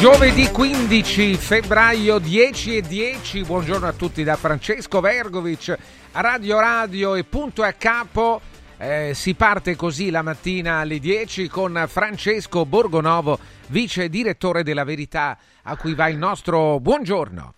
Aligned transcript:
Giovedì 0.00 0.50
15 0.50 1.34
febbraio 1.34 2.18
10 2.18 2.78
e 2.78 2.80
10, 2.80 3.44
buongiorno 3.44 3.86
a 3.86 3.92
tutti 3.92 4.24
da 4.24 4.36
Francesco 4.36 5.02
Vergovic 5.02 5.76
Radio 6.12 6.58
Radio 6.58 7.14
e 7.16 7.24
punto 7.24 7.62
a 7.62 7.72
capo. 7.72 8.40
Eh, 8.78 9.10
si 9.12 9.34
parte 9.34 9.76
così 9.76 10.08
la 10.08 10.22
mattina 10.22 10.78
alle 10.78 10.98
10 10.98 11.48
con 11.48 11.84
Francesco 11.86 12.64
Borgonovo, 12.64 13.38
vice 13.66 14.08
direttore 14.08 14.62
della 14.62 14.84
Verità, 14.84 15.36
a 15.64 15.76
cui 15.76 15.92
va 15.92 16.08
il 16.08 16.16
nostro 16.16 16.80
buongiorno. 16.80 17.56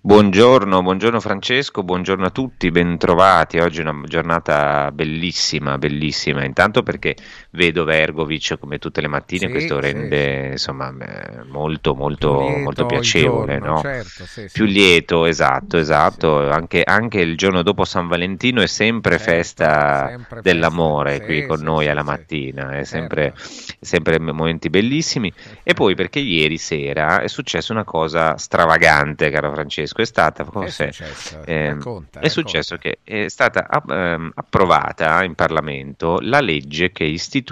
Buongiorno, 0.00 0.82
buongiorno 0.82 1.20
Francesco, 1.20 1.82
buongiorno 1.82 2.26
a 2.26 2.30
tutti, 2.30 2.70
bentrovati. 2.70 3.58
Oggi 3.58 3.80
è 3.80 3.82
una 3.88 4.02
giornata 4.04 4.90
bellissima, 4.92 5.78
bellissima. 5.78 6.44
Intanto 6.44 6.82
perché 6.82 7.16
vedo 7.54 7.84
Vergovic 7.84 8.58
come 8.58 8.78
tutte 8.78 9.00
le 9.00 9.08
mattine, 9.08 9.46
Sì, 9.46 9.50
questo 9.50 9.80
sì, 9.80 9.80
rende 9.80 10.48
insomma 10.52 10.88
eh, 10.98 11.44
molto, 11.44 11.94
molto, 11.94 12.30
lieto 12.32 12.58
molto 12.58 12.84
piacevole, 12.86 13.58
giorno, 13.58 13.74
no? 13.74 13.74
certo, 13.74 14.26
sì, 14.26 14.48
sì. 14.48 14.48
Più 14.50 14.64
lieto, 14.64 15.24
esatto, 15.26 15.78
esatto. 15.78 16.50
Anche, 16.50 16.82
anche 16.84 17.20
il 17.20 17.36
giorno 17.36 17.62
dopo 17.62 17.84
San 17.84 18.06
Valentino 18.08 18.60
è 18.62 18.66
sempre 18.66 19.18
Certo, 19.18 19.18
festa 19.18 20.06
sempre 20.08 20.42
dell'amore 20.42 21.20
qui 21.20 21.42
Sì, 21.42 21.46
con 21.46 21.58
sì, 21.58 21.64
noi 21.64 21.88
sì, 21.88 21.90
alla 21.90 22.02
sì. 22.02 22.04
mattina, 22.04 22.70
è 22.70 22.84
Certo. 22.84 22.84
sempre, 22.84 23.34
sempre 23.80 24.18
momenti 24.20 24.70
bellissimi. 24.70 25.32
E 25.62 25.74
poi 25.74 25.94
perché 25.94 26.18
ieri 26.20 26.58
sera 26.58 27.20
è 27.20 27.28
successa 27.28 27.72
una 27.72 27.84
cosa 27.84 28.36
stravagante, 28.36 29.30
caro 29.30 29.52
Francesco, 29.52 30.00
è 30.02 30.06
stata 30.06 30.44
Che 30.58 30.66
è 30.66 30.70
successo? 30.70 31.44
Ehm, 31.44 31.66
Racconta, 31.66 32.20
è 32.20 32.28
successo 32.28 32.76
che 32.76 33.00
è 33.02 33.28
stata 33.28 33.66
ehm, 33.88 34.30
approvata 34.34 35.22
in 35.24 35.34
Parlamento 35.34 36.18
la 36.20 36.40
legge 36.40 36.90
che 36.92 37.04
istituisce 37.04 37.43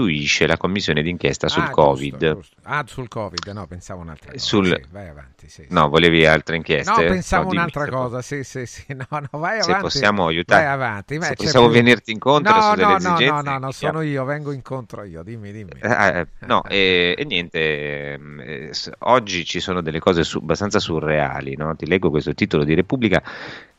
la 0.47 0.57
commissione 0.57 1.03
d'inchiesta 1.03 1.49
sul 1.49 1.65
Ah, 1.65 1.71
Covid. 1.71 2.11
giusto, 2.19 2.35
giusto. 2.35 2.57
Ah, 2.63 2.85
sul 2.87 3.09
Covid, 3.09 3.47
no, 3.49 3.67
pensavo 3.67 4.01
un'altra 4.01 4.33
cosa. 4.33 4.45
Sul- 4.45 4.67
Sì, 4.83 4.85
vai 4.91 5.09
avanti, 5.09 5.49
sì, 5.49 5.63
sì. 5.63 5.67
No, 5.71 5.89
volevi 5.89 6.25
altre 6.27 6.57
inchieste? 6.57 6.91
No, 6.91 6.97
pensavo 6.97 7.45
No, 7.45 7.51
un'altra 7.51 7.85
se- 7.85 7.91
cosa, 7.91 8.23
sì, 8.23 8.45
sì, 8.45 8.67
sì, 8.67 8.85
no, 8.95 9.07
no, 9.11 9.39
vai 9.39 9.61
Se 9.61 9.69
avanti. 9.69 9.83
possiamo 9.83 10.27
aiutare- 10.27 10.65
Vai 10.65 10.73
avanti. 10.73 11.19
beh, 11.19 11.25
se 11.27 11.35
possiamo 11.35 11.67
più- 11.67 11.75
venirti 11.77 12.11
incontro 12.13 12.55
no, 12.55 12.61
su 12.63 12.75
delle 12.77 12.87
no, 12.87 12.97
esigenze, 12.97 13.25
No, 13.27 13.41
no, 13.43 13.51
no, 13.53 13.59
no, 13.59 13.71
sono 13.73 14.01
io, 14.01 14.25
vengo 14.25 14.53
incontro 14.53 15.03
io, 15.05 15.23
dimmi, 15.23 15.53
dimmi. 15.53 15.71
Eh, 15.81 15.89
eh, 16.21 16.27
no, 16.47 16.63
e, 16.65 17.15
e 17.19 17.25
niente, 17.25 17.59
eh, 17.59 18.71
oggi 19.01 19.45
ci 19.45 19.61
sono 19.61 19.83
delle 19.83 19.99
cose 19.99 20.25
su- 20.25 20.39
abbastanza 20.39 20.79
surreali, 20.79 21.57
no? 21.57 21.75
Ti 21.77 21.87
leggo 21.87 22.11
questo 22.11 22.33
titolo 22.35 22.65
di 22.65 22.75
Repubblica, 22.75 23.23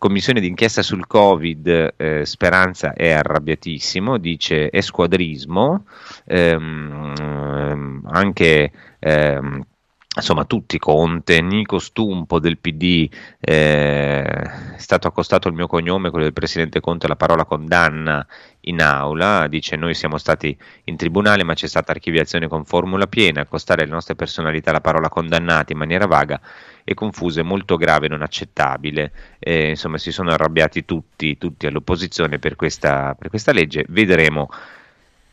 Commissione 0.04 0.42
d'inchiesta 0.42 0.82
sul 0.82 1.08
Covid, 1.08 1.94
eh, 1.96 2.26
Speranza 2.26 2.92
è 2.92 3.12
arrabbiatissimo, 3.12 4.18
dice 4.18 4.70
è 4.70 4.82
squadrismo, 4.82 5.86
ehm, 6.26 7.14
ehm, 7.18 8.02
anche 8.12 8.72
ehm, 9.00 9.66
insomma 10.15 10.45
tutti, 10.45 10.77
Conte, 10.77 11.42
Nico 11.42 11.80
Stumpo 11.80 12.39
del 12.39 12.57
PD, 12.60 13.10
eh, 13.39 14.21
è 14.21 14.77
stato 14.77 15.07
accostato 15.07 15.48
il 15.48 15.56
mio 15.56 15.68
cognome, 15.68 16.10
quello 16.10 16.25
del 16.25 16.33
Presidente 16.33 16.80
Conte, 16.80 17.07
la 17.07 17.15
parola 17.15 17.45
condanna 17.45 18.25
in 18.65 18.81
aula, 18.81 19.48
dice 19.48 19.75
noi 19.75 19.94
siamo 19.94 20.18
stati 20.18 20.56
in 20.86 20.95
tribunale 20.95 21.44
ma 21.44 21.54
c'è 21.54 21.68
stata 21.68 21.92
archiviazione 21.92 22.48
con 22.48 22.63
formula 22.65 23.07
piena, 23.07 23.42
accostare 23.42 23.86
le 23.86 23.92
nostre 23.92 24.15
personalità 24.15 24.69
alla 24.69 24.81
parola 24.81 25.10
condannati 25.10 25.74
in 25.74 25.80
maniera 25.80 26.06
vaga 26.06 26.39
e 26.83 26.94
confusa 26.94 27.42
è 27.42 27.44
molto 27.44 27.75
grave 27.75 28.07
non 28.07 28.21
accettabile, 28.21 29.12
eh, 29.39 29.69
insomma 29.69 29.98
si 29.98 30.12
sono 30.12 30.31
arrabbiati 30.31 30.86
tutti, 30.86 31.38
tutti 31.38 31.66
all'opposizione 31.66 32.39
per 32.39 32.56
questa, 32.56 33.16
per 33.18 33.30
questa 33.30 33.51
legge, 33.51 33.86
vedremo 33.89 34.50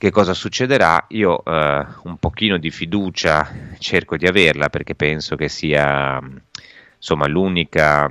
che 0.00 0.10
cosa 0.10 0.32
succederà? 0.32 1.04
Io 1.08 1.44
eh, 1.44 1.86
un 2.04 2.16
pochino 2.18 2.56
di 2.56 2.70
fiducia 2.70 3.46
cerco 3.76 4.16
di 4.16 4.26
averla 4.26 4.70
perché 4.70 4.94
penso 4.94 5.36
che 5.36 5.50
sia 5.50 6.18
insomma 6.96 7.26
l'unica, 7.26 8.10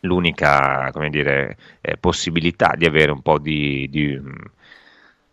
l'unica 0.00 0.90
dire, 1.10 1.56
eh, 1.82 1.96
possibilità 1.98 2.74
di 2.76 2.84
avere 2.84 3.12
un 3.12 3.22
po' 3.22 3.38
di, 3.38 3.86
di 3.90 4.20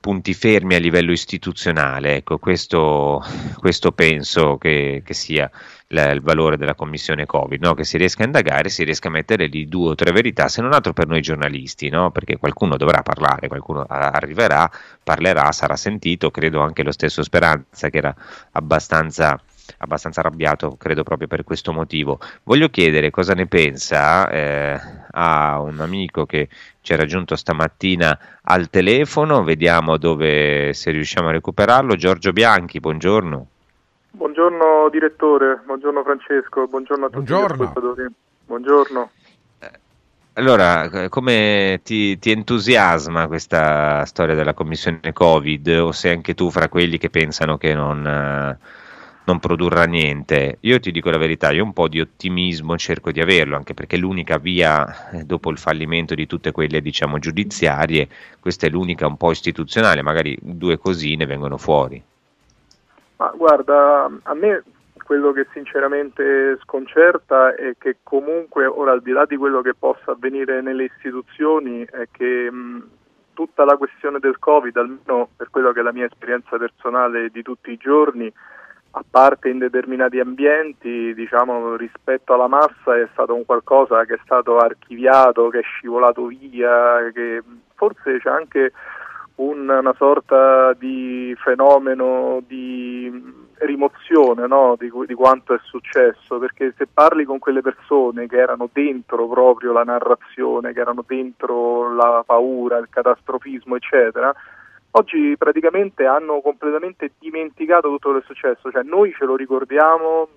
punti 0.01 0.33
fermi 0.33 0.75
a 0.75 0.79
livello 0.79 1.13
istituzionale. 1.13 2.17
Ecco, 2.17 2.37
questo, 2.39 3.23
questo 3.57 3.93
penso 3.93 4.57
che, 4.57 5.01
che 5.05 5.13
sia 5.13 5.49
la, 5.87 6.09
il 6.11 6.21
valore 6.21 6.57
della 6.57 6.75
commissione 6.75 7.25
Covid, 7.25 7.63
no? 7.63 7.73
che 7.73 7.85
si 7.85 7.97
riesca 7.97 8.23
a 8.23 8.25
indagare, 8.25 8.67
si 8.69 8.83
riesca 8.83 9.07
a 9.07 9.11
mettere 9.11 9.45
lì 9.47 9.67
due 9.67 9.91
o 9.91 9.95
tre 9.95 10.11
verità, 10.11 10.49
se 10.49 10.61
non 10.61 10.73
altro 10.73 10.91
per 10.91 11.07
noi 11.07 11.21
giornalisti, 11.21 11.89
no? 11.89 12.11
perché 12.11 12.37
qualcuno 12.37 12.75
dovrà 12.75 13.01
parlare, 13.03 13.47
qualcuno 13.47 13.85
arriverà, 13.87 14.69
parlerà, 15.03 15.51
sarà 15.51 15.75
sentito, 15.77 16.31
credo 16.31 16.59
anche 16.61 16.83
lo 16.83 16.91
stesso 16.91 17.23
Speranza 17.23 17.89
che 17.89 17.97
era 17.97 18.13
abbastanza 18.51 19.39
abbastanza 19.79 20.19
arrabbiato, 20.19 20.75
credo 20.77 21.03
proprio 21.03 21.27
per 21.27 21.43
questo 21.43 21.71
motivo. 21.71 22.19
Voglio 22.43 22.69
chiedere 22.69 23.09
cosa 23.09 23.33
ne 23.33 23.47
pensa 23.47 24.29
eh, 24.29 24.79
a 25.11 25.59
un 25.61 25.79
amico 25.79 26.25
che 26.25 26.49
ci 26.81 26.93
è 26.93 26.95
raggiunto 26.95 27.35
stamattina 27.35 28.17
al 28.43 28.69
telefono, 28.69 29.43
vediamo 29.43 29.97
dove 29.97 30.73
se 30.73 30.91
riusciamo 30.91 31.29
a 31.29 31.31
recuperarlo. 31.31 31.95
Giorgio 31.95 32.31
Bianchi, 32.31 32.79
buongiorno. 32.79 33.47
Buongiorno 34.11 34.89
direttore, 34.89 35.61
buongiorno 35.65 36.03
Francesco, 36.03 36.67
buongiorno 36.67 37.05
a 37.05 37.09
tutti 37.09 37.23
Buongiorno. 37.23 37.73
Buongiorno. 38.45 39.09
Allora, 40.33 41.09
come 41.09 41.81
ti, 41.83 42.17
ti 42.17 42.31
entusiasma 42.31 43.27
questa 43.27 44.05
storia 44.05 44.33
della 44.33 44.53
commissione 44.53 45.11
Covid 45.11 45.67
o 45.67 45.91
sei 45.91 46.13
anche 46.13 46.33
tu 46.33 46.49
fra 46.49 46.69
quelli 46.69 46.97
che 46.97 47.09
pensano 47.09 47.57
che 47.57 47.73
non, 47.73 48.07
eh, 48.07 48.57
non 49.31 49.39
produrrà 49.39 49.85
niente? 49.85 50.57
Io 50.61 50.79
ti 50.79 50.91
dico 50.91 51.09
la 51.09 51.17
verità, 51.17 51.51
io 51.51 51.63
un 51.63 51.71
po' 51.71 51.87
di 51.87 52.01
ottimismo 52.01 52.77
cerco 52.77 53.11
di 53.11 53.21
averlo, 53.21 53.55
anche 53.55 53.73
perché 53.73 53.95
l'unica 53.95 54.37
via 54.37 55.09
eh, 55.11 55.23
dopo 55.23 55.49
il 55.49 55.57
fallimento 55.57 56.13
di 56.15 56.27
tutte 56.27 56.51
quelle 56.51 56.81
diciamo 56.81 57.17
giudiziarie, 57.17 58.09
questa 58.39 58.67
è 58.67 58.69
l'unica 58.69 59.07
un 59.07 59.15
po' 59.15 59.31
istituzionale, 59.31 60.01
magari 60.01 60.37
due 60.41 60.77
cosine 60.77 61.25
vengono 61.25 61.57
fuori. 61.57 62.03
Ma 63.17 63.31
guarda, 63.35 64.09
a 64.23 64.33
me 64.33 64.63
quello 65.03 65.31
che 65.31 65.47
sinceramente 65.53 66.57
sconcerta 66.63 67.55
è 67.55 67.75
che 67.77 67.97
comunque, 68.03 68.65
ora 68.65 68.91
al 68.91 69.01
di 69.01 69.11
là 69.11 69.25
di 69.25 69.37
quello 69.37 69.61
che 69.61 69.73
possa 69.73 70.11
avvenire 70.11 70.61
nelle 70.61 70.85
istituzioni, 70.85 71.85
è 71.85 72.07
che 72.11 72.51
mh, 72.51 72.87
tutta 73.33 73.63
la 73.63 73.77
questione 73.77 74.19
del 74.19 74.39
Covid, 74.39 74.75
almeno 74.75 75.29
per 75.37 75.49
quello 75.49 75.71
che 75.71 75.79
è 75.79 75.83
la 75.83 75.93
mia 75.93 76.05
esperienza 76.05 76.57
personale 76.57 77.29
di 77.29 77.41
tutti 77.43 77.71
i 77.71 77.77
giorni, 77.77 78.31
a 78.91 79.03
parte 79.09 79.49
in 79.49 79.57
determinati 79.57 80.19
ambienti, 80.19 81.13
diciamo, 81.13 81.75
rispetto 81.75 82.33
alla 82.33 82.47
massa 82.47 82.97
è 82.97 83.07
stato 83.13 83.33
un 83.33 83.45
qualcosa 83.45 84.03
che 84.05 84.15
è 84.15 84.19
stato 84.23 84.57
archiviato, 84.57 85.49
che 85.49 85.59
è 85.59 85.63
scivolato 85.63 86.25
via, 86.25 87.09
che 87.13 87.41
forse 87.75 88.19
c'è 88.19 88.29
anche 88.29 88.73
un- 89.35 89.69
una 89.69 89.93
sorta 89.97 90.73
di 90.73 91.33
fenomeno 91.41 92.43
di 92.45 93.49
rimozione 93.59 94.47
no, 94.47 94.75
di, 94.77 94.91
di 95.05 95.13
quanto 95.13 95.53
è 95.53 95.59
successo, 95.63 96.37
perché 96.39 96.73
se 96.77 96.87
parli 96.91 97.23
con 97.23 97.39
quelle 97.39 97.61
persone 97.61 98.27
che 98.27 98.37
erano 98.37 98.69
dentro 98.71 99.27
proprio 99.27 99.71
la 99.71 99.83
narrazione, 99.83 100.73
che 100.73 100.79
erano 100.81 101.03
dentro 101.07 101.93
la 101.93 102.23
paura, 102.25 102.77
il 102.77 102.89
catastrofismo, 102.89 103.75
eccetera, 103.75 104.33
oggi 104.91 105.35
praticamente 105.37 106.05
hanno 106.05 106.41
completamente 106.41 107.11
dimenticato 107.19 107.89
tutto 107.89 108.09
quello 108.09 108.19
che 108.19 108.25
è 108.25 108.33
successo, 108.33 108.71
cioè 108.71 108.83
noi 108.83 109.13
ce 109.13 109.25
lo 109.25 109.35
ricordiamo, 109.35 110.27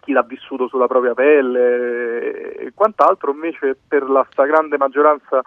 chi 0.00 0.12
l'ha 0.12 0.22
vissuto 0.22 0.68
sulla 0.68 0.86
propria 0.86 1.14
pelle 1.14 2.54
e 2.56 2.72
quant'altro, 2.74 3.32
invece 3.32 3.76
per 3.86 4.08
la 4.08 4.26
stragrande 4.30 4.76
maggioranza 4.76 5.42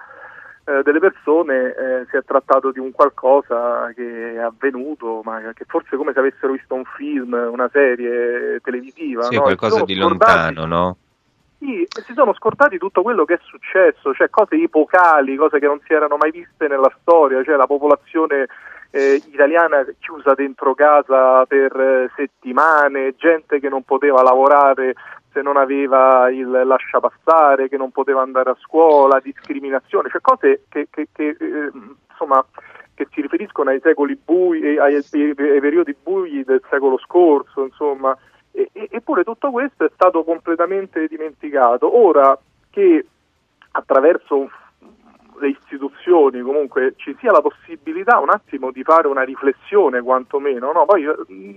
eh, 0.65 0.81
delle 0.83 0.99
persone 0.99 1.75
eh, 1.75 2.05
si 2.09 2.17
è 2.17 2.23
trattato 2.23 2.71
di 2.71 2.79
un 2.79 2.91
qualcosa 2.91 3.91
che 3.93 4.33
è 4.33 4.37
avvenuto, 4.37 5.21
ma 5.23 5.39
che 5.53 5.65
forse 5.67 5.95
come 5.95 6.13
se 6.13 6.19
avessero 6.19 6.53
visto 6.53 6.73
un 6.73 6.85
film, 6.97 7.33
una 7.33 7.69
serie 7.71 8.59
televisiva. 8.63 9.23
Sì, 9.23 9.35
no? 9.35 9.41
Qualcosa 9.41 9.83
di 9.83 9.95
lontano, 9.95 10.65
no? 10.65 10.97
Sì, 11.65 12.01
si 12.03 12.13
sono 12.13 12.33
scordati 12.33 12.77
tutto 12.77 13.01
quello 13.01 13.25
che 13.25 13.35
è 13.35 13.39
successo, 13.43 14.13
cioè 14.13 14.29
cose 14.29 14.55
epocali, 14.55 15.35
cose 15.35 15.59
che 15.59 15.65
non 15.65 15.79
si 15.85 15.93
erano 15.93 16.17
mai 16.17 16.31
viste 16.31 16.67
nella 16.67 16.91
storia, 17.01 17.43
cioè 17.43 17.55
la 17.55 17.65
popolazione 17.65 18.47
eh, 18.91 19.21
italiana 19.25 19.83
chiusa 19.99 20.33
dentro 20.35 20.75
casa 20.75 21.45
per 21.45 21.75
eh, 21.79 22.11
settimane, 22.15 23.15
gente 23.17 23.59
che 23.59 23.69
non 23.69 23.83
poteva 23.83 24.21
lavorare 24.21 24.93
se 25.33 25.41
non 25.41 25.57
aveva 25.57 26.29
il 26.29 26.49
lasciapassare, 26.49 27.67
che 27.67 27.77
non 27.77 27.91
poteva 27.91 28.21
andare 28.21 28.51
a 28.51 28.57
scuola, 28.61 29.19
discriminazione, 29.21 30.09
cioè 30.09 30.21
cose 30.21 30.63
che, 30.69 30.87
che- 30.89 31.07
che, 31.11 31.35
eh, 31.37 31.71
insomma 32.09 32.45
che 32.93 33.07
si 33.11 33.19
riferiscono 33.19 33.71
ai 33.71 33.81
secoli 33.81 34.17
bui, 34.23 34.77
ai, 34.77 34.95
ai- 34.95 34.95
ai 34.95 35.59
periodi 35.59 35.93
bui 36.01 36.45
del 36.45 36.61
secolo 36.69 36.97
scorso, 36.99 37.63
insomma, 37.63 38.17
e- 38.55 38.87
eppure 38.91 39.23
tutto 39.23 39.51
questo 39.51 39.85
è 39.85 39.91
stato 39.93 40.23
completamente 40.23 41.07
dimenticato. 41.07 41.95
Ora 41.97 42.37
che 42.69 43.05
attraverso 43.71 44.49
le 45.39 45.49
istituzioni 45.49 46.41
comunque 46.41 46.93
ci 46.95 47.15
sia 47.19 47.31
la 47.31 47.41
possibilità 47.41 48.19
un 48.19 48.29
attimo 48.29 48.71
di 48.71 48.83
fare 48.83 49.07
una 49.07 49.23
riflessione 49.23 50.01
quantomeno, 50.01 50.71
no? 50.71 50.85
poi 50.85 51.03
mh, 51.03 51.55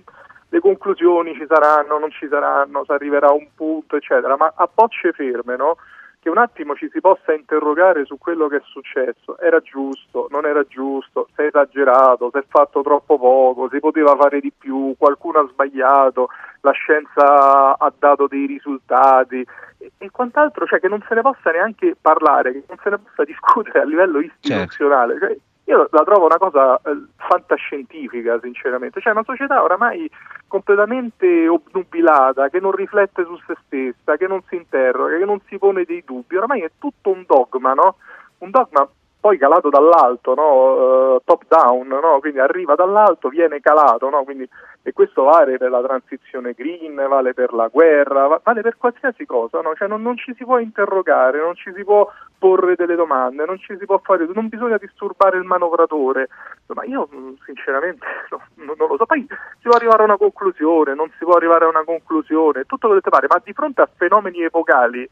le 0.48 0.60
conclusioni 0.60 1.34
ci 1.34 1.46
saranno, 1.46 1.98
non 1.98 2.10
ci 2.10 2.26
saranno, 2.28 2.84
si 2.84 2.92
arriverà 2.92 3.28
a 3.28 3.32
un 3.32 3.48
punto, 3.54 3.96
eccetera, 3.96 4.36
ma 4.36 4.52
a 4.54 4.68
bocce 4.72 5.12
ferme, 5.12 5.56
no? 5.56 5.76
Che 6.20 6.28
un 6.28 6.38
attimo 6.38 6.74
ci 6.74 6.88
si 6.92 7.00
possa 7.00 7.32
interrogare 7.32 8.04
su 8.04 8.18
quello 8.18 8.48
che 8.48 8.56
è 8.56 8.62
successo, 8.64 9.38
era 9.38 9.60
giusto, 9.60 10.26
non 10.30 10.46
era 10.46 10.64
giusto, 10.64 11.28
si 11.34 11.42
è 11.42 11.44
esagerato, 11.46 12.30
si 12.32 12.38
è 12.38 12.44
fatto 12.48 12.82
troppo 12.82 13.18
poco, 13.18 13.68
si 13.70 13.78
poteva 13.78 14.16
fare 14.16 14.40
di 14.40 14.52
più, 14.56 14.94
qualcuno 14.98 15.40
ha 15.40 15.48
sbagliato, 15.48 16.28
la 16.62 16.72
scienza 16.72 17.78
ha 17.78 17.92
dato 17.96 18.26
dei 18.26 18.46
risultati? 18.46 19.46
E, 19.78 19.92
e 19.96 20.10
quant'altro, 20.10 20.66
cioè 20.66 20.80
che 20.80 20.88
non 20.88 21.04
se 21.06 21.14
ne 21.14 21.20
possa 21.22 21.50
neanche 21.50 21.96
parlare, 22.00 22.52
che 22.52 22.64
non 22.66 22.78
se 22.82 22.90
ne 22.90 22.98
possa 22.98 23.22
discutere 23.24 23.80
a 23.80 23.84
livello 23.84 24.18
istituzionale. 24.18 25.18
Cioè, 25.18 25.38
io 25.68 25.86
la 25.90 26.02
trovo 26.02 26.24
una 26.24 26.38
cosa 26.38 26.76
eh, 26.76 26.96
fantascientifica, 27.16 28.38
sinceramente. 28.40 29.02
Cioè, 29.02 29.12
una 29.12 29.22
società 29.22 29.62
oramai 29.62 30.10
completamente 30.46 31.46
obnubilata, 31.46 32.48
che 32.48 32.58
non 32.58 32.72
riflette 32.72 33.24
su 33.24 33.38
se 33.46 33.54
stessa, 33.66 34.16
che 34.16 34.26
non 34.26 34.42
si 34.48 34.56
interroga, 34.56 35.18
che 35.18 35.26
non 35.26 35.40
si 35.46 35.58
pone 35.58 35.84
dei 35.84 36.02
dubbi. 36.06 36.36
Oramai 36.36 36.62
è 36.62 36.70
tutto 36.78 37.10
un 37.10 37.22
dogma, 37.26 37.74
no? 37.74 37.96
Un 38.38 38.50
dogma 38.50 38.88
poi 39.20 39.36
calato 39.36 39.68
dall'alto, 39.68 40.34
no? 40.34 41.16
Eh, 41.16 41.20
top 41.24 41.42
down, 41.48 41.88
no? 41.88 42.18
quindi 42.20 42.38
arriva 42.38 42.74
dall'alto, 42.74 43.28
viene 43.28 43.60
calato, 43.60 44.08
no? 44.08 44.22
quindi, 44.22 44.48
e 44.82 44.92
questo 44.92 45.24
vale 45.24 45.58
per 45.58 45.70
la 45.70 45.82
transizione 45.82 46.52
green, 46.52 46.94
vale 46.94 47.34
per 47.34 47.52
la 47.52 47.66
guerra, 47.66 48.26
va- 48.28 48.40
vale 48.42 48.62
per 48.62 48.76
qualsiasi 48.76 49.26
cosa, 49.26 49.60
cioè 49.76 49.88
non, 49.88 50.02
non 50.02 50.16
ci 50.16 50.34
si 50.36 50.44
può 50.44 50.58
interrogare, 50.58 51.40
non 51.40 51.56
ci 51.56 51.72
si 51.74 51.82
può 51.82 52.08
porre 52.38 52.76
delle 52.76 52.94
domande, 52.94 53.44
non 53.44 53.58
ci 53.58 53.76
si 53.76 53.84
può 53.84 53.98
fare, 53.98 54.28
non 54.32 54.48
bisogna 54.48 54.76
disturbare 54.76 55.36
il 55.36 55.44
manovratore, 55.44 56.28
ma 56.68 56.84
io 56.84 57.08
mh, 57.10 57.38
sinceramente 57.44 58.06
no, 58.30 58.40
non 58.64 58.76
non 58.78 58.88
lo 58.88 58.96
so, 58.96 59.06
poi 59.06 59.26
si 59.28 59.68
può 59.68 59.74
arrivare 59.74 60.02
a 60.02 60.06
una 60.06 60.16
conclusione, 60.16 60.94
non 60.94 61.10
si 61.18 61.24
può 61.24 61.34
arrivare 61.34 61.64
a 61.64 61.68
una 61.68 61.84
conclusione, 61.84 62.64
tutto 62.64 62.86
quello 62.86 63.02
che 63.02 63.10
pare, 63.10 63.26
ma 63.28 63.40
di 63.42 63.52
fronte 63.52 63.82
a 63.82 63.88
fenomeni 63.96 64.44
epocali 64.44 65.08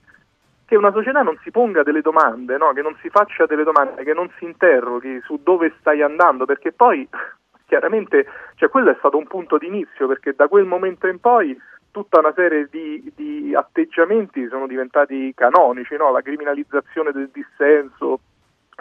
che 0.66 0.76
una 0.76 0.92
società 0.92 1.22
non 1.22 1.38
si 1.42 1.50
ponga 1.50 1.82
delle 1.82 2.00
domande, 2.00 2.56
no? 2.58 2.72
che 2.72 2.82
non 2.82 2.96
si 3.00 3.08
faccia 3.08 3.46
delle 3.46 3.62
domande, 3.62 4.02
che 4.02 4.12
non 4.12 4.28
si 4.36 4.44
interroghi 4.44 5.20
su 5.24 5.40
dove 5.42 5.72
stai 5.78 6.02
andando, 6.02 6.44
perché 6.44 6.72
poi 6.72 7.08
chiaramente 7.66 8.26
cioè, 8.56 8.68
quello 8.68 8.90
è 8.90 8.96
stato 8.98 9.16
un 9.16 9.26
punto 9.26 9.58
di 9.58 9.66
inizio, 9.66 10.08
perché 10.08 10.34
da 10.34 10.48
quel 10.48 10.64
momento 10.64 11.06
in 11.06 11.20
poi 11.20 11.56
tutta 11.92 12.18
una 12.18 12.32
serie 12.34 12.68
di, 12.70 13.10
di 13.14 13.54
atteggiamenti 13.54 14.48
sono 14.48 14.66
diventati 14.66 15.32
canonici, 15.34 15.96
no? 15.96 16.10
la 16.10 16.20
criminalizzazione 16.20 17.12
del 17.12 17.30
dissenso, 17.32 18.20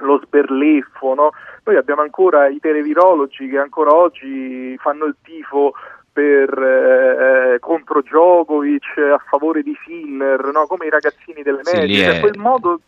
lo 0.01 0.19
sberleffo, 0.25 1.13
no? 1.13 1.29
noi 1.63 1.77
abbiamo 1.77 2.01
ancora 2.01 2.47
i 2.47 2.59
televirologi 2.59 3.47
che 3.47 3.59
ancora 3.59 3.93
oggi 3.93 4.75
fanno 4.79 5.05
il 5.05 5.15
tifo 5.21 5.73
per, 6.15 6.57
eh, 6.57 7.59
contro 7.59 7.99
Djokovic, 7.99 8.97
a 9.13 9.21
favore 9.27 9.61
di 9.63 9.77
Sinner, 9.83 10.49
no? 10.53 10.65
come 10.65 10.85
i 10.85 10.89
ragazzini 10.89 11.41
delle 11.43 11.59
Sì, 11.63 11.75
medie, 11.75 12.03
cioè 12.05 12.15
è- 12.15 12.19
quel 12.21 12.37
modo 12.37 12.79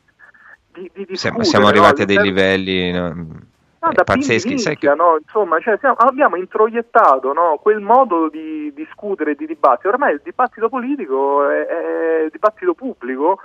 di, 0.72 0.90
di 0.94 1.06
Siamo, 1.18 1.40
discutere, 1.40 1.44
siamo 1.44 1.66
no? 1.66 1.72
arrivati 1.72 2.02
a 2.04 2.06
dei 2.06 2.20
livelli 2.22 2.92
no, 2.94 3.08
No, 3.80 3.90
eh, 3.90 3.94
da 3.94 4.04
pazzeschi. 4.06 4.58
Sai 4.58 4.78
che- 4.78 4.96
no? 4.96 5.18
Insomma, 5.22 5.60
cioè, 5.60 5.78
siamo- 5.80 5.98
abbiamo 5.98 6.38
introiettato 6.38 7.34
no, 7.34 7.60
quel 7.62 7.82
modo 7.82 8.30
di 8.30 8.72
discutere 8.74 9.32
e 9.32 9.36
di 9.36 9.46
dibattere. 9.46 9.90
Ormai 9.90 10.14
il 10.14 10.22
dibattito 10.24 10.70
politico 10.70 11.50
è, 11.50 11.66
è 11.66 12.22
il 12.24 12.30
dibattito 12.32 12.74
pubblico 12.76 13.40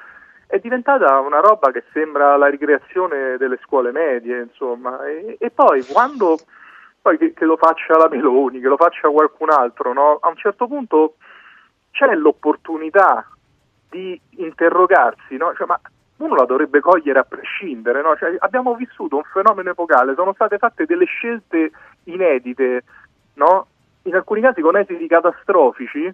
è 0.46 0.58
diventata 0.58 1.18
una 1.18 1.40
roba 1.40 1.72
che 1.72 1.82
sembra 1.92 2.36
la 2.36 2.46
ricreazione 2.46 3.36
delle 3.36 3.58
scuole 3.64 3.90
medie, 3.90 4.42
insomma. 4.42 5.04
E, 5.06 5.36
e 5.40 5.50
poi 5.50 5.82
quando 5.84 6.38
poi 7.02 7.18
che, 7.18 7.32
che 7.34 7.44
lo 7.44 7.56
faccia 7.56 7.98
la 7.98 8.08
Meloni, 8.08 8.60
che 8.60 8.68
lo 8.68 8.76
faccia 8.76 9.08
qualcun 9.08 9.50
altro, 9.50 9.92
no? 9.92 10.18
a 10.20 10.28
un 10.28 10.36
certo 10.36 10.66
punto 10.68 11.16
c'è 11.90 12.14
l'opportunità 12.14 13.26
di 13.90 14.18
interrogarsi, 14.36 15.36
no? 15.36 15.52
Cioè, 15.54 15.66
ma 15.66 15.78
uno 16.18 16.34
la 16.34 16.44
dovrebbe 16.44 16.80
cogliere 16.80 17.18
a 17.18 17.24
prescindere, 17.24 18.00
no? 18.00 18.16
Cioè, 18.16 18.36
abbiamo 18.38 18.74
vissuto 18.74 19.16
un 19.16 19.24
fenomeno 19.24 19.70
epocale, 19.70 20.14
sono 20.14 20.32
state 20.32 20.56
fatte 20.56 20.86
delle 20.86 21.04
scelte 21.04 21.72
inedite, 22.04 22.84
no? 23.34 23.66
in 24.04 24.14
alcuni 24.14 24.40
casi 24.40 24.60
con 24.60 24.76
esiti 24.76 25.06
catastrofici. 25.06 26.12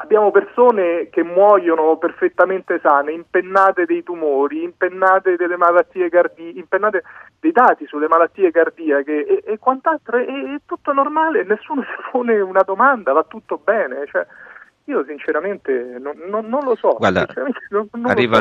Abbiamo 0.00 0.30
persone 0.30 1.08
che 1.10 1.24
muoiono 1.24 1.96
perfettamente 1.96 2.78
sane, 2.80 3.10
impennate 3.12 3.84
dei 3.84 4.04
tumori, 4.04 4.62
impennate 4.62 5.34
delle 5.34 5.56
malattie 5.56 6.08
cardiache, 6.08 6.56
impennate 6.58 7.02
dei 7.40 7.50
dati 7.50 7.84
sulle 7.86 8.06
malattie 8.06 8.52
cardiache 8.52 9.26
e, 9.26 9.42
e 9.44 9.58
quant'altro, 9.58 10.18
è, 10.18 10.24
è 10.24 10.60
tutto 10.66 10.92
normale, 10.92 11.42
nessuno 11.42 11.82
si 11.86 12.10
pone 12.12 12.38
una 12.40 12.62
domanda, 12.62 13.12
va 13.12 13.24
tutto 13.24 13.58
bene. 13.62 14.06
Cioè, 14.06 14.24
io 14.84 15.04
sinceramente 15.04 15.96
non, 15.98 16.16
non- 16.28 16.46
non 16.46 16.62
lo 16.62 16.76
so. 16.76 16.94
Guarda, 16.96 17.26
non- 17.70 17.88
non 17.92 18.02
lo 18.02 18.08
so. 18.34 18.40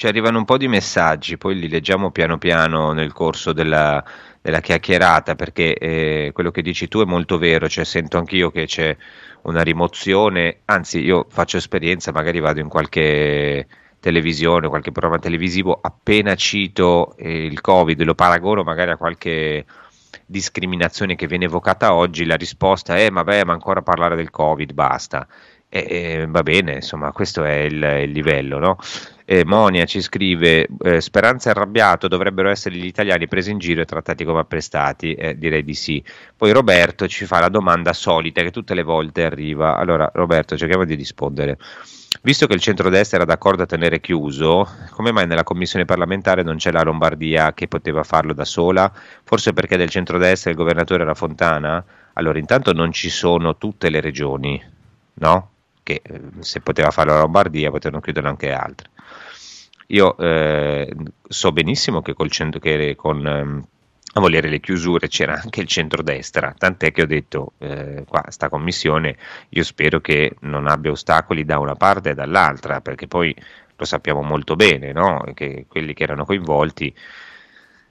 Ci 0.00 0.06
arrivano 0.06 0.38
un 0.38 0.46
po' 0.46 0.56
di 0.56 0.66
messaggi, 0.66 1.36
poi 1.36 1.56
li 1.56 1.68
leggiamo 1.68 2.10
piano 2.10 2.38
piano 2.38 2.92
nel 2.92 3.12
corso 3.12 3.52
della, 3.52 4.02
della 4.40 4.60
chiacchierata, 4.60 5.34
perché 5.34 5.74
eh, 5.74 6.30
quello 6.32 6.50
che 6.50 6.62
dici 6.62 6.88
tu 6.88 7.02
è 7.02 7.04
molto 7.04 7.36
vero, 7.36 7.68
cioè 7.68 7.84
sento 7.84 8.16
anch'io 8.16 8.50
che 8.50 8.64
c'è 8.64 8.96
una 9.42 9.60
rimozione, 9.60 10.60
anzi 10.64 11.00
io 11.00 11.26
faccio 11.28 11.58
esperienza, 11.58 12.12
magari 12.12 12.40
vado 12.40 12.60
in 12.60 12.68
qualche 12.68 13.66
televisione, 14.00 14.68
qualche 14.68 14.90
programma 14.90 15.18
televisivo, 15.18 15.78
appena 15.78 16.34
cito 16.34 17.14
eh, 17.18 17.44
il 17.44 17.60
Covid, 17.60 18.02
lo 18.02 18.14
paragono 18.14 18.62
magari 18.62 18.92
a 18.92 18.96
qualche 18.96 19.66
discriminazione 20.24 21.14
che 21.14 21.26
viene 21.26 21.44
evocata 21.44 21.92
oggi, 21.92 22.24
la 22.24 22.36
risposta 22.36 22.96
è 22.96 23.10
ma 23.10 23.22
beh, 23.22 23.44
ma 23.44 23.52
ancora 23.52 23.82
parlare 23.82 24.16
del 24.16 24.30
Covid, 24.30 24.72
basta. 24.72 25.28
E, 25.72 25.86
e 25.88 26.26
va 26.26 26.42
bene, 26.42 26.76
insomma, 26.76 27.12
questo 27.12 27.44
è 27.44 27.58
il, 27.58 27.74
il 27.74 28.10
livello, 28.10 28.58
no? 28.58 28.78
Eh, 29.32 29.44
Monia 29.44 29.84
ci 29.84 30.00
scrive: 30.00 30.66
eh, 30.82 31.00
Speranza 31.00 31.50
e 31.50 31.52
arrabbiato 31.52 32.08
dovrebbero 32.08 32.48
essere 32.48 32.74
gli 32.74 32.84
italiani 32.84 33.28
presi 33.28 33.52
in 33.52 33.58
giro 33.58 33.80
e 33.80 33.84
trattati 33.84 34.24
come 34.24 34.40
apprestati. 34.40 35.14
Eh, 35.14 35.38
direi 35.38 35.62
di 35.62 35.74
sì. 35.74 36.02
Poi 36.36 36.50
Roberto 36.50 37.06
ci 37.06 37.26
fa 37.26 37.38
la 37.38 37.48
domanda 37.48 37.92
solita 37.92 38.42
che 38.42 38.50
tutte 38.50 38.74
le 38.74 38.82
volte 38.82 39.22
arriva. 39.22 39.76
Allora, 39.76 40.10
Roberto, 40.12 40.56
cerchiamo 40.56 40.84
di 40.84 40.96
rispondere. 40.96 41.58
Visto 42.22 42.48
che 42.48 42.54
il 42.54 42.60
centrodestra 42.60 43.18
era 43.18 43.24
d'accordo 43.24 43.62
a 43.62 43.66
tenere 43.66 44.00
chiuso, 44.00 44.68
come 44.90 45.12
mai 45.12 45.28
nella 45.28 45.44
commissione 45.44 45.84
parlamentare 45.84 46.42
non 46.42 46.56
c'è 46.56 46.72
la 46.72 46.82
Lombardia 46.82 47.54
che 47.54 47.68
poteva 47.68 48.02
farlo 48.02 48.32
da 48.32 48.44
sola? 48.44 48.92
Forse 49.22 49.52
perché 49.52 49.76
del 49.76 49.90
centrodestra 49.90 50.50
il 50.50 50.56
governatore 50.56 51.04
era 51.04 51.14
Fontana? 51.14 51.84
Allora, 52.14 52.40
intanto 52.40 52.72
non 52.72 52.90
ci 52.90 53.10
sono 53.10 53.56
tutte 53.56 53.90
le 53.90 54.00
regioni, 54.00 54.60
no? 55.14 55.50
Che 55.84 56.02
eh, 56.02 56.20
se 56.40 56.60
poteva 56.62 56.90
farlo 56.90 57.12
la 57.12 57.20
Lombardia 57.20 57.70
potevano 57.70 58.02
chiuderlo 58.02 58.28
anche 58.28 58.50
altre. 58.50 58.88
Io 59.90 60.16
eh, 60.18 60.92
so 61.26 61.52
benissimo 61.52 62.00
che, 62.00 62.14
centro, 62.28 62.60
che 62.60 62.94
con 62.96 63.26
ehm, 63.26 63.66
a 64.14 64.20
volere 64.20 64.48
le 64.48 64.60
chiusure 64.60 65.08
c'era 65.08 65.40
anche 65.40 65.60
il 65.60 65.66
centrodestra, 65.66 66.54
tant'è 66.56 66.92
che 66.92 67.02
ho 67.02 67.06
detto 67.06 67.52
eh, 67.58 68.04
qua 68.08 68.24
sta 68.28 68.48
commissione 68.48 69.16
io 69.50 69.62
spero 69.62 70.00
che 70.00 70.36
non 70.40 70.66
abbia 70.66 70.90
ostacoli 70.90 71.44
da 71.44 71.58
una 71.58 71.74
parte 71.74 72.10
e 72.10 72.14
dall'altra, 72.14 72.80
perché 72.80 73.06
poi 73.06 73.34
lo 73.76 73.84
sappiamo 73.84 74.22
molto 74.22 74.56
bene, 74.56 74.92
no? 74.92 75.24
che 75.34 75.64
quelli 75.68 75.94
che 75.94 76.02
erano 76.02 76.24
coinvolti 76.24 76.94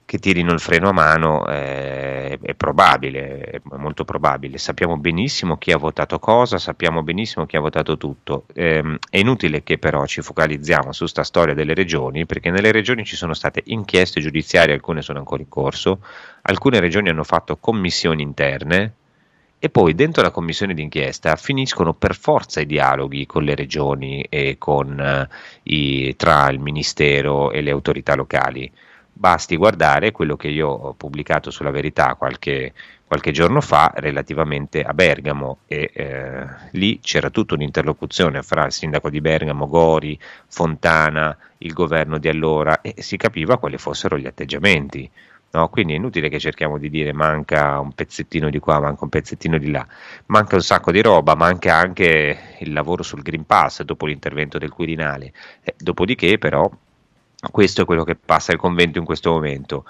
che 0.10 0.18
tirino 0.18 0.54
il 0.54 0.60
freno 0.60 0.90
a 0.90 0.92
mano 0.92 1.48
eh, 1.48 2.40
è 2.42 2.56
probabile, 2.56 3.42
è 3.42 3.62
molto 3.78 4.06
probabile. 4.06 4.58
Sappiamo 4.58 4.98
benissimo 4.98 5.60
chi 5.60 5.72
ha 5.72 5.78
votato 5.78 6.18
cosa, 6.18 6.58
sappiamo 6.58 7.04
benissimo 7.04 7.46
chi 7.46 7.58
ha 7.58 7.60
votato 7.60 7.96
tutto. 7.96 8.46
Ehm, 8.56 8.98
è 9.08 9.20
inutile 9.20 9.62
che 9.62 9.78
però 9.78 10.08
ci 10.08 10.24
focalizziamo 10.24 10.94
su 10.94 11.06
sta 11.06 11.22
storia 11.22 11.54
delle 11.54 11.76
regioni, 11.76 12.26
perché 12.26 12.50
nelle 12.50 12.72
regioni 12.72 13.06
ci 13.06 13.16
sono 13.16 13.36
state 13.36 13.62
inchieste 13.66 14.20
giudiziarie, 14.20 14.74
alcune 14.74 15.04
sono 15.04 15.20
ancora 15.20 15.44
in 15.44 15.48
corso, 15.48 16.00
alcune 16.42 16.80
regioni 16.80 17.10
hanno 17.10 17.24
fatto 17.24 17.58
commissioni 17.58 18.24
interne 18.24 18.94
e 19.60 19.70
poi 19.70 19.94
dentro 19.94 20.24
la 20.24 20.32
commissione 20.32 20.74
d'inchiesta 20.74 21.36
finiscono 21.36 21.94
per 21.94 22.16
forza 22.16 22.62
i 22.62 22.66
dialoghi 22.66 23.28
con 23.28 23.44
le 23.44 23.54
regioni 23.54 24.26
e 24.28 24.56
con 24.58 25.00
eh, 25.00 25.30
i, 25.66 26.16
tra 26.16 26.50
il 26.50 26.58
ministero 26.58 27.52
e 27.52 27.62
le 27.62 27.70
autorità 27.70 28.16
locali. 28.16 28.72
Basti 29.20 29.58
guardare 29.58 30.14
quello 30.14 30.38
che 30.38 30.48
io 30.48 30.70
ho 30.70 30.94
pubblicato 30.94 31.52
sulla 31.52 31.72
verità 31.72 32.16
qualche, 32.16 32.72
qualche 33.06 33.32
giorno 33.32 33.60
fa 33.60 33.92
relativamente 33.98 34.82
a 34.82 34.94
Bergamo 34.94 35.58
e 35.68 35.92
eh, 35.94 36.48
lì 36.72 37.02
c'era 37.02 37.30
tutta 37.30 37.56
un'interlocuzione 37.56 38.42
fra 38.44 38.64
il 38.66 38.72
sindaco 38.72 39.10
di 39.10 39.20
Bergamo, 39.20 39.68
Gori, 39.68 40.18
Fontana, 40.48 41.38
il 41.58 41.74
governo 41.74 42.18
di 42.18 42.30
allora 42.30 42.80
e 42.80 43.02
si 43.02 43.18
capiva 43.18 43.58
quali 43.58 43.78
fossero 43.78 44.18
gli 44.18 44.26
atteggiamenti. 44.26 45.12
No, 45.52 45.68
quindi 45.68 45.92
è 45.92 45.96
inutile 45.98 46.30
che 46.30 46.40
cerchiamo 46.40 46.78
di 46.78 46.90
dire 46.90 47.12
manca 47.12 47.78
un 47.80 47.92
pezzettino 47.92 48.50
di 48.50 48.60
qua, 48.60 48.80
manca 48.80 49.04
un 49.04 49.10
pezzettino 49.10 49.58
di 49.58 49.70
là, 49.70 49.86
manca 50.28 50.56
un 50.56 50.62
sacco 50.62 50.94
di 50.94 51.02
roba, 51.02 51.36
manca 51.36 51.76
anche 51.76 52.56
il 52.60 52.72
lavoro 52.72 53.04
sul 53.04 53.22
Green 53.22 53.46
Pass 53.46 53.82
dopo 53.82 54.06
l'intervento 54.06 54.58
del 54.58 54.72
Quirinale. 54.72 55.34
Eh, 55.62 55.76
dopodiché 55.78 56.38
però 56.38 56.72
questo 57.52 57.82
è 57.82 57.86
quello 57.86 58.04
che 58.04 58.16
passa 58.16 58.52
il 58.52 58.58
convento 58.58 59.00
in 59.00 59.06
questo 59.06 59.32
momento. 59.32 59.86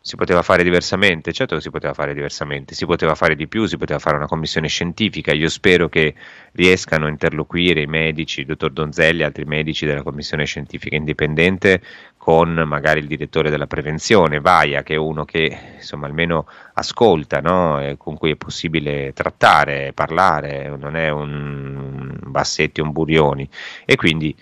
Si 0.00 0.16
poteva 0.16 0.40
fare 0.40 0.62
diversamente? 0.62 1.32
Certo 1.32 1.56
che 1.56 1.60
si 1.60 1.70
poteva 1.70 1.92
fare 1.92 2.14
diversamente, 2.14 2.74
si 2.74 2.86
poteva 2.86 3.14
fare 3.14 3.34
di 3.36 3.46
più, 3.46 3.66
si 3.66 3.76
poteva 3.76 3.98
fare 3.98 4.16
una 4.16 4.26
commissione 4.26 4.66
scientifica. 4.66 5.34
Io 5.34 5.50
spero 5.50 5.90
che 5.90 6.14
riescano 6.52 7.04
a 7.04 7.10
interloquire 7.10 7.82
i 7.82 7.86
medici, 7.86 8.40
il 8.40 8.46
dottor 8.46 8.70
Donzelli 8.70 9.20
e 9.20 9.24
altri 9.24 9.44
medici 9.44 9.84
della 9.84 10.02
commissione 10.02 10.46
scientifica 10.46 10.96
indipendente 10.96 11.82
con 12.16 12.54
magari 12.66 13.00
il 13.00 13.06
direttore 13.06 13.50
della 13.50 13.66
prevenzione, 13.66 14.40
Vaia, 14.40 14.82
che 14.82 14.94
è 14.94 14.98
uno 14.98 15.26
che 15.26 15.74
insomma 15.74 16.06
almeno 16.06 16.46
ascolta, 16.72 17.40
no? 17.40 17.78
E 17.82 17.98
con 17.98 18.16
cui 18.16 18.30
è 18.30 18.36
possibile 18.36 19.12
trattare, 19.12 19.92
parlare, 19.92 20.74
non 20.74 20.96
è 20.96 21.10
un 21.10 22.16
Bassetti 22.22 22.80
un 22.80 22.92
Burioni. 22.92 23.46
E 23.84 23.96
quindi 23.96 24.34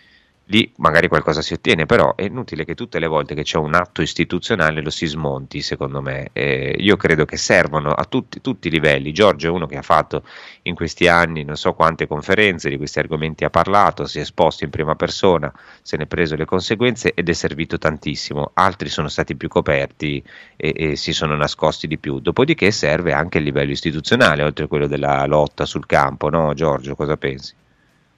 lì 0.47 0.71
magari 0.77 1.09
qualcosa 1.09 1.43
si 1.43 1.55
ottiene, 1.55 1.87
però 1.87 2.15
è 2.15 2.23
inutile 2.23 2.65
che 2.65 2.75
tutte 2.75 2.99
le 2.99 3.07
volte 3.07 3.35
che 3.35 3.43
c'è 3.43 3.59
un 3.59 3.75
atto 3.75 4.03
istituzionale 4.03 4.81
lo 4.83 4.91
si 4.91 5.07
smonti, 5.07 5.61
secondo 5.63 6.01
me. 6.01 6.29
Eh, 6.33 6.77
io 6.79 6.97
credo 6.97 7.25
che 7.25 7.37
servono 7.37 7.93
a 7.93 8.05
tutti, 8.05 8.41
tutti, 8.41 8.69
i 8.69 8.71
livelli. 8.71 9.13
Giorgio 9.13 9.49
è 9.49 9.51
uno 9.51 9.67
che 9.67 9.77
ha 9.77 9.83
fatto 9.83 10.23
in 10.63 10.75
questi 10.75 11.09
anni 11.09 11.45
non 11.45 11.57
so 11.57 11.73
quante 11.75 12.07
conferenze, 12.07 12.69
di 12.69 12.77
questi 12.77 12.99
argomenti 12.99 13.45
ha 13.45 13.51
parlato, 13.51 14.07
si 14.07 14.19
è 14.19 14.23
esposto 14.23 14.65
in 14.65 14.71
prima 14.71 14.95
persona, 14.95 15.53
se 15.83 15.97
ne 15.97 16.05
è 16.05 16.07
preso 16.07 16.37
le 16.37 16.45
conseguenze 16.45 17.13
ed 17.15 17.29
è 17.29 17.33
servito 17.33 17.79
tantissimo. 17.79 18.51
Altri 18.55 18.89
sono 18.89 19.09
stati 19.09 19.37
più 19.37 19.49
coperti 19.49 20.23
e, 20.57 20.73
e 20.77 20.97
si 20.97 21.13
sono 21.13 21.37
nascosti 21.37 21.87
di 21.87 21.99
più. 21.99 22.21
Dopodiché 22.21 22.71
serve 22.71 23.13
anche 23.13 23.39
il 23.39 23.45
livello 23.45 23.73
istituzionale, 23.73 24.43
oltre 24.43 24.65
a 24.65 24.69
quello 24.69 24.87
della 24.87 25.27
lotta 25.27 25.65
sul 25.65 25.87
campo, 25.87 26.29
no 26.31 26.55
Giorgio? 26.55 26.95
Cosa 26.95 27.17
pensi? 27.17 27.55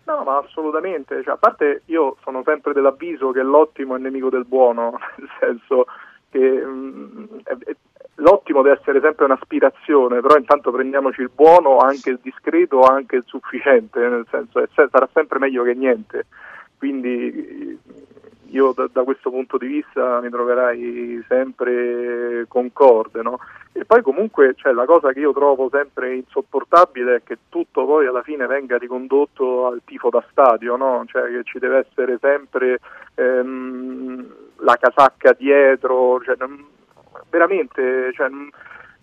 No, 0.08 0.22
ma 0.24 0.38
assolutamente, 0.38 1.22
cioè, 1.22 1.34
a 1.34 1.36
parte 1.36 1.82
io 1.86 2.16
sono 2.22 2.42
sempre 2.42 2.72
dell'avviso 2.72 3.30
che 3.30 3.42
l'ottimo 3.42 3.94
è 3.94 3.98
nemico 3.98 4.30
del 4.30 4.46
buono, 4.46 4.98
nel 5.16 5.28
senso 5.38 5.84
che 6.30 6.38
mh, 6.38 7.42
è, 7.44 7.56
è, 7.64 7.76
l'ottimo 8.14 8.62
deve 8.62 8.78
essere 8.80 9.02
sempre 9.02 9.26
un'aspirazione, 9.26 10.22
però 10.22 10.36
intanto 10.36 10.70
prendiamoci 10.70 11.20
il 11.20 11.30
buono, 11.34 11.76
anche 11.76 12.08
il 12.08 12.20
discreto, 12.22 12.80
anche 12.80 13.16
il 13.16 13.24
sufficiente, 13.26 14.00
nel 14.00 14.26
senso 14.30 14.60
che 14.60 14.68
sarà 14.72 15.06
sempre 15.12 15.38
meglio 15.38 15.62
che 15.62 15.74
niente. 15.74 16.24
Quindi 16.78 17.78
io 18.50 18.72
da, 18.74 18.88
da, 18.90 19.02
questo 19.02 19.30
punto 19.30 19.58
di 19.58 19.66
vista 19.66 20.20
mi 20.20 20.30
troverai 20.30 21.24
sempre 21.28 22.46
concorde, 22.48 23.22
no? 23.22 23.38
E 23.72 23.84
poi 23.84 24.02
comunque 24.02 24.54
cioè, 24.56 24.72
la 24.72 24.84
cosa 24.84 25.12
che 25.12 25.20
io 25.20 25.32
trovo 25.32 25.68
sempre 25.70 26.16
insopportabile 26.16 27.16
è 27.16 27.22
che 27.22 27.38
tutto 27.48 27.84
poi 27.84 28.06
alla 28.06 28.22
fine 28.22 28.46
venga 28.46 28.76
ricondotto 28.76 29.66
al 29.66 29.82
tifo 29.84 30.08
da 30.08 30.24
stadio, 30.30 30.76
no? 30.76 31.04
Cioè 31.06 31.30
che 31.30 31.44
ci 31.44 31.58
deve 31.58 31.86
essere 31.86 32.18
sempre 32.20 32.78
ehm, 33.14 34.26
la 34.58 34.76
casacca 34.76 35.32
dietro, 35.32 36.20
cioè, 36.22 36.36
veramente 37.30 38.12
cioè, 38.14 38.28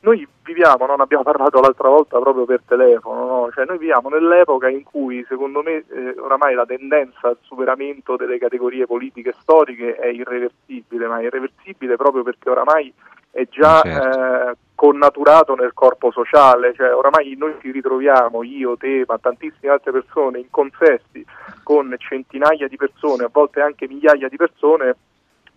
noi 0.05 0.27
viviamo, 0.43 0.85
non 0.85 1.01
abbiamo 1.01 1.23
parlato 1.23 1.59
l'altra 1.59 1.89
volta 1.89 2.19
proprio 2.19 2.45
per 2.45 2.61
telefono, 2.65 3.25
no? 3.25 3.49
cioè 3.51 3.65
noi 3.65 3.79
viviamo 3.79 4.09
nell'epoca 4.09 4.69
in 4.69 4.83
cui 4.83 5.25
secondo 5.27 5.63
me 5.63 5.83
eh, 5.89 6.15
oramai 6.19 6.53
la 6.53 6.65
tendenza 6.65 7.29
al 7.29 7.37
superamento 7.41 8.15
delle 8.15 8.37
categorie 8.37 8.85
politiche 8.85 9.33
storiche 9.41 9.95
è 9.95 10.07
irreversibile, 10.07 11.07
ma 11.07 11.19
è 11.19 11.23
irreversibile 11.23 11.95
proprio 11.95 12.21
perché 12.21 12.49
oramai 12.49 12.93
è 13.31 13.47
già 13.49 13.81
Certo. 13.81 14.19
eh, 14.19 14.55
connaturato 14.75 15.55
nel 15.55 15.73
corpo 15.73 16.11
sociale, 16.11 16.73
cioè 16.75 16.93
oramai 16.93 17.35
noi 17.35 17.55
ci 17.59 17.71
ritroviamo, 17.71 18.43
io, 18.43 18.77
te, 18.77 19.03
ma 19.07 19.17
tantissime 19.17 19.71
altre 19.71 19.91
persone, 19.91 20.39
in 20.39 20.49
consessi 20.51 21.25
con 21.63 21.93
centinaia 21.97 22.67
di 22.67 22.75
persone, 22.75 23.23
a 23.23 23.29
volte 23.31 23.59
anche 23.59 23.87
migliaia 23.87 24.29
di 24.29 24.37
persone 24.37 24.95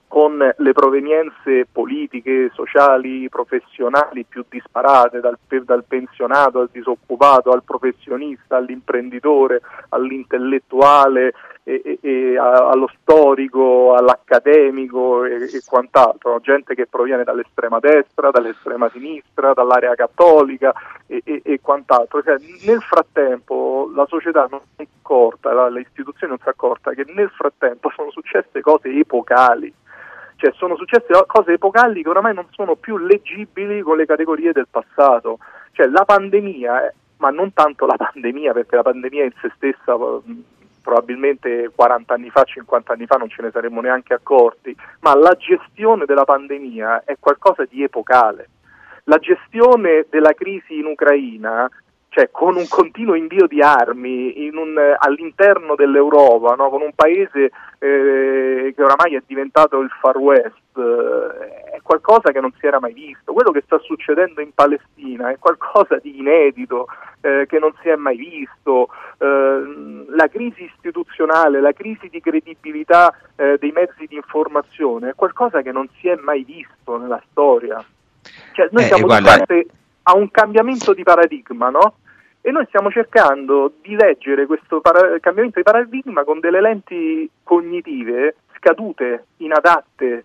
con 0.08 0.36
le 0.56 0.72
provenienze 0.72 1.66
politiche, 1.70 2.50
sociali, 2.54 3.28
professionali 3.28 4.24
più 4.24 4.44
disparate, 4.48 5.20
dal, 5.20 5.38
dal 5.64 5.84
pensionato 5.84 6.60
al 6.60 6.70
disoccupato, 6.72 7.50
al 7.50 7.62
professionista, 7.62 8.56
all'imprenditore, 8.56 9.60
all'intellettuale, 9.90 11.34
e, 11.68 11.82
e- 11.84 11.98
e 12.00 12.38
allo 12.38 12.90
storico, 12.98 13.94
all'accademico 13.94 15.24
e, 15.24 15.50
quant'altro, 15.66 16.40
gente 16.40 16.74
che 16.74 16.86
proviene 16.86 17.24
dall'estrema 17.24 17.78
destra, 17.78 18.30
dall'estrema 18.30 18.88
sinistra, 18.88 19.52
dall'area 19.52 19.94
cattolica 19.94 20.72
e, 21.06 21.60
quant'altro. 21.60 22.22
Cioè, 22.22 22.36
nel 22.64 22.80
frattempo 22.80 23.90
la 23.94 24.06
società 24.06 24.46
non 24.50 24.60
si 24.76 24.88
accorta, 25.02 25.52
la- 25.52 25.68
le 25.68 25.80
istituzioni 25.80 26.32
non 26.32 26.40
si 26.42 26.48
accorta 26.48 26.92
che 26.92 27.04
nel 27.14 27.28
frattempo 27.30 27.90
sono 27.94 28.10
successe 28.10 28.62
cose 28.62 28.88
epocali 28.88 29.70
cioè 30.38 30.52
sono 30.54 30.76
successe 30.76 31.12
cose 31.26 31.54
epocali 31.54 32.00
che 32.00 32.08
oramai 32.08 32.32
non 32.32 32.46
sono 32.50 32.76
più 32.76 32.96
leggibili 32.96 33.80
con 33.82 33.96
le 33.96 34.06
categorie 34.06 34.52
del 34.52 34.68
passato. 34.70 35.38
Cioè 35.72 35.88
la 35.88 36.04
pandemia, 36.04 36.86
eh, 36.86 36.94
ma 37.16 37.30
non 37.30 37.52
tanto 37.52 37.86
la 37.86 37.96
pandemia, 37.96 38.52
perché 38.52 38.76
la 38.76 38.82
pandemia 38.82 39.24
in 39.24 39.32
se 39.40 39.50
stessa 39.56 39.96
mh, 39.96 40.44
probabilmente 40.80 41.72
40 41.74 42.14
anni 42.14 42.30
fa, 42.30 42.44
50 42.44 42.92
anni 42.92 43.06
fa 43.06 43.16
non 43.16 43.28
ce 43.28 43.42
ne 43.42 43.50
saremmo 43.50 43.80
neanche 43.80 44.14
accorti, 44.14 44.76
ma 45.00 45.16
la 45.16 45.36
gestione 45.36 46.04
della 46.04 46.24
pandemia 46.24 47.02
è 47.04 47.16
qualcosa 47.18 47.64
di 47.68 47.82
epocale. 47.82 48.48
La 49.04 49.18
gestione 49.18 50.06
della 50.08 50.34
crisi 50.34 50.78
in 50.78 50.86
Ucraina 50.86 51.68
cioè 52.18 52.30
con 52.32 52.56
un 52.56 52.66
continuo 52.66 53.14
invio 53.14 53.46
di 53.46 53.62
armi 53.62 54.44
in 54.44 54.56
un, 54.56 54.76
eh, 54.76 54.96
all'interno 54.98 55.76
dell'Europa, 55.76 56.56
no? 56.56 56.68
con 56.68 56.82
un 56.82 56.90
paese 56.92 57.52
eh, 57.78 58.74
che 58.74 58.82
oramai 58.82 59.14
è 59.14 59.22
diventato 59.24 59.78
il 59.78 59.88
Far 60.00 60.16
West, 60.16 60.76
eh, 60.76 61.76
è 61.76 61.80
qualcosa 61.80 62.32
che 62.32 62.40
non 62.40 62.52
si 62.58 62.66
era 62.66 62.80
mai 62.80 62.92
visto. 62.92 63.32
Quello 63.32 63.52
che 63.52 63.62
sta 63.64 63.78
succedendo 63.78 64.40
in 64.40 64.52
Palestina 64.52 65.30
è 65.30 65.38
qualcosa 65.38 65.98
di 66.02 66.18
inedito, 66.18 66.88
eh, 67.20 67.46
che 67.46 67.60
non 67.60 67.72
si 67.82 67.88
è 67.88 67.94
mai 67.94 68.16
visto. 68.16 68.88
Eh, 69.18 70.06
la 70.08 70.26
crisi 70.26 70.64
istituzionale, 70.64 71.60
la 71.60 71.72
crisi 71.72 72.08
di 72.08 72.20
credibilità 72.20 73.14
eh, 73.36 73.58
dei 73.60 73.70
mezzi 73.70 74.06
di 74.08 74.16
informazione 74.16 75.10
è 75.10 75.14
qualcosa 75.14 75.62
che 75.62 75.70
non 75.70 75.88
si 76.00 76.08
è 76.08 76.16
mai 76.16 76.42
visto 76.42 76.96
nella 76.96 77.22
storia. 77.30 77.80
Cioè, 78.54 78.70
noi 78.72 78.82
siamo 78.82 79.06
guarda- 79.06 79.36
di 79.36 79.44
fronte 79.44 79.66
a 80.02 80.16
un 80.16 80.30
cambiamento 80.32 80.94
di 80.94 81.04
paradigma, 81.04 81.68
no? 81.68 81.94
E 82.48 82.50
noi 82.50 82.64
stiamo 82.68 82.90
cercando 82.90 83.74
di 83.82 83.94
leggere 83.94 84.46
questo 84.46 84.80
para- 84.80 85.18
cambiamento 85.20 85.58
di 85.58 85.64
paradigma 85.64 86.24
con 86.24 86.40
delle 86.40 86.62
lenti 86.62 87.28
cognitive 87.42 88.36
scadute, 88.56 89.26
inadatte, 89.36 90.24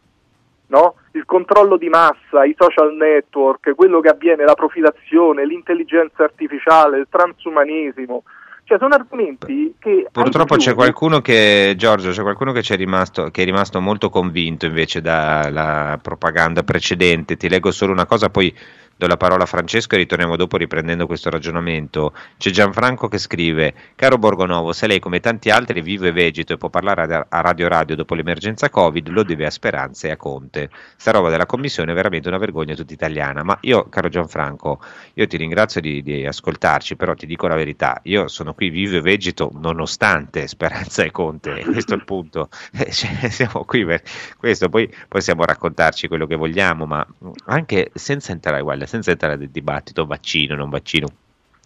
no? 0.67 0.95
Il 1.11 1.25
controllo 1.25 1.75
di 1.75 1.89
massa, 1.89 2.45
i 2.45 2.55
social 2.57 2.95
network, 2.95 3.75
quello 3.75 3.99
che 3.99 4.07
avviene, 4.07 4.45
la 4.45 4.53
profilazione, 4.53 5.45
l'intelligenza 5.45 6.23
artificiale, 6.23 6.99
il 6.99 7.07
transumanesimo. 7.09 8.23
Cioè 8.63 8.77
sono 8.77 8.95
argomenti 8.95 9.75
che... 9.77 10.07
Purtroppo 10.09 10.55
c'è 10.55 10.73
qualcuno 10.73 11.19
che, 11.19 11.73
Giorgio, 11.75 12.11
c'è 12.11 12.21
qualcuno 12.21 12.53
che, 12.53 12.61
ci 12.61 12.71
è 12.71 12.77
rimasto, 12.77 13.31
che 13.31 13.41
è 13.41 13.45
rimasto 13.45 13.81
molto 13.81 14.09
convinto 14.09 14.65
invece 14.65 15.01
dalla 15.01 15.99
propaganda 16.01 16.63
precedente. 16.63 17.35
Ti 17.35 17.49
leggo 17.49 17.71
solo 17.71 17.91
una 17.91 18.05
cosa, 18.05 18.29
poi 18.29 18.55
do 18.95 19.07
la 19.07 19.17
parola 19.17 19.43
a 19.43 19.47
Francesco 19.47 19.95
e 19.95 19.99
ritorniamo 19.99 20.35
dopo 20.35 20.57
riprendendo 20.57 21.05
questo 21.05 21.29
ragionamento. 21.29 22.13
C'è 22.37 22.51
Gianfranco 22.51 23.07
che 23.07 23.17
scrive: 23.17 23.73
Caro 23.95 24.17
Borgonovo, 24.17 24.73
se 24.73 24.87
lei 24.87 24.99
come 24.99 25.19
tanti 25.19 25.49
altri 25.49 25.81
vive 25.81 26.09
e 26.09 26.11
vegeto 26.11 26.53
e 26.53 26.57
può 26.57 26.69
parlare 26.69 27.25
a- 27.29 27.41
Radio 27.41 27.67
Radio 27.67 27.95
dopo 27.95 28.15
l'emergenza 28.15 28.69
Covid, 28.69 29.09
lo 29.09 29.23
deve 29.23 29.45
a 29.45 29.49
Speranza 29.49 30.07
e 30.07 30.11
a 30.11 30.17
Conte. 30.17 30.69
Sta 30.95 31.11
roba 31.11 31.29
della 31.29 31.45
commissione 31.45 31.91
è 31.91 31.95
veramente 31.95 32.27
una 32.27 32.37
vergogna 32.37 32.75
tutta 32.75 32.93
italiana. 32.93 33.43
Ma 33.43 33.57
io, 33.61 33.87
caro 33.89 34.09
Gianfranco, 34.09 34.79
io 35.13 35.27
ti 35.27 35.37
ringrazio 35.37 35.81
di, 35.81 36.01
di 36.01 36.25
ascoltarci, 36.25 36.95
però 36.95 37.13
ti 37.13 37.25
dico 37.25 37.47
la 37.47 37.55
verità, 37.55 37.99
io 38.03 38.27
sono 38.27 38.53
qui 38.53 38.69
vivo 38.69 38.97
e 38.97 39.01
vegeto 39.01 39.51
nonostante 39.53 40.47
Speranza 40.47 41.03
e 41.03 41.11
Conte, 41.11 41.63
questo 41.63 41.93
è 41.93 41.97
il 41.97 42.05
punto. 42.05 42.49
Eh, 42.83 42.91
cioè, 42.91 43.29
siamo 43.29 43.65
qui 43.65 43.85
per 43.85 44.01
questo, 44.37 44.67
poi 44.67 44.91
possiamo 45.07 45.45
raccontarci 45.45 46.07
quello 46.07 46.25
che 46.25 46.35
vogliamo, 46.35 46.85
ma 46.85 47.05
anche 47.45 47.91
senza 47.93 48.31
entrare, 48.31 48.61
guarda, 48.61 48.82
senza 48.85 49.11
entrare 49.11 49.35
nel 49.35 49.49
dibattito 49.49 50.05
vaccino, 50.05 50.55
non 50.55 50.69
vaccino, 50.69 51.07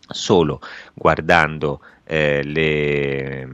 solo 0.07 0.59
guardando 0.93 1.81
eh, 2.05 2.43
le 2.43 3.47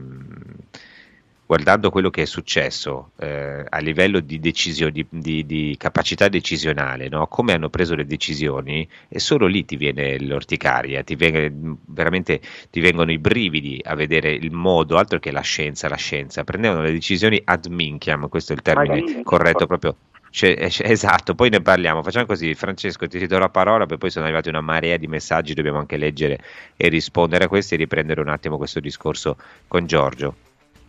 guardando 1.46 1.90
quello 1.90 2.10
che 2.10 2.22
è 2.22 2.24
successo 2.24 3.10
eh, 3.18 3.64
a 3.68 3.78
livello 3.78 4.20
di, 4.20 4.40
decisione, 4.40 4.90
di, 4.90 5.06
di- 5.10 5.46
di 5.46 5.74
capacità 5.78 6.28
decisionale, 6.28 7.08
no? 7.08 7.26
come 7.26 7.52
hanno 7.52 7.68
preso 7.68 7.94
le 7.94 8.06
decisioni, 8.06 8.88
e 9.08 9.18
solo 9.18 9.46
lì 9.46 9.64
ti 9.64 9.76
viene 9.76 10.18
l'orticaria, 10.20 11.02
ti 11.02 11.14
viene, 11.14 11.52
veramente 11.86 12.40
ti 12.70 12.80
vengono 12.80 13.12
i 13.12 13.18
brividi 13.18 13.80
a 13.84 13.94
vedere 13.94 14.32
il 14.32 14.52
modo, 14.52 14.96
altro 14.96 15.18
che 15.18 15.30
la 15.30 15.42
scienza, 15.42 15.88
la 15.88 15.96
scienza, 15.96 16.44
prendevano 16.44 16.82
le 16.82 16.92
decisioni 16.92 17.40
ad 17.44 17.66
minchiam, 17.66 18.28
questo 18.28 18.52
è 18.52 18.56
il 18.56 18.62
termine 18.62 19.22
corretto 19.22 19.66
proprio. 19.66 19.96
Cioè, 20.34 20.56
eh, 20.58 20.68
cioè, 20.68 20.90
esatto, 20.90 21.36
poi 21.36 21.48
ne 21.48 21.60
parliamo. 21.60 22.02
Facciamo 22.02 22.26
così, 22.26 22.56
Francesco, 22.56 23.06
ti 23.06 23.18
ridò 23.18 23.38
la 23.38 23.50
parola, 23.50 23.86
poi 23.86 24.10
sono 24.10 24.24
arrivati 24.24 24.48
una 24.48 24.60
marea 24.60 24.96
di 24.96 25.06
messaggi, 25.06 25.54
dobbiamo 25.54 25.78
anche 25.78 25.96
leggere 25.96 26.40
e 26.76 26.88
rispondere 26.88 27.44
a 27.44 27.48
questi 27.48 27.74
e 27.74 27.76
riprendere 27.76 28.20
un 28.20 28.26
attimo 28.26 28.56
questo 28.56 28.80
discorso 28.80 29.36
con 29.68 29.86
Giorgio. 29.86 30.34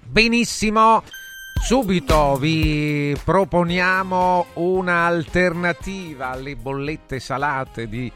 Benissimo. 0.01 1.03
Subito 1.63 2.37
vi 2.37 3.15
proponiamo 3.23 4.47
un'alternativa 4.53 6.31
alle 6.31 6.55
bollette 6.55 7.19
salate 7.19 7.87
di 7.87 8.11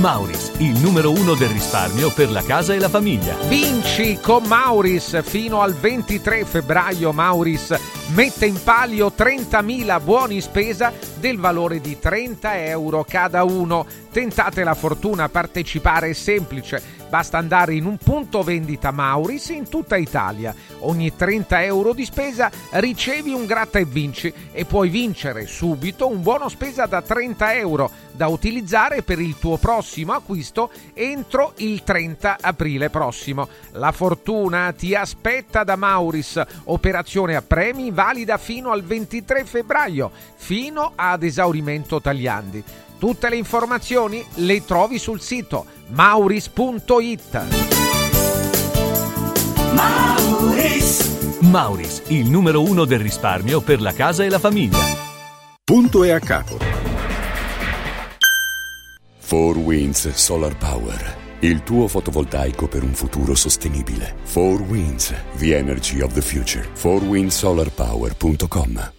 Mauris, 0.00 0.52
il 0.58 0.80
numero 0.80 1.10
uno 1.10 1.34
del 1.34 1.50
risparmio 1.50 2.12
per 2.12 2.30
la 2.30 2.42
casa 2.42 2.74
e 2.74 2.78
la 2.78 2.88
famiglia. 2.88 3.36
Vinci 3.48 4.18
con 4.20 4.44
Mauris 4.44 5.20
fino 5.22 5.60
al 5.60 5.74
23 5.74 6.44
febbraio. 6.44 7.12
Mauris 7.12 7.76
mette 8.14 8.46
in 8.46 8.60
palio 8.62 9.12
30.000 9.16 10.02
buoni 10.02 10.40
spesa 10.40 10.92
del 11.18 11.38
valore 11.38 11.80
di 11.80 11.98
30 11.98 12.66
euro 12.66 13.04
cada 13.06 13.44
uno. 13.44 13.86
Tentate 14.12 14.64
la 14.64 14.74
fortuna, 14.74 15.28
partecipare 15.28 16.08
è 16.08 16.12
semplice. 16.14 16.98
Basta 17.08 17.38
andare 17.38 17.74
in 17.74 17.86
un 17.86 17.96
punto 17.96 18.42
vendita 18.42 18.90
Mauris 18.90 19.50
in 19.50 19.68
tutta 19.68 19.96
Italia. 19.96 20.52
Ogni 20.80 21.14
30 21.14 21.62
euro 21.62 21.92
di 21.92 22.04
spesa 22.04 22.50
ricevi 22.72 23.32
un 23.32 23.46
gratta 23.46 23.78
e 23.78 23.84
vinci 23.84 24.32
e 24.50 24.64
puoi 24.64 24.88
vincere 24.88 25.46
subito 25.46 26.08
un 26.08 26.22
buono 26.22 26.48
spesa 26.48 26.86
da 26.86 27.02
30 27.02 27.54
euro 27.54 27.90
da 28.10 28.26
utilizzare 28.26 29.02
per 29.02 29.20
il 29.20 29.38
tuo 29.38 29.58
prossimo 29.58 30.12
acquisto 30.12 30.72
entro 30.92 31.52
il 31.58 31.84
30 31.84 32.38
aprile 32.40 32.90
prossimo. 32.90 33.48
La 33.72 33.92
fortuna 33.92 34.72
ti 34.76 34.92
aspetta 34.92 35.62
da 35.62 35.76
Mauris, 35.76 36.42
operazione 36.64 37.36
a 37.36 37.42
premi 37.42 37.92
valida 37.92 38.38
fino 38.38 38.70
al 38.70 38.82
23 38.82 39.44
febbraio, 39.44 40.10
fino 40.34 40.92
ad 40.96 41.22
esaurimento 41.22 42.00
tagliandi. 42.00 42.64
Tutte 43.00 43.28
le 43.30 43.36
informazioni 43.36 44.22
le 44.34 44.62
trovi 44.62 44.98
sul 44.98 45.22
sito 45.22 45.64
mauris.it. 45.86 47.46
Mauris, 51.40 52.02
il 52.08 52.28
numero 52.28 52.62
uno 52.62 52.84
del 52.84 52.98
risparmio 52.98 53.62
per 53.62 53.80
la 53.80 53.94
casa 53.94 54.22
e 54.22 54.28
la 54.28 54.38
famiglia. 54.38 54.76
Punto 55.64 56.04
e 56.04 56.10
a 56.10 56.18
capo. 56.18 56.58
4 59.26 59.60
Winds 59.60 60.10
Solar 60.10 60.54
Power. 60.58 61.16
Il 61.38 61.62
tuo 61.62 61.88
fotovoltaico 61.88 62.68
per 62.68 62.82
un 62.82 62.92
futuro 62.92 63.34
sostenibile. 63.34 64.16
4 64.30 64.62
Winds, 64.64 65.14
the 65.38 65.56
energy 65.56 66.02
of 66.02 66.12
the 66.12 66.20
future. 66.20 66.68
4windsolarpower.com 66.74 68.98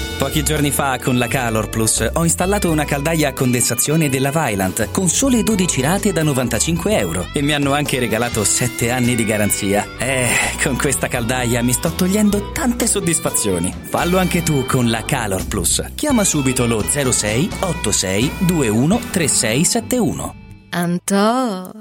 Pochi 0.21 0.43
giorni 0.43 0.69
fa 0.69 0.99
con 0.99 1.17
la 1.17 1.25
Calor 1.25 1.69
Plus 1.69 2.07
ho 2.13 2.23
installato 2.23 2.69
una 2.69 2.85
caldaia 2.85 3.29
a 3.29 3.33
condensazione 3.33 4.07
della 4.07 4.29
Vylant 4.29 4.91
con 4.91 5.09
sole 5.09 5.41
12 5.41 5.81
rate 5.81 6.13
da 6.13 6.21
95 6.21 6.95
euro 6.95 7.27
e 7.33 7.41
mi 7.41 7.53
hanno 7.53 7.73
anche 7.73 7.97
regalato 7.97 8.43
7 8.43 8.91
anni 8.91 9.15
di 9.15 9.25
garanzia. 9.25 9.83
Eh, 9.97 10.29
con 10.61 10.77
questa 10.77 11.07
caldaia 11.07 11.63
mi 11.63 11.73
sto 11.73 11.93
togliendo 11.93 12.51
tante 12.51 12.85
soddisfazioni. 12.85 13.73
Fallo 13.89 14.19
anche 14.19 14.43
tu 14.43 14.63
con 14.67 14.91
la 14.91 15.03
Calor 15.03 15.47
Plus. 15.47 15.83
Chiama 15.95 16.23
subito 16.23 16.67
lo 16.67 16.83
06 16.83 17.49
86 17.59 18.31
21 18.41 18.99
3671. 19.09 20.35
Antò. 20.69 21.71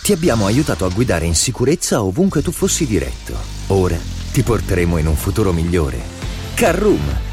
Ti 0.00 0.12
abbiamo 0.12 0.46
aiutato 0.46 0.84
a 0.84 0.90
guidare 0.90 1.26
in 1.26 1.34
sicurezza 1.34 2.04
ovunque 2.04 2.40
tu 2.40 2.52
fossi 2.52 2.86
diretto. 2.86 3.36
Ora 3.66 3.98
ti 4.30 4.44
porteremo 4.44 4.96
in 4.96 5.08
un 5.08 5.16
futuro 5.16 5.52
migliore. 5.52 6.22
Carroom, 6.54 7.32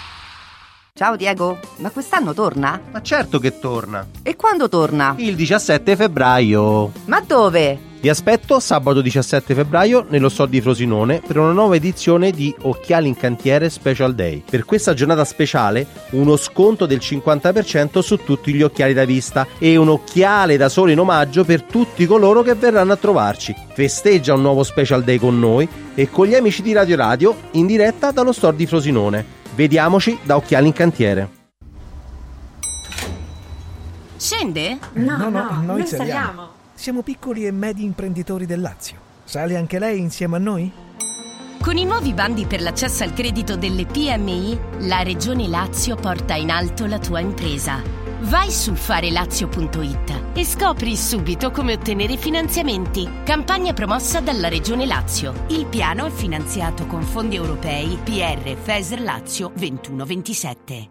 Ciao 0.93 1.15
Diego, 1.15 1.57
ma 1.77 1.89
quest'anno 1.89 2.33
torna? 2.33 2.79
Ma 2.91 3.01
certo 3.01 3.39
che 3.39 3.59
torna. 3.59 4.05
E 4.23 4.35
quando 4.35 4.67
torna? 4.67 5.15
Il 5.17 5.35
17 5.35 5.95
febbraio. 5.95 6.91
Ma 7.05 7.21
dove? 7.21 7.89
Vi 8.01 8.09
aspetto 8.09 8.59
sabato 8.59 8.99
17 8.99 9.53
febbraio 9.53 10.05
nello 10.09 10.27
store 10.27 10.49
di 10.49 10.59
Frosinone 10.59 11.21
per 11.25 11.37
una 11.37 11.53
nuova 11.53 11.77
edizione 11.77 12.31
di 12.31 12.53
Occhiali 12.63 13.07
in 13.07 13.15
Cantiere 13.15 13.69
Special 13.69 14.13
Day. 14.13 14.43
Per 14.47 14.65
questa 14.65 14.93
giornata 14.93 15.23
speciale 15.23 15.87
uno 16.11 16.35
sconto 16.35 16.85
del 16.85 16.99
50% 16.99 17.99
su 17.99 18.17
tutti 18.17 18.53
gli 18.53 18.61
occhiali 18.61 18.93
da 18.93 19.05
vista 19.05 19.47
e 19.59 19.77
un 19.77 19.87
occhiale 19.87 20.57
da 20.57 20.67
sole 20.67 20.91
in 20.91 20.99
omaggio 20.99 21.45
per 21.45 21.63
tutti 21.63 22.05
coloro 22.05 22.41
che 22.41 22.55
verranno 22.55 22.91
a 22.91 22.97
trovarci. 22.97 23.55
Festeggia 23.73 24.33
un 24.33 24.41
nuovo 24.41 24.63
Special 24.63 25.03
Day 25.03 25.17
con 25.19 25.39
noi 25.39 25.67
e 25.95 26.09
con 26.09 26.27
gli 26.27 26.35
amici 26.35 26.61
di 26.61 26.73
Radio 26.73 26.97
Radio 26.97 27.35
in 27.51 27.65
diretta 27.65 28.11
dallo 28.11 28.33
store 28.33 28.57
di 28.57 28.65
Frosinone. 28.65 29.39
Vediamoci 29.53 30.17
da 30.23 30.37
Occhiali 30.37 30.67
in 30.67 30.73
Cantiere. 30.73 31.29
Scende? 34.15 34.77
No, 34.93 35.17
no, 35.17 35.29
no 35.29 35.61
noi 35.61 35.85
saliamo. 35.85 36.49
Siamo 36.73 37.01
piccoli 37.01 37.45
e 37.45 37.51
medi 37.51 37.83
imprenditori 37.83 38.45
del 38.45 38.61
Lazio. 38.61 38.97
Sale 39.25 39.57
anche 39.57 39.77
lei 39.77 39.99
insieme 39.99 40.37
a 40.37 40.39
noi? 40.39 40.71
Con 41.61 41.77
i 41.77 41.85
nuovi 41.85 42.13
bandi 42.13 42.45
per 42.45 42.61
l'accesso 42.61 43.03
al 43.03 43.13
credito 43.13 43.55
delle 43.55 43.85
PMI, 43.85 44.59
la 44.79 45.03
Regione 45.03 45.47
Lazio 45.47 45.95
porta 45.95 46.33
in 46.33 46.49
alto 46.49 46.85
la 46.85 46.97
tua 46.97 47.19
impresa. 47.19 47.81
Vai 48.25 48.51
su 48.51 48.75
farelazio.it 48.75 50.23
e 50.33 50.45
scopri 50.45 50.95
subito 50.95 51.49
come 51.49 51.73
ottenere 51.73 52.17
finanziamenti. 52.17 53.09
Campagna 53.23 53.73
promossa 53.73 54.19
dalla 54.19 54.47
Regione 54.47 54.85
Lazio. 54.85 55.45
Il 55.47 55.65
piano 55.65 56.05
è 56.05 56.11
finanziato 56.11 56.85
con 56.85 57.01
fondi 57.01 57.35
europei 57.35 57.97
PR 58.03 58.55
FESR 58.55 59.01
Lazio 59.01 59.51
2127. 59.55 60.89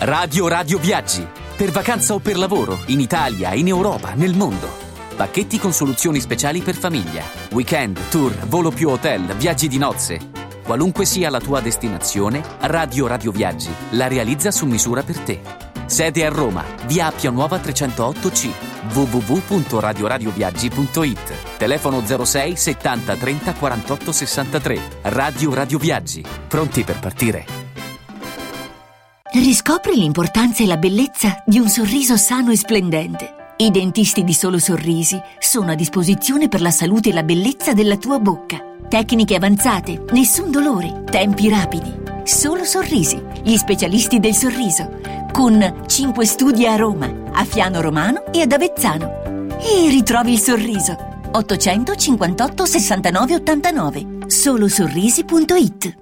Radio 0.00 0.48
Radio 0.48 0.78
Viaggi. 0.78 1.24
Per 1.56 1.70
vacanza 1.70 2.14
o 2.14 2.18
per 2.18 2.36
lavoro, 2.36 2.80
in 2.86 2.98
Italia, 2.98 3.54
in 3.54 3.68
Europa, 3.68 4.14
nel 4.14 4.34
mondo. 4.34 4.68
Pacchetti 5.14 5.60
con 5.60 5.72
soluzioni 5.72 6.18
speciali 6.18 6.60
per 6.60 6.74
famiglia. 6.74 7.22
Weekend, 7.52 8.08
tour, 8.08 8.34
volo 8.48 8.70
più 8.70 8.88
hotel, 8.88 9.32
viaggi 9.36 9.68
di 9.68 9.78
nozze. 9.78 10.18
Qualunque 10.64 11.04
sia 11.04 11.30
la 11.30 11.40
tua 11.40 11.60
destinazione, 11.60 12.42
Radio 12.62 13.06
Radio 13.06 13.30
Viaggi 13.30 13.70
la 13.90 14.08
realizza 14.08 14.50
su 14.50 14.66
misura 14.66 15.04
per 15.04 15.18
te. 15.20 15.70
Sede 15.92 16.24
a 16.24 16.30
Roma, 16.30 16.64
via 16.86 17.08
Appia 17.08 17.30
Nuova 17.30 17.58
308C, 17.58 18.48
www.radioradioviaggi.it. 18.94 21.56
Telefono 21.58 22.02
06 22.02 22.56
70 22.56 23.16
30 23.16 23.52
48 23.52 24.10
63. 24.10 24.80
Radio 25.02 25.52
Radio 25.52 25.76
Viaggi. 25.76 26.24
Pronti 26.48 26.82
per 26.82 26.98
partire? 26.98 27.44
Riscopri 29.34 29.96
l'importanza 29.96 30.62
e 30.62 30.66
la 30.66 30.78
bellezza 30.78 31.42
di 31.44 31.58
un 31.58 31.68
sorriso 31.68 32.16
sano 32.16 32.52
e 32.52 32.56
splendente. 32.56 33.54
I 33.58 33.70
dentisti 33.70 34.24
di 34.24 34.32
Solo 34.32 34.58
Sorrisi 34.58 35.20
sono 35.38 35.72
a 35.72 35.74
disposizione 35.74 36.48
per 36.48 36.62
la 36.62 36.70
salute 36.70 37.10
e 37.10 37.12
la 37.12 37.22
bellezza 37.22 37.74
della 37.74 37.98
tua 37.98 38.18
bocca. 38.18 38.56
Tecniche 38.88 39.34
avanzate, 39.34 40.04
nessun 40.12 40.50
dolore, 40.50 41.04
tempi 41.10 41.50
rapidi. 41.50 42.00
Solo 42.24 42.64
Sorrisi, 42.64 43.20
gli 43.42 43.56
specialisti 43.56 44.20
del 44.20 44.34
sorriso, 44.34 45.00
con 45.32 45.84
5 45.86 46.24
studi 46.24 46.66
a 46.66 46.76
Roma, 46.76 47.10
a 47.32 47.44
Fiano 47.44 47.80
Romano 47.80 48.32
e 48.32 48.42
ad 48.42 48.52
Avezzano. 48.52 49.48
E 49.58 49.88
ritrovi 49.88 50.34
il 50.34 50.38
sorriso. 50.38 50.96
858 51.32 52.66
69 52.66 53.34
89 53.34 54.06
solosorrisi.it 54.26 56.01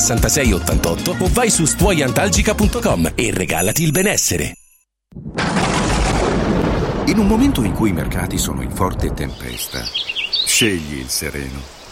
66 0.01 0.53
88 0.53 1.15
o 1.19 1.29
vai 1.31 1.49
su 1.49 1.65
stuoiantalgica.com 1.65 3.11
e 3.15 3.31
regalati 3.31 3.83
il 3.83 3.91
benessere. 3.91 4.55
In 7.05 7.17
un 7.17 7.27
momento 7.27 7.63
in 7.63 7.73
cui 7.73 7.89
i 7.89 7.93
mercati 7.93 8.37
sono 8.37 8.61
in 8.61 8.71
forte 8.71 9.13
tempesta, 9.13 9.81
scegli 10.45 10.97
il 10.97 11.09
sereno. 11.09 11.80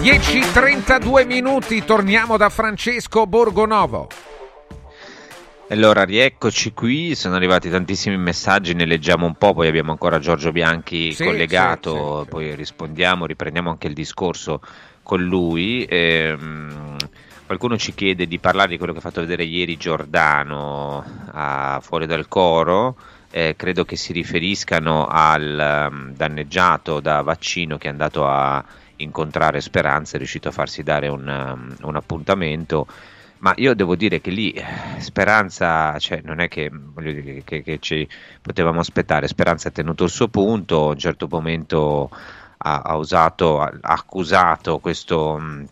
10.32 0.00 1.26
minuti, 1.26 1.84
torniamo 1.84 2.38
da 2.38 2.48
Francesco 2.48 3.26
Borgonovo. 3.26 4.08
Allora, 5.68 6.04
rieccoci 6.04 6.72
qui, 6.72 7.14
sono 7.14 7.34
arrivati 7.34 7.68
tantissimi 7.68 8.16
messaggi, 8.16 8.72
ne 8.72 8.86
leggiamo 8.86 9.26
un 9.26 9.34
po', 9.34 9.52
poi 9.52 9.68
abbiamo 9.68 9.90
ancora 9.90 10.18
Giorgio 10.18 10.52
Bianchi 10.52 11.12
Sì, 11.12 11.24
collegato, 11.24 12.20
sì, 12.20 12.22
sì, 12.22 12.28
poi 12.30 12.54
rispondiamo, 12.54 13.26
riprendiamo 13.26 13.68
anche 13.68 13.88
il 13.88 13.92
discorso 13.92 14.62
con 15.02 15.22
lui. 15.22 15.84
Ehm, 15.84 16.96
qualcuno 17.44 17.76
ci 17.76 17.92
chiede 17.92 18.26
di 18.26 18.38
parlare 18.38 18.70
di 18.70 18.78
quello 18.78 18.92
che 18.92 19.00
ha 19.00 19.02
fatto 19.02 19.20
vedere 19.20 19.44
ieri 19.44 19.76
Giordano 19.76 21.04
a 21.30 21.78
Fuori 21.82 22.06
dal 22.06 22.26
Coro, 22.26 22.96
eh, 23.30 23.54
credo 23.54 23.84
che 23.84 23.96
si 23.96 24.14
riferiscano 24.14 25.06
al 25.06 25.88
um, 25.90 26.14
danneggiato 26.14 27.00
da 27.00 27.20
vaccino 27.20 27.76
che 27.76 27.88
è 27.88 27.90
andato 27.90 28.26
a 28.26 28.64
incontrare 29.02 29.60
Speranza, 29.60 30.14
è 30.14 30.18
riuscito 30.18 30.48
a 30.48 30.52
farsi 30.52 30.82
dare 30.82 31.08
un, 31.08 31.26
um, 31.26 31.76
un 31.82 31.96
appuntamento. 31.96 32.86
Ma 33.38 33.54
io 33.56 33.74
devo 33.74 33.96
dire 33.96 34.20
che 34.20 34.30
lì 34.30 34.50
eh, 34.52 34.64
Speranza, 34.98 35.98
cioè, 35.98 36.20
non 36.22 36.40
è 36.40 36.48
che, 36.48 36.70
voglio 36.70 37.12
dire, 37.12 37.42
che, 37.42 37.62
che 37.62 37.78
ci 37.78 38.06
potevamo 38.42 38.80
aspettare, 38.80 39.28
Speranza 39.28 39.68
ha 39.68 39.72
tenuto 39.72 40.04
il 40.04 40.10
suo 40.10 40.28
punto, 40.28 40.88
a 40.88 40.92
un 40.92 40.98
certo 40.98 41.26
momento 41.28 42.10
ha, 42.58 42.82
ha 42.82 42.96
usato, 42.96 43.60
ha 43.60 43.70
accusato 43.80 44.78
questo 44.78 45.38
mh, 45.38 45.66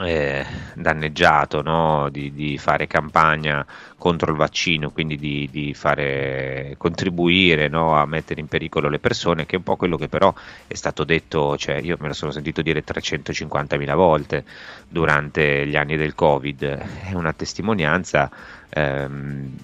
eh, 0.00 0.44
danneggiato 0.74 1.62
no? 1.62 2.08
di, 2.10 2.32
di 2.32 2.58
fare 2.58 2.86
campagna 2.86 3.64
contro 3.96 4.30
il 4.30 4.36
vaccino, 4.36 4.90
quindi 4.90 5.16
di, 5.16 5.48
di 5.50 5.74
fare 5.74 6.74
contribuire 6.78 7.68
no? 7.68 7.96
a 7.96 8.06
mettere 8.06 8.40
in 8.40 8.46
pericolo 8.46 8.88
le 8.88 8.98
persone, 8.98 9.46
che 9.46 9.54
è 9.54 9.58
un 9.58 9.64
po' 9.64 9.76
quello 9.76 9.96
che 9.96 10.08
però 10.08 10.32
è 10.66 10.74
stato 10.74 11.04
detto, 11.04 11.56
cioè 11.56 11.76
io 11.76 11.96
me 12.00 12.08
lo 12.08 12.14
sono 12.14 12.30
sentito 12.30 12.62
dire 12.62 12.84
350.000 12.84 13.94
volte 13.94 14.44
durante 14.88 15.66
gli 15.66 15.76
anni 15.76 15.96
del 15.96 16.14
Covid, 16.14 16.62
è 17.08 17.14
una 17.14 17.32
testimonianza 17.32 18.30
ehm, 18.68 19.56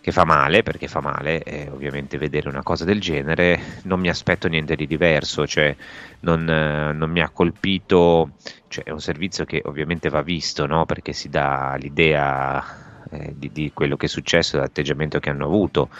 che 0.00 0.12
fa 0.12 0.24
male, 0.24 0.62
perché 0.62 0.88
fa 0.88 1.00
male 1.00 1.42
eh, 1.42 1.68
ovviamente 1.70 2.16
vedere 2.18 2.48
una 2.48 2.62
cosa 2.62 2.84
del 2.84 3.00
genere, 3.00 3.80
non 3.84 4.00
mi 4.00 4.08
aspetto 4.08 4.48
niente 4.48 4.74
di 4.74 4.86
diverso, 4.86 5.46
cioè 5.46 5.74
non, 6.20 6.48
eh, 6.48 6.92
non 6.92 7.10
mi 7.10 7.20
ha 7.20 7.28
colpito, 7.28 8.30
cioè 8.68 8.84
è 8.84 8.90
un 8.90 9.00
servizio 9.00 9.44
che 9.44 9.60
ovviamente 9.64 10.08
va 10.08 10.22
visto, 10.22 10.66
no? 10.66 10.86
perché 10.86 11.12
si 11.12 11.28
dà 11.28 11.76
l'idea 11.78 12.64
eh, 13.10 13.34
di, 13.36 13.50
di 13.52 13.72
quello 13.74 13.96
che 13.96 14.06
è 14.06 14.08
successo, 14.08 14.56
dell'atteggiamento 14.56 15.18
che 15.18 15.30
hanno 15.30 15.44
avuto. 15.44 15.90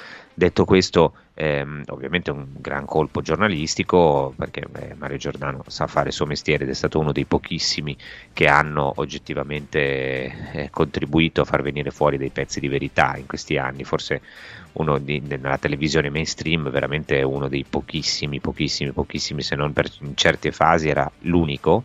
Detto 0.41 0.65
questo, 0.65 1.13
ehm, 1.35 1.83
ovviamente 1.89 2.31
è 2.31 2.33
un 2.33 2.47
gran 2.57 2.87
colpo 2.87 3.21
giornalistico 3.21 4.33
perché 4.35 4.65
beh, 4.67 4.95
Mario 4.97 5.19
Giordano 5.19 5.63
sa 5.67 5.87
fare 5.87 6.09
il 6.09 6.15
suo 6.15 6.25
mestiere 6.25 6.65
ed 6.65 6.71
è 6.71 6.73
stato 6.73 6.99
uno 6.99 7.13
dei 7.13 7.27
pochissimi 7.27 7.95
che 8.33 8.47
hanno 8.47 8.91
oggettivamente 8.97 10.53
eh, 10.53 10.71
contribuito 10.71 11.43
a 11.43 11.45
far 11.45 11.61
venire 11.61 11.91
fuori 11.91 12.17
dei 12.17 12.31
pezzi 12.31 12.59
di 12.59 12.69
verità 12.69 13.19
in 13.19 13.27
questi 13.27 13.59
anni. 13.59 13.85
Forse 13.85 14.23
uno 14.73 14.97
di, 14.97 15.21
nella 15.21 15.59
televisione 15.59 16.09
mainstream, 16.09 16.71
veramente 16.71 17.21
uno 17.21 17.47
dei 17.47 17.67
pochissimi, 17.69 18.41
pochissimi, 18.41 18.93
pochissimi, 18.93 19.43
se 19.43 19.57
non 19.57 19.75
per, 19.75 19.91
in 20.01 20.17
certe 20.17 20.53
fasi 20.53 20.89
era 20.89 21.11
l'unico. 21.19 21.85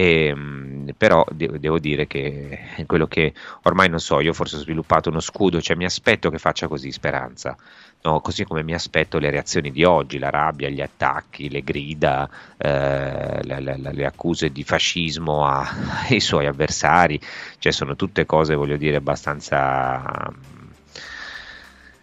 E, 0.00 0.32
mh, 0.34 0.92
però 0.96 1.24
de- 1.32 1.58
devo 1.58 1.78
dire 1.80 2.06
che 2.06 2.84
quello 2.86 3.06
che 3.08 3.34
ormai 3.62 3.88
non 3.88 3.98
so, 3.98 4.20
io 4.20 4.32
forse 4.32 4.56
ho 4.56 4.60
sviluppato 4.60 5.08
uno 5.10 5.18
scudo, 5.20 5.60
cioè 5.60 5.76
mi 5.76 5.84
aspetto 5.84 6.30
che 6.30 6.38
faccia 6.38 6.68
così 6.68 6.92
Speranza, 6.92 7.56
no? 8.02 8.20
così 8.20 8.44
come 8.44 8.62
mi 8.62 8.74
aspetto 8.74 9.18
le 9.18 9.30
reazioni 9.30 9.70
di 9.72 9.82
oggi, 9.84 10.18
la 10.18 10.30
rabbia, 10.30 10.68
gli 10.68 10.80
attacchi, 10.80 11.50
le 11.50 11.62
grida, 11.62 12.28
eh, 12.56 13.42
la- 13.44 13.60
la- 13.60 13.90
le 13.90 14.04
accuse 14.06 14.50
di 14.50 14.62
fascismo 14.62 15.44
ai 16.08 16.20
suoi 16.20 16.46
avversari, 16.46 17.20
cioè 17.58 17.72
sono 17.72 17.96
tutte 17.96 18.24
cose, 18.26 18.54
voglio 18.54 18.76
dire, 18.76 18.96
abbastanza 18.96 20.30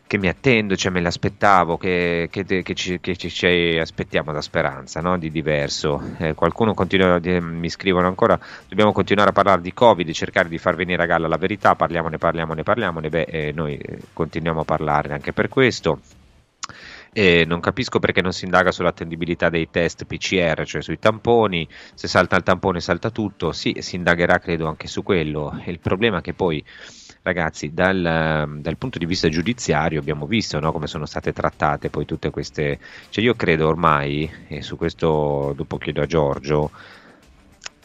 che 0.07 0.17
mi 0.19 0.27
attendo, 0.27 0.75
cioè 0.75 0.91
me 0.91 1.01
l'aspettavo, 1.01 1.77
che, 1.77 2.27
che, 2.31 2.43
che 2.45 2.73
ci, 2.75 2.99
che 2.99 3.15
ci- 3.17 3.29
ci 3.29 3.77
aspettiamo 3.79 4.31
da 4.31 4.41
speranza, 4.41 5.01
no? 5.01 5.17
di 5.17 5.31
diverso. 5.31 6.01
Eh, 6.19 6.33
qualcuno 6.35 6.73
continua, 6.73 7.17
di- 7.19 7.39
mi 7.41 7.69
scrivono 7.69 8.07
ancora, 8.07 8.39
dobbiamo 8.67 8.91
continuare 8.91 9.29
a 9.31 9.33
parlare 9.33 9.61
di 9.61 9.73
Covid, 9.73 10.09
cercare 10.11 10.47
di 10.49 10.57
far 10.59 10.75
venire 10.75 11.01
a 11.03 11.05
galla 11.07 11.27
la 11.27 11.37
verità, 11.37 11.75
parliamone, 11.75 12.17
parliamone, 12.17 12.63
parliamone, 12.63 13.09
beh, 13.09 13.21
eh, 13.23 13.51
noi 13.53 13.77
eh, 13.77 13.99
continuiamo 14.13 14.61
a 14.61 14.65
parlarne 14.65 15.13
anche 15.13 15.33
per 15.33 15.49
questo. 15.49 15.99
E 17.17 17.45
non 17.45 17.61
capisco 17.61 17.99
perché 17.99 18.21
non 18.21 18.33
si 18.33 18.43
indaga 18.43 18.71
sull'attendibilità 18.71 19.49
dei 19.49 19.69
test 19.69 20.03
PCR, 20.05 20.65
cioè 20.65 20.81
sui 20.81 20.99
tamponi, 20.99 21.65
se 21.93 22.07
salta 22.09 22.35
il 22.35 22.43
tampone 22.43 22.81
salta 22.81 23.09
tutto, 23.09 23.53
sì, 23.53 23.77
si 23.79 23.95
indagherà 23.95 24.37
credo 24.39 24.67
anche 24.67 24.87
su 24.87 25.01
quello. 25.01 25.61
Il 25.65 25.79
problema 25.79 26.17
è 26.17 26.21
che 26.21 26.33
poi, 26.33 26.61
ragazzi, 27.25 27.73
dal, 27.73 28.59
dal 28.59 28.77
punto 28.77 28.99
di 28.99 29.05
vista 29.07 29.29
giudiziario 29.29 29.99
abbiamo 29.99 30.27
visto 30.27 30.59
no, 30.59 30.71
come 30.71 30.85
sono 30.85 31.07
state 31.07 31.33
trattate 31.33 31.89
poi 31.89 32.05
tutte 32.05 32.29
queste... 32.29 32.79
Cioè 33.09 33.23
io 33.23 33.33
credo 33.33 33.67
ormai, 33.67 34.29
e 34.47 34.61
su 34.61 34.77
questo 34.77 35.51
dopo 35.55 35.79
chiedo 35.79 36.03
a 36.03 36.05
Giorgio, 36.05 36.69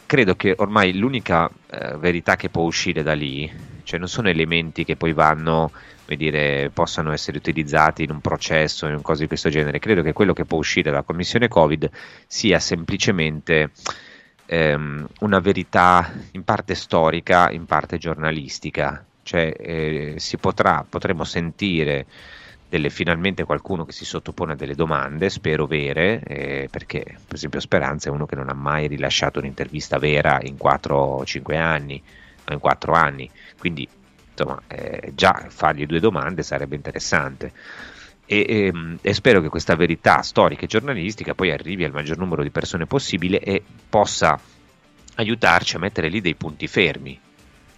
credo 0.05 0.35
che 0.35 0.53
ormai 0.57 0.95
l'unica 0.95 1.49
eh, 1.71 1.97
verità 1.97 2.35
che 2.35 2.49
può 2.49 2.63
uscire 2.63 3.01
da 3.01 3.13
lì, 3.13 3.51
cioè 3.81 3.97
non 3.97 4.07
sono 4.07 4.29
elementi 4.29 4.85
che 4.85 4.95
poi 4.95 5.11
vanno, 5.11 5.71
come 6.05 6.17
dire, 6.17 6.69
possano 6.71 7.11
essere 7.11 7.37
utilizzati 7.37 8.03
in 8.03 8.11
un 8.11 8.21
processo, 8.21 8.85
in 8.85 9.01
cose 9.01 9.21
di 9.21 9.27
questo 9.27 9.49
genere, 9.49 9.79
credo 9.79 10.03
che 10.03 10.13
quello 10.13 10.33
che 10.33 10.45
può 10.45 10.59
uscire 10.59 10.91
dalla 10.91 11.01
commissione 11.01 11.47
Covid 11.47 11.89
sia 12.27 12.59
semplicemente 12.59 13.71
ehm, 14.45 15.07
una 15.21 15.39
verità 15.39 16.11
in 16.33 16.43
parte 16.43 16.75
storica, 16.75 17.49
in 17.49 17.65
parte 17.65 17.97
giornalistica, 17.97 19.03
cioè 19.23 19.53
eh, 19.57 20.13
si 20.17 20.37
potrà, 20.37 20.85
potremo 20.87 21.23
sentire 21.23 22.05
delle, 22.71 22.89
finalmente 22.89 23.43
qualcuno 23.43 23.83
che 23.83 23.91
si 23.91 24.05
sottopone 24.05 24.53
a 24.53 24.55
delle 24.55 24.75
domande, 24.75 25.29
spero 25.29 25.65
vere, 25.65 26.21
eh, 26.23 26.67
perché 26.71 27.03
per 27.03 27.35
esempio 27.35 27.59
Speranza 27.59 28.09
è 28.09 28.13
uno 28.13 28.25
che 28.25 28.35
non 28.35 28.47
ha 28.47 28.53
mai 28.53 28.87
rilasciato 28.87 29.39
un'intervista 29.39 29.97
vera 29.97 30.39
in 30.41 30.57
4 30.57 30.95
o 30.95 31.25
5 31.25 31.57
anni, 31.57 32.01
o 32.47 32.53
in 32.53 32.59
4 32.59 32.93
anni, 32.93 33.29
quindi 33.59 33.87
insomma 34.31 34.61
eh, 34.67 35.11
già 35.13 35.47
fargli 35.49 35.85
due 35.85 35.99
domande 35.99 36.43
sarebbe 36.43 36.75
interessante. 36.75 37.51
E, 38.25 38.45
ehm, 38.47 38.99
e 39.01 39.13
spero 39.13 39.41
che 39.41 39.49
questa 39.49 39.75
verità 39.75 40.21
storica 40.21 40.63
e 40.63 40.67
giornalistica 40.67 41.33
poi 41.33 41.51
arrivi 41.51 41.83
al 41.83 41.91
maggior 41.91 42.17
numero 42.17 42.41
di 42.41 42.51
persone 42.51 42.85
possibile 42.85 43.39
e 43.39 43.61
possa 43.89 44.39
aiutarci 45.15 45.75
a 45.75 45.79
mettere 45.79 46.07
lì 46.07 46.21
dei 46.21 46.35
punti 46.35 46.67
fermi, 46.67 47.19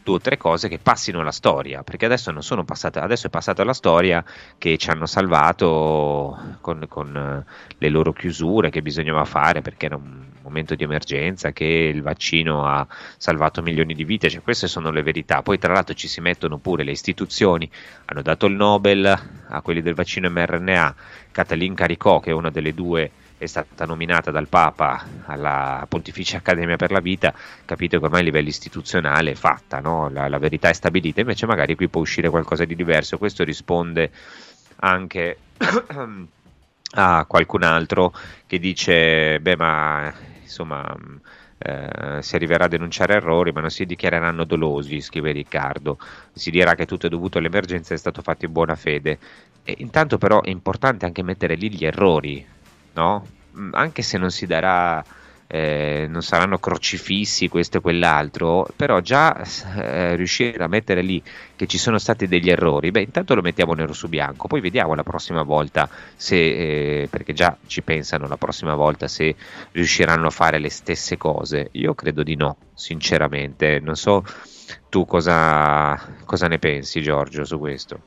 due 0.03 0.15
o 0.15 0.19
tre 0.19 0.37
cose 0.37 0.67
che 0.67 0.79
passino 0.79 1.21
alla 1.21 1.31
storia, 1.31 1.83
perché 1.83 2.05
adesso 2.05 2.31
non 2.31 2.43
sono 2.43 2.63
passate, 2.63 2.99
adesso 2.99 3.27
è 3.27 3.29
passata 3.29 3.63
la 3.63 3.73
storia 3.73 4.23
che 4.57 4.77
ci 4.77 4.89
hanno 4.89 5.05
salvato 5.05 6.57
con, 6.61 6.85
con 6.87 7.15
eh, 7.15 7.51
le 7.77 7.89
loro 7.89 8.11
chiusure 8.13 8.69
che 8.69 8.81
bisognava 8.81 9.25
fare 9.25 9.61
perché 9.61 9.85
era 9.85 9.95
un 9.95 10.31
momento 10.41 10.75
di 10.75 10.83
emergenza, 10.83 11.51
che 11.51 11.65
il 11.65 12.01
vaccino 12.01 12.65
ha 12.65 12.85
salvato 13.17 13.61
milioni 13.61 13.93
di 13.95 14.03
vite, 14.03 14.29
cioè 14.29 14.41
queste 14.41 14.67
sono 14.67 14.91
le 14.91 15.01
verità. 15.01 15.41
Poi 15.41 15.57
tra 15.57 15.73
l'altro 15.73 15.95
ci 15.95 16.07
si 16.07 16.19
mettono 16.19 16.57
pure 16.57 16.83
le 16.83 16.91
istituzioni, 16.91 17.69
hanno 18.05 18.21
dato 18.21 18.45
il 18.45 18.53
Nobel 18.53 19.05
a 19.47 19.61
quelli 19.61 19.81
del 19.81 19.95
vaccino 19.95 20.29
mRNA, 20.29 20.95
Katalin 21.31 21.73
Caricò 21.73 22.19
che 22.19 22.31
è 22.31 22.33
una 22.33 22.51
delle 22.51 22.73
due 22.73 23.09
è 23.43 23.47
stata 23.47 23.85
nominata 23.85 24.31
dal 24.31 24.47
Papa 24.47 25.05
alla 25.25 25.85
Pontificia 25.87 26.37
Accademia 26.37 26.75
per 26.75 26.91
la 26.91 26.99
Vita, 26.99 27.33
capite 27.65 27.99
che 27.99 28.05
ormai 28.05 28.21
a 28.21 28.23
livello 28.23 28.47
istituzionale 28.47 29.31
è 29.31 29.35
fatta, 29.35 29.79
no? 29.79 30.09
la, 30.09 30.27
la 30.27 30.37
verità 30.39 30.69
è 30.69 30.73
stabilita, 30.73 31.21
invece 31.21 31.45
magari 31.45 31.75
qui 31.75 31.87
può 31.87 32.01
uscire 32.01 32.29
qualcosa 32.29 32.65
di 32.65 32.75
diverso. 32.75 33.17
Questo 33.17 33.43
risponde 33.43 34.11
anche 34.77 35.37
a 36.95 37.25
qualcun 37.25 37.63
altro 37.63 38.13
che 38.47 38.59
dice, 38.59 39.39
beh 39.39 39.55
ma 39.55 40.13
insomma 40.41 40.95
eh, 41.57 42.21
si 42.21 42.35
arriverà 42.35 42.65
a 42.65 42.67
denunciare 42.67 43.13
errori 43.15 43.51
ma 43.51 43.61
non 43.61 43.69
si 43.69 43.85
dichiareranno 43.85 44.43
dolosi, 44.43 44.99
scrive 45.01 45.31
Riccardo, 45.31 45.97
si 46.33 46.51
dirà 46.51 46.75
che 46.75 46.85
tutto 46.85 47.07
è 47.07 47.09
dovuto 47.09 47.37
all'emergenza 47.37 47.93
e 47.93 47.95
è 47.95 47.99
stato 47.99 48.21
fatto 48.21 48.45
in 48.45 48.51
buona 48.51 48.75
fede. 48.75 49.17
E 49.63 49.75
intanto 49.77 50.17
però 50.17 50.41
è 50.41 50.49
importante 50.49 51.05
anche 51.05 51.23
mettere 51.23 51.55
lì 51.55 51.71
gli 51.71 51.85
errori, 51.85 52.45
no? 52.93 53.25
Mm, 53.57 53.73
Anche 53.73 54.01
se 54.01 54.17
non 54.17 54.31
si 54.31 54.45
darà 54.45 55.03
eh, 55.47 56.07
non 56.09 56.23
saranno 56.23 56.57
crocifissi 56.57 57.47
questo 57.47 57.77
e 57.77 57.81
quell'altro, 57.81 58.67
però 58.75 58.99
già 59.01 59.39
eh, 59.75 60.15
riuscire 60.15 60.63
a 60.63 60.67
mettere 60.67 61.01
lì 61.03 61.21
che 61.55 61.67
ci 61.67 61.77
sono 61.77 61.99
stati 61.99 62.27
degli 62.27 62.49
errori, 62.49 62.89
beh 62.91 63.01
intanto 63.01 63.35
lo 63.35 63.41
mettiamo 63.41 63.73
nero 63.73 63.93
su 63.93 64.07
bianco, 64.09 64.47
poi 64.47 64.61
vediamo 64.61 64.95
la 64.95 65.03
prossima 65.03 65.43
volta 65.43 65.87
se, 66.15 67.01
eh, 67.03 67.07
perché 67.09 67.33
già 67.33 67.55
ci 67.67 67.83
pensano 67.83 68.27
la 68.27 68.37
prossima 68.37 68.73
volta 68.73 69.07
se 69.07 69.35
riusciranno 69.71 70.27
a 70.27 70.31
fare 70.31 70.57
le 70.59 70.69
stesse 70.69 71.17
cose, 71.17 71.69
io 71.73 71.93
credo 71.93 72.23
di 72.23 72.35
no, 72.35 72.57
sinceramente, 72.73 73.79
non 73.79 73.95
so 73.95 74.23
tu 74.89 75.05
cosa, 75.05 75.99
cosa 76.25 76.47
ne 76.47 76.59
pensi 76.59 77.01
Giorgio 77.01 77.45
su 77.45 77.59
questo. 77.59 77.99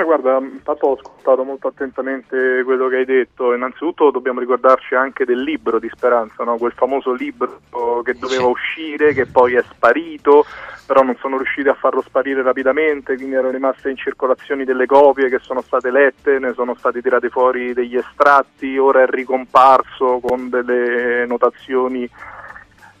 Ma 0.00 0.06
guarda, 0.06 0.38
intanto 0.38 0.86
ho 0.86 0.92
ascoltato 0.94 1.44
molto 1.44 1.68
attentamente 1.68 2.62
quello 2.64 2.88
che 2.88 2.96
hai 2.96 3.04
detto. 3.04 3.52
Innanzitutto 3.52 4.10
dobbiamo 4.10 4.40
ricordarci 4.40 4.94
anche 4.94 5.26
del 5.26 5.42
libro 5.42 5.78
di 5.78 5.90
Speranza, 5.92 6.42
no? 6.42 6.56
quel 6.56 6.72
famoso 6.72 7.12
libro 7.12 7.60
che 8.02 8.14
doveva 8.14 8.46
uscire, 8.46 9.12
che 9.12 9.26
poi 9.26 9.56
è 9.56 9.62
sparito, 9.62 10.46
però 10.86 11.02
non 11.02 11.16
sono 11.20 11.36
riusciti 11.36 11.68
a 11.68 11.74
farlo 11.74 12.00
sparire 12.00 12.40
rapidamente, 12.40 13.14
quindi 13.16 13.34
erano 13.34 13.50
rimaste 13.50 13.90
in 13.90 13.96
circolazione 13.98 14.64
delle 14.64 14.86
copie 14.86 15.28
che 15.28 15.38
sono 15.38 15.60
state 15.60 15.90
lette, 15.90 16.38
ne 16.38 16.54
sono 16.54 16.74
stati 16.74 17.02
tirati 17.02 17.28
fuori 17.28 17.74
degli 17.74 17.96
estratti, 17.98 18.78
ora 18.78 19.02
è 19.02 19.06
ricomparso 19.06 20.18
con 20.20 20.48
delle 20.48 21.26
notazioni 21.26 22.08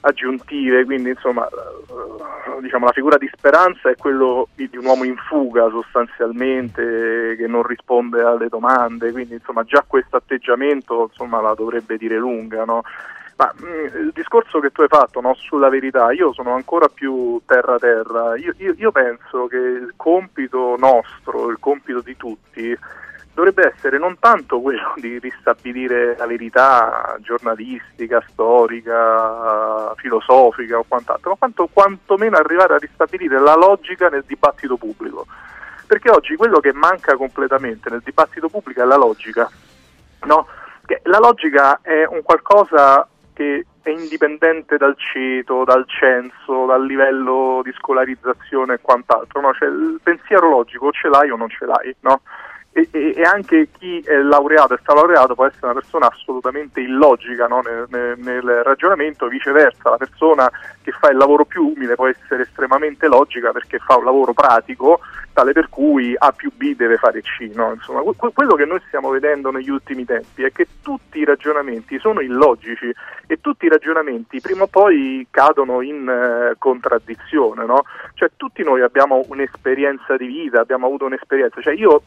aggiuntive, 0.00 0.84
quindi 0.84 1.10
insomma 1.10 1.48
diciamo, 2.60 2.86
la 2.86 2.92
figura 2.92 3.16
di 3.16 3.30
speranza 3.32 3.90
è 3.90 3.96
quello 3.96 4.48
di, 4.54 4.68
un 4.74 4.84
uomo 4.84 5.04
in 5.04 5.16
fuga 5.16 5.68
sostanzialmente 5.70 7.34
che 7.36 7.46
non 7.46 7.62
risponde 7.62 8.22
alle 8.22 8.48
domande, 8.48 9.12
quindi 9.12 9.34
insomma 9.34 9.64
già 9.64 9.84
questo 9.86 10.16
atteggiamento 10.16 11.08
insomma, 11.10 11.40
la 11.40 11.54
dovrebbe 11.54 11.96
dire 11.96 12.16
lunga. 12.16 12.64
No? 12.64 12.82
Ma 13.36 13.52
mm, 13.62 13.84
il 14.04 14.10
discorso 14.12 14.60
che 14.60 14.70
tu 14.70 14.82
hai 14.82 14.88
fatto 14.88 15.20
no, 15.20 15.34
sulla 15.34 15.68
verità, 15.68 16.12
io 16.12 16.32
sono 16.32 16.54
ancora 16.54 16.88
più 16.88 17.40
terra 17.46 17.78
terra, 17.78 18.36
io, 18.36 18.52
io, 18.58 18.74
io 18.76 18.92
penso 18.92 19.46
che 19.46 19.56
il 19.56 19.94
compito 19.96 20.76
nostro, 20.78 21.48
il 21.50 21.58
compito 21.58 22.00
di 22.00 22.16
tutti, 22.16 22.76
dovrebbe 23.40 23.72
essere 23.74 23.98
non 23.98 24.18
tanto 24.18 24.60
quello 24.60 24.92
di 25.00 25.18
ristabilire 25.18 26.14
la 26.16 26.26
verità 26.26 27.16
giornalistica, 27.20 28.22
storica, 28.28 29.94
filosofica 29.96 30.78
o 30.78 30.84
quant'altro, 30.86 31.30
ma 31.30 31.36
quanto, 31.38 31.68
quantomeno 31.72 32.36
arrivare 32.36 32.74
a 32.74 32.78
ristabilire 32.78 33.40
la 33.40 33.54
logica 33.54 34.08
nel 34.08 34.24
dibattito 34.26 34.76
pubblico. 34.76 35.26
Perché 35.86 36.10
oggi 36.10 36.36
quello 36.36 36.60
che 36.60 36.72
manca 36.72 37.16
completamente 37.16 37.90
nel 37.90 38.02
dibattito 38.04 38.48
pubblico 38.48 38.82
è 38.82 38.84
la 38.84 38.96
logica. 38.96 39.50
No? 40.24 40.46
la 41.04 41.18
logica 41.18 41.78
è 41.82 42.04
un 42.04 42.20
qualcosa 42.22 43.06
che 43.32 43.64
è 43.80 43.90
indipendente 43.90 44.76
dal 44.76 44.96
ceto, 44.98 45.64
dal 45.64 45.84
censo, 45.86 46.66
dal 46.66 46.84
livello 46.84 47.60
di 47.64 47.72
scolarizzazione 47.72 48.74
e 48.74 48.80
quant'altro. 48.82 49.40
No? 49.40 49.54
Cioè, 49.54 49.68
il 49.68 50.00
pensiero 50.02 50.50
logico 50.50 50.90
ce 50.90 51.08
l'hai 51.08 51.30
o 51.30 51.36
non 51.36 51.48
ce 51.48 51.64
l'hai. 51.64 51.94
No? 52.00 52.20
E, 52.72 52.88
e, 52.92 53.22
anche 53.22 53.68
chi 53.76 54.00
è 54.00 54.16
laureato 54.18 54.74
e 54.74 54.78
sta 54.80 54.94
laureato 54.94 55.34
può 55.34 55.44
essere 55.44 55.66
una 55.66 55.80
persona 55.80 56.06
assolutamente 56.06 56.80
illogica 56.80 57.46
no? 57.46 57.62
nel, 57.62 57.86
nel, 57.88 58.18
nel, 58.18 58.62
ragionamento, 58.62 59.26
viceversa 59.26 59.90
la 59.90 59.96
persona 59.96 60.50
che 60.80 60.92
fa 60.92 61.10
il 61.10 61.16
lavoro 61.16 61.44
più 61.44 61.66
umile 61.66 61.96
può 61.96 62.06
essere 62.06 62.42
estremamente 62.42 63.08
logica 63.08 63.50
perché 63.50 63.78
fa 63.78 63.96
un 63.96 64.04
lavoro 64.04 64.32
pratico 64.32 65.00
tale 65.32 65.52
per 65.52 65.68
cui 65.68 66.14
A 66.18 66.32
più 66.32 66.50
B 66.54 66.74
deve 66.74 66.96
fare 66.96 67.22
C. 67.22 67.50
No? 67.54 67.72
Insomma, 67.72 68.02
que- 68.02 68.32
quello 68.32 68.54
che 68.54 68.64
noi 68.64 68.80
stiamo 68.86 69.10
vedendo 69.10 69.50
negli 69.50 69.70
ultimi 69.70 70.04
tempi 70.04 70.42
è 70.42 70.52
che 70.52 70.66
tutti 70.82 71.18
i 71.18 71.24
ragionamenti 71.24 71.98
sono 71.98 72.20
illogici 72.20 72.92
e 73.26 73.40
tutti 73.40 73.66
i 73.66 73.68
ragionamenti 73.68 74.40
prima 74.40 74.64
o 74.64 74.66
poi 74.66 75.26
cadono 75.30 75.80
in 75.80 76.08
eh, 76.08 76.54
contraddizione. 76.58 77.64
No? 77.64 77.82
Cioè, 78.14 78.30
tutti 78.36 78.62
noi 78.62 78.82
abbiamo 78.82 79.24
un'esperienza 79.28 80.16
di 80.16 80.26
vita, 80.26 80.60
abbiamo 80.60 80.86
avuto 80.86 81.06
un'esperienza. 81.06 81.60
Cioè, 81.60 81.74
io 81.74 82.02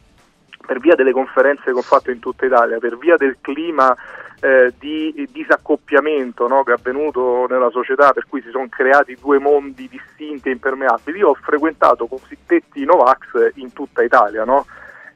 per 0.66 0.80
via 0.80 0.94
delle 0.94 1.12
conferenze 1.12 1.64
che 1.64 1.70
ho 1.72 1.82
fatto 1.82 2.10
in 2.10 2.18
tutta 2.18 2.46
Italia, 2.46 2.78
per 2.78 2.96
via 2.96 3.16
del 3.16 3.36
clima 3.40 3.94
eh, 4.40 4.72
di 4.78 5.28
disaccoppiamento 5.30 6.46
no, 6.46 6.62
che 6.64 6.72
è 6.72 6.74
avvenuto 6.74 7.46
nella 7.48 7.70
società, 7.70 8.12
per 8.12 8.26
cui 8.28 8.42
si 8.42 8.50
sono 8.50 8.66
creati 8.68 9.16
due 9.20 9.38
mondi 9.38 9.88
distinti 9.88 10.48
e 10.48 10.52
impermeabili, 10.52 11.18
io 11.18 11.30
ho 11.30 11.34
frequentato 11.34 12.06
cosiddetti 12.06 12.84
Novax 12.84 13.52
in 13.54 13.72
tutta 13.72 14.02
Italia. 14.02 14.44
No? 14.44 14.66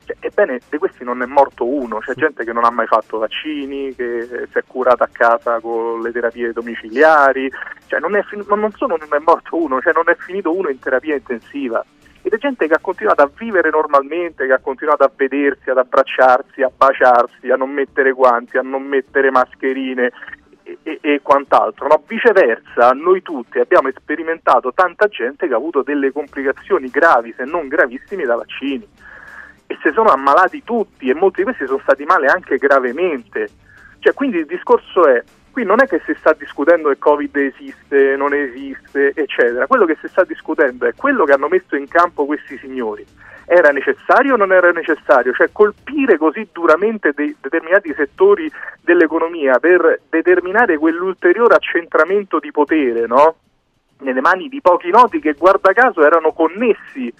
Cioè, 0.04 0.16
ebbene, 0.20 0.60
di 0.70 0.78
questi 0.78 1.04
non 1.04 1.20
è 1.20 1.26
morto 1.26 1.66
uno, 1.66 1.98
c'è 1.98 2.14
gente 2.14 2.42
che 2.44 2.52
non 2.54 2.64
ha 2.64 2.70
mai 2.70 2.86
fatto 2.86 3.18
vaccini, 3.18 3.94
che 3.94 4.46
si 4.50 4.58
è 4.58 4.62
curata 4.66 5.04
a 5.04 5.10
casa 5.12 5.60
con 5.60 6.00
le 6.00 6.10
terapie 6.12 6.52
domiciliari, 6.52 7.50
cioè, 7.86 8.00
non, 8.00 8.16
è 8.16 8.22
fin- 8.22 8.46
non 8.48 8.72
solo 8.72 8.96
non 8.96 9.08
è 9.12 9.22
morto 9.22 9.62
uno, 9.62 9.80
cioè 9.82 9.92
non 9.92 10.08
è 10.08 10.16
finito 10.16 10.56
uno 10.56 10.70
in 10.70 10.78
terapia 10.78 11.14
intensiva 11.14 11.84
ed 12.22 12.32
è 12.32 12.36
gente 12.36 12.66
che 12.66 12.74
ha 12.74 12.80
continuato 12.80 13.22
a 13.22 13.30
vivere 13.36 13.70
normalmente, 13.70 14.46
che 14.46 14.52
ha 14.52 14.58
continuato 14.58 15.04
a 15.04 15.10
vedersi, 15.14 15.70
ad 15.70 15.78
abbracciarsi, 15.78 16.62
a 16.62 16.70
baciarsi, 16.74 17.50
a 17.50 17.56
non 17.56 17.70
mettere 17.70 18.12
guanti, 18.12 18.58
a 18.58 18.62
non 18.62 18.82
mettere 18.82 19.30
mascherine 19.30 20.10
e, 20.62 20.78
e, 20.82 20.98
e 21.00 21.20
quant'altro. 21.22 21.86
No? 21.86 22.02
Viceversa, 22.06 22.90
noi 22.92 23.22
tutti 23.22 23.58
abbiamo 23.58 23.90
sperimentato 23.94 24.72
tanta 24.72 25.06
gente 25.08 25.46
che 25.46 25.54
ha 25.54 25.56
avuto 25.56 25.82
delle 25.82 26.12
complicazioni 26.12 26.88
gravi, 26.88 27.34
se 27.36 27.44
non 27.44 27.68
gravissime, 27.68 28.24
da 28.24 28.36
vaccini 28.36 28.86
e 29.70 29.76
si 29.82 29.90
sono 29.92 30.08
ammalati 30.08 30.64
tutti 30.64 31.10
e 31.10 31.14
molti 31.14 31.40
di 31.40 31.44
questi 31.44 31.66
sono 31.66 31.80
stati 31.82 32.04
male 32.04 32.26
anche 32.26 32.56
gravemente. 32.56 33.50
Cioè, 33.98 34.14
quindi 34.14 34.38
il 34.38 34.46
discorso 34.46 35.06
è 35.06 35.22
qui 35.58 35.64
non 35.64 35.82
è 35.82 35.88
che 35.88 36.00
si 36.04 36.14
sta 36.20 36.34
discutendo 36.34 36.88
che 36.88 36.98
Covid 36.98 37.34
esiste, 37.34 38.14
non 38.16 38.32
esiste, 38.32 39.12
eccetera. 39.12 39.66
Quello 39.66 39.86
che 39.86 39.96
si 40.00 40.06
sta 40.06 40.22
discutendo 40.22 40.86
è 40.86 40.94
quello 40.94 41.24
che 41.24 41.32
hanno 41.32 41.48
messo 41.48 41.74
in 41.74 41.88
campo 41.88 42.26
questi 42.26 42.56
signori. 42.58 43.04
Era 43.44 43.70
necessario 43.70 44.34
o 44.34 44.36
non 44.36 44.52
era 44.52 44.70
necessario? 44.70 45.32
Cioè 45.32 45.48
colpire 45.50 46.16
così 46.16 46.46
duramente 46.52 47.10
dei 47.12 47.34
determinati 47.40 47.92
settori 47.92 48.48
dell'economia 48.80 49.58
per 49.58 50.02
determinare 50.08 50.78
quell'ulteriore 50.78 51.56
accentramento 51.56 52.38
di 52.38 52.52
potere 52.52 53.06
no? 53.08 53.34
nelle 54.00 54.20
mani 54.20 54.48
di 54.48 54.60
pochi 54.60 54.90
noti 54.90 55.18
che 55.18 55.32
guarda 55.32 55.72
caso 55.72 56.04
erano 56.04 56.30
connessi 56.30 57.12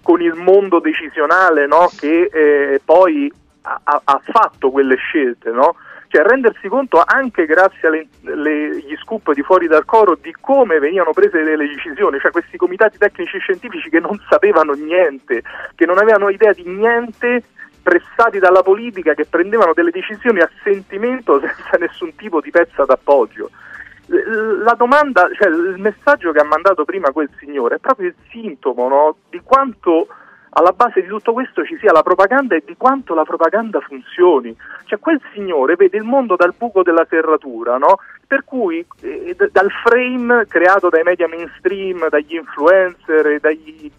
con 0.00 0.22
il 0.22 0.32
mondo 0.32 0.78
decisionale 0.78 1.66
no? 1.66 1.90
che 1.98 2.30
eh, 2.32 2.80
poi 2.82 3.30
ha, 3.60 4.00
ha, 4.04 4.20
fatto 4.24 4.70
quelle 4.70 4.96
scelte. 4.96 5.50
No? 5.50 5.76
Cioè 6.14 6.22
rendersi 6.22 6.68
conto 6.68 7.02
anche 7.04 7.44
grazie 7.44 7.88
agli 7.88 8.96
scoop 9.02 9.32
di 9.32 9.42
fuori 9.42 9.66
dal 9.66 9.84
coro 9.84 10.16
di 10.20 10.32
come 10.38 10.78
venivano 10.78 11.10
prese 11.10 11.42
delle 11.42 11.66
decisioni, 11.66 12.20
cioè 12.20 12.30
questi 12.30 12.56
comitati 12.56 12.98
tecnici 12.98 13.36
scientifici 13.40 13.90
che 13.90 13.98
non 13.98 14.22
sapevano 14.28 14.74
niente, 14.74 15.42
che 15.74 15.86
non 15.86 15.98
avevano 15.98 16.28
idea 16.28 16.52
di 16.52 16.62
niente 16.66 17.42
pressati 17.82 18.38
dalla 18.38 18.62
politica 18.62 19.14
che 19.14 19.26
prendevano 19.26 19.72
delle 19.74 19.90
decisioni 19.90 20.38
a 20.38 20.48
sentimento 20.62 21.40
senza 21.42 21.78
nessun 21.80 22.14
tipo 22.14 22.40
di 22.40 22.52
pezza 22.52 22.84
d'appoggio. 22.84 23.50
La 24.06 24.74
domanda, 24.74 25.28
cioè 25.36 25.48
il 25.48 25.80
messaggio 25.80 26.30
che 26.30 26.38
ha 26.38 26.44
mandato 26.44 26.84
prima 26.84 27.10
quel 27.10 27.30
signore 27.40 27.76
è 27.76 27.78
proprio 27.80 28.06
il 28.06 28.14
sintomo 28.30 28.86
no, 28.86 29.16
di 29.30 29.40
quanto 29.42 30.06
alla 30.54 30.72
base 30.72 31.02
di 31.02 31.08
tutto 31.08 31.32
questo 31.32 31.64
ci 31.64 31.76
sia 31.78 31.92
la 31.92 32.02
propaganda 32.02 32.54
e 32.54 32.62
di 32.64 32.76
quanto 32.76 33.14
la 33.14 33.24
propaganda 33.24 33.80
funzioni. 33.80 34.54
Cioè 34.84 34.98
quel 34.98 35.20
signore 35.32 35.74
vede 35.76 35.96
il 35.96 36.04
mondo 36.04 36.36
dal 36.36 36.54
buco 36.56 36.82
della 36.82 37.06
serratura, 37.08 37.76
no? 37.76 37.98
per 38.26 38.44
cui 38.44 38.84
eh, 39.00 39.36
dal 39.50 39.70
frame 39.84 40.46
creato 40.46 40.88
dai 40.88 41.02
media 41.02 41.28
mainstream, 41.28 42.08
dagli 42.08 42.34
influencer, 42.34 43.40
dagli, 43.40 43.90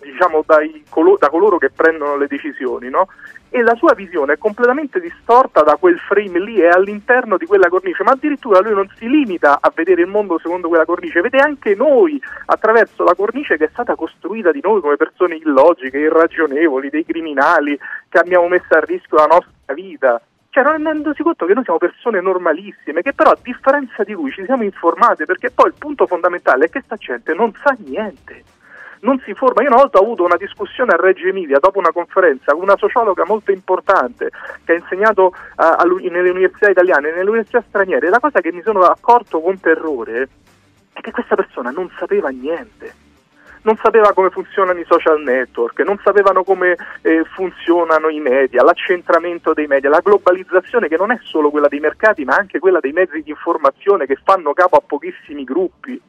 diciamo, 0.00 0.42
dai, 0.46 0.84
da 1.18 1.28
coloro 1.28 1.58
che 1.58 1.70
prendono 1.70 2.16
le 2.16 2.26
decisioni, 2.26 2.88
no? 2.88 3.08
e 3.54 3.60
la 3.60 3.74
sua 3.74 3.92
visione 3.92 4.32
è 4.32 4.38
completamente 4.38 4.98
distorta 4.98 5.62
da 5.62 5.76
quel 5.76 5.98
frame 5.98 6.40
lì, 6.40 6.58
è 6.58 6.68
all'interno 6.68 7.36
di 7.36 7.44
quella 7.44 7.68
cornice, 7.68 8.02
ma 8.02 8.12
addirittura 8.12 8.60
lui 8.60 8.72
non 8.72 8.90
si 8.96 9.06
limita 9.06 9.58
a 9.60 9.70
vedere 9.74 10.00
il 10.00 10.08
mondo 10.08 10.38
secondo 10.38 10.68
quella 10.68 10.86
cornice, 10.86 11.20
vede 11.20 11.38
anche 11.38 11.74
noi 11.74 12.18
attraverso 12.46 13.04
la 13.04 13.14
cornice 13.14 13.58
che 13.58 13.66
è 13.66 13.70
stata 13.70 13.94
costruita 13.94 14.52
di 14.52 14.60
noi 14.62 14.80
come 14.80 14.96
persone 14.96 15.36
illogiche, 15.36 15.98
irragionevoli, 15.98 16.88
dei 16.88 17.04
criminali 17.04 17.78
che 18.08 18.18
abbiamo 18.18 18.48
messo 18.48 18.68
a 18.70 18.80
rischio 18.80 19.18
la 19.18 19.26
nostra 19.26 19.74
vita. 19.74 20.18
Cioè, 20.48 20.62
non 20.62 20.72
rendendosi 20.72 21.22
conto 21.22 21.44
che 21.44 21.52
noi 21.52 21.64
siamo 21.64 21.78
persone 21.78 22.22
normalissime, 22.22 23.02
che 23.02 23.12
però 23.12 23.32
a 23.32 23.38
differenza 23.40 24.02
di 24.02 24.12
lui 24.12 24.32
ci 24.32 24.44
siamo 24.46 24.62
informate, 24.62 25.26
perché 25.26 25.50
poi 25.50 25.68
il 25.68 25.74
punto 25.76 26.06
fondamentale 26.06 26.66
è 26.66 26.70
che 26.70 26.80
sta 26.80 26.96
gente 26.96 27.34
non 27.34 27.52
sa 27.62 27.76
niente 27.78 28.44
non 29.02 29.20
si 29.24 29.34
forma. 29.34 29.62
Io 29.62 29.68
una 29.68 29.78
volta 29.78 29.98
ho 29.98 30.02
avuto 30.02 30.24
una 30.24 30.36
discussione 30.36 30.92
a 30.92 30.96
Reggio 30.96 31.26
Emilia 31.26 31.58
dopo 31.58 31.78
una 31.78 31.92
conferenza 31.92 32.52
con 32.52 32.62
una 32.62 32.76
sociologa 32.76 33.24
molto 33.26 33.52
importante 33.52 34.30
che 34.64 34.72
ha 34.72 34.76
insegnato 34.76 35.34
a, 35.56 35.82
nelle 35.84 36.30
università 36.30 36.70
italiane 36.70 37.08
e 37.08 37.12
nelle 37.12 37.30
università 37.30 37.62
straniere. 37.66 38.08
La 38.08 38.20
cosa 38.20 38.40
che 38.40 38.52
mi 38.52 38.62
sono 38.62 38.80
accorto 38.82 39.40
con 39.40 39.58
terrore 39.60 40.28
è 40.92 41.00
che 41.00 41.10
questa 41.10 41.34
persona 41.34 41.70
non 41.70 41.90
sapeva 41.98 42.28
niente 42.28 43.00
non 43.62 43.78
sapeva 43.80 44.12
come 44.12 44.30
funzionano 44.30 44.78
i 44.78 44.84
social 44.88 45.22
network, 45.22 45.78
non 45.80 45.98
sapevano 46.02 46.42
come 46.42 46.76
eh, 47.02 47.24
funzionano 47.32 48.08
i 48.08 48.18
media, 48.18 48.64
l'accentramento 48.64 49.52
dei 49.52 49.68
media, 49.68 49.88
la 49.88 50.00
globalizzazione 50.00 50.88
che 50.88 50.96
non 50.96 51.12
è 51.12 51.18
solo 51.22 51.50
quella 51.50 51.68
dei 51.68 51.78
mercati 51.78 52.24
ma 52.24 52.34
anche 52.34 52.58
quella 52.58 52.80
dei 52.80 52.92
mezzi 52.92 53.22
di 53.22 53.30
informazione 53.30 54.06
che 54.06 54.18
fanno 54.22 54.52
capo 54.52 54.76
a 54.76 54.82
pochissimi 54.84 55.44
gruppi 55.44 56.00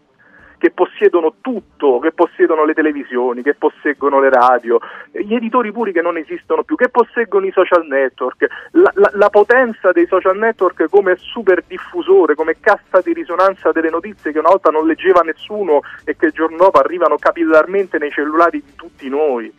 che 0.63 0.71
possiedono 0.71 1.33
tutto, 1.41 1.99
che 1.99 2.13
possiedono 2.13 2.63
le 2.63 2.73
televisioni, 2.73 3.43
che 3.43 3.53
posseggono 3.53 4.21
le 4.21 4.29
radio, 4.29 4.79
gli 5.11 5.35
editori 5.35 5.73
puri 5.73 5.91
che 5.91 6.01
non 6.01 6.15
esistono 6.15 6.63
più, 6.63 6.77
che 6.77 6.87
posseggono 6.87 7.45
i 7.45 7.51
social 7.51 7.85
network, 7.85 8.47
la, 8.71 8.89
la, 8.95 9.11
la 9.11 9.29
potenza 9.29 9.91
dei 9.91 10.07
social 10.07 10.37
network 10.37 10.87
come 10.89 11.17
super 11.17 11.65
diffusore, 11.67 12.35
come 12.35 12.61
cassa 12.61 13.01
di 13.03 13.11
risonanza 13.11 13.73
delle 13.73 13.89
notizie 13.89 14.31
che 14.31 14.39
una 14.39 14.51
volta 14.51 14.69
non 14.69 14.87
leggeva 14.87 15.19
nessuno 15.19 15.81
e 16.05 16.15
che 16.15 16.27
il 16.27 16.31
giorno 16.31 16.55
dopo 16.55 16.79
arrivano 16.79 17.17
capillarmente 17.17 17.97
nei 17.97 18.11
cellulari 18.11 18.63
di 18.63 18.75
tutti 18.77 19.09
noi. 19.09 19.51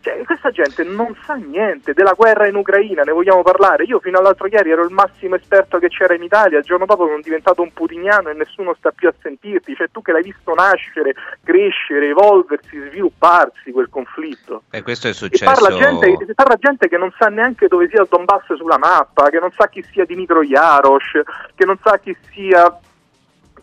Cioè, 0.00 0.22
questa 0.24 0.50
gente 0.50 0.84
non 0.84 1.16
sa 1.24 1.34
niente 1.34 1.92
della 1.92 2.12
guerra 2.12 2.46
in 2.46 2.54
Ucraina, 2.54 3.02
ne 3.02 3.10
vogliamo 3.12 3.42
parlare. 3.42 3.82
Io 3.84 3.98
fino 3.98 4.18
all'altro 4.18 4.46
ieri 4.46 4.70
ero 4.70 4.84
il 4.84 4.92
massimo 4.92 5.34
esperto 5.34 5.78
che 5.78 5.88
c'era 5.88 6.14
in 6.14 6.22
Italia, 6.22 6.58
il 6.58 6.64
giorno 6.64 6.86
dopo 6.86 7.06
sono 7.06 7.20
diventato 7.20 7.62
un 7.62 7.72
putiniano 7.72 8.28
e 8.28 8.34
nessuno 8.34 8.74
sta 8.78 8.92
più 8.92 9.08
a 9.08 9.14
sentirti. 9.20 9.74
Cioè, 9.74 9.90
tu 9.90 10.00
che 10.00 10.12
l'hai 10.12 10.22
visto 10.22 10.54
nascere, 10.54 11.14
crescere, 11.42 12.08
evolversi, 12.08 12.78
svilupparsi 12.90 13.72
quel 13.72 13.88
conflitto. 13.90 14.62
E 14.70 14.82
questo 14.82 15.08
è 15.08 15.10
E 15.10 15.14
successo. 15.14 15.44
parla 15.52 15.76
gente, 15.76 16.34
parla 16.34 16.56
gente 16.56 16.88
che 16.88 16.96
non 16.96 17.12
sa 17.18 17.26
neanche 17.26 17.66
dove 17.66 17.88
sia 17.88 18.02
il 18.02 18.08
Donbass 18.08 18.54
sulla 18.54 18.78
mappa, 18.78 19.30
che 19.30 19.40
non 19.40 19.50
sa 19.56 19.68
chi 19.68 19.82
sia 19.82 20.04
Dimitro 20.04 20.42
Jarosh, 20.42 21.20
che 21.56 21.64
non 21.64 21.76
sa 21.82 21.98
chi 21.98 22.16
sia. 22.30 22.78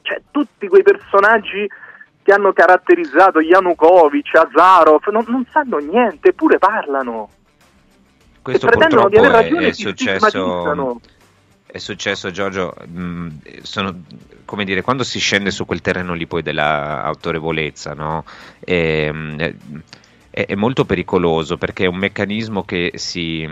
Cioè, 0.01 0.21
tutti 0.29 0.67
quei 0.67 0.83
personaggi 0.83 1.67
che 2.26 2.34
hanno 2.34 2.53
caratterizzato 2.53 3.39
Yanukovych, 3.39 4.34
Azarov, 4.34 5.05
non, 5.11 5.26
non 5.28 5.45
sanno 5.51 5.78
niente, 5.78 6.30
eppure 6.30 6.57
parlano. 6.57 7.30
Questo 8.41 8.65
e 8.65 8.69
pretendono 8.69 9.09
di 9.09 9.17
aver 9.17 9.30
è, 9.30 9.34
ragione 9.34 9.65
è 9.65 9.67
e 9.67 9.73
si 9.73 9.84
successo. 9.84 10.99
È 11.67 11.78
successo, 11.78 12.32
Giorgio. 12.32 12.73
mh, 12.84 13.28
sono, 13.61 14.01
come 14.43 14.63
dire, 14.63 14.82
quando 14.82 15.03
si 15.03 15.19
scende 15.19 15.51
su 15.51 15.67
quel 15.67 15.82
terreno 15.82 16.15
lì 16.15 16.26
poi 16.26 16.41
della 16.41 17.03
autorevolezza, 17.03 17.93
no? 17.93 18.26
Ehm, 18.61 19.38
è, 20.32 20.47
è 20.47 20.55
molto 20.55 20.84
pericoloso 20.84 21.57
perché 21.57 21.84
è 21.84 21.88
un 21.88 21.97
meccanismo 21.97 22.63
che 22.63 22.93
si, 22.95 23.47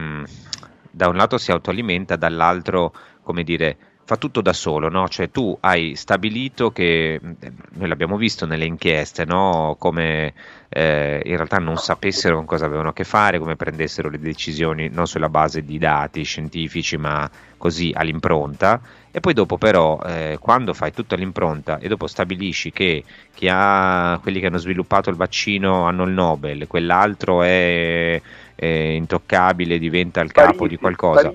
da 0.90 1.10
un 1.10 1.16
lato 1.16 1.38
si 1.38 1.52
autoalimenta, 1.52 2.16
dall'altro, 2.16 2.92
come 3.22 3.44
dire, 3.44 3.78
fa 4.06 4.18
tutto 4.18 4.42
da 4.42 4.54
solo, 4.54 4.90
no? 4.90 5.08
Cioè 5.08 5.32
tu 5.32 5.56
hai 5.62 5.96
stabilito 5.96 6.72
che, 6.72 7.20
mh, 7.22 7.32
noi 7.74 7.88
l'abbiamo 7.88 8.18
visto 8.18 8.46
nelle 8.46 8.66
inchieste, 8.66 9.26
no? 9.26 9.76
Come 9.80 10.34
eh, 10.70 11.22
in 11.24 11.36
realtà 11.36 11.58
non 11.58 11.78
sapessero 11.78 12.36
con 12.36 12.46
cosa 12.46 12.66
avevano 12.66 12.90
a 12.90 12.94
che 12.94 13.04
fare, 13.04 13.40
come 13.40 13.56
prendessero 13.56 14.10
le 14.10 14.20
decisioni 14.20 14.90
non 14.90 15.08
sulla 15.08 15.30
base 15.30 15.64
di 15.64 15.78
dati 15.78 16.24
scientifici, 16.24 16.98
ma 16.98 17.30
così 17.58 17.92
all'impronta. 17.96 18.82
E 19.10 19.20
poi 19.20 19.34
dopo 19.34 19.58
però, 19.58 20.00
eh, 20.06 20.38
quando 20.40 20.74
fai 20.74 20.92
tutta 20.92 21.16
l'impronta 21.16 21.78
e 21.78 21.88
dopo 21.88 22.08
stabilisci 22.08 22.72
che 22.72 23.04
chi 23.34 23.48
ha, 23.50 24.20
quelli 24.22 24.40
che 24.40 24.48
hanno 24.48 24.58
sviluppato 24.58 25.10
il 25.12 25.16
vaccino 25.16 25.84
hanno 25.86 26.04
il 26.04 26.12
Nobel, 26.12 26.68
quell'altro 26.68 27.44
è, 27.44 28.20
è 28.56 28.66
intoccabile, 28.66 29.78
diventa 29.78 30.20
il 30.22 30.32
capo 30.32 30.68
di 30.68 30.78
qualcosa. 30.78 31.32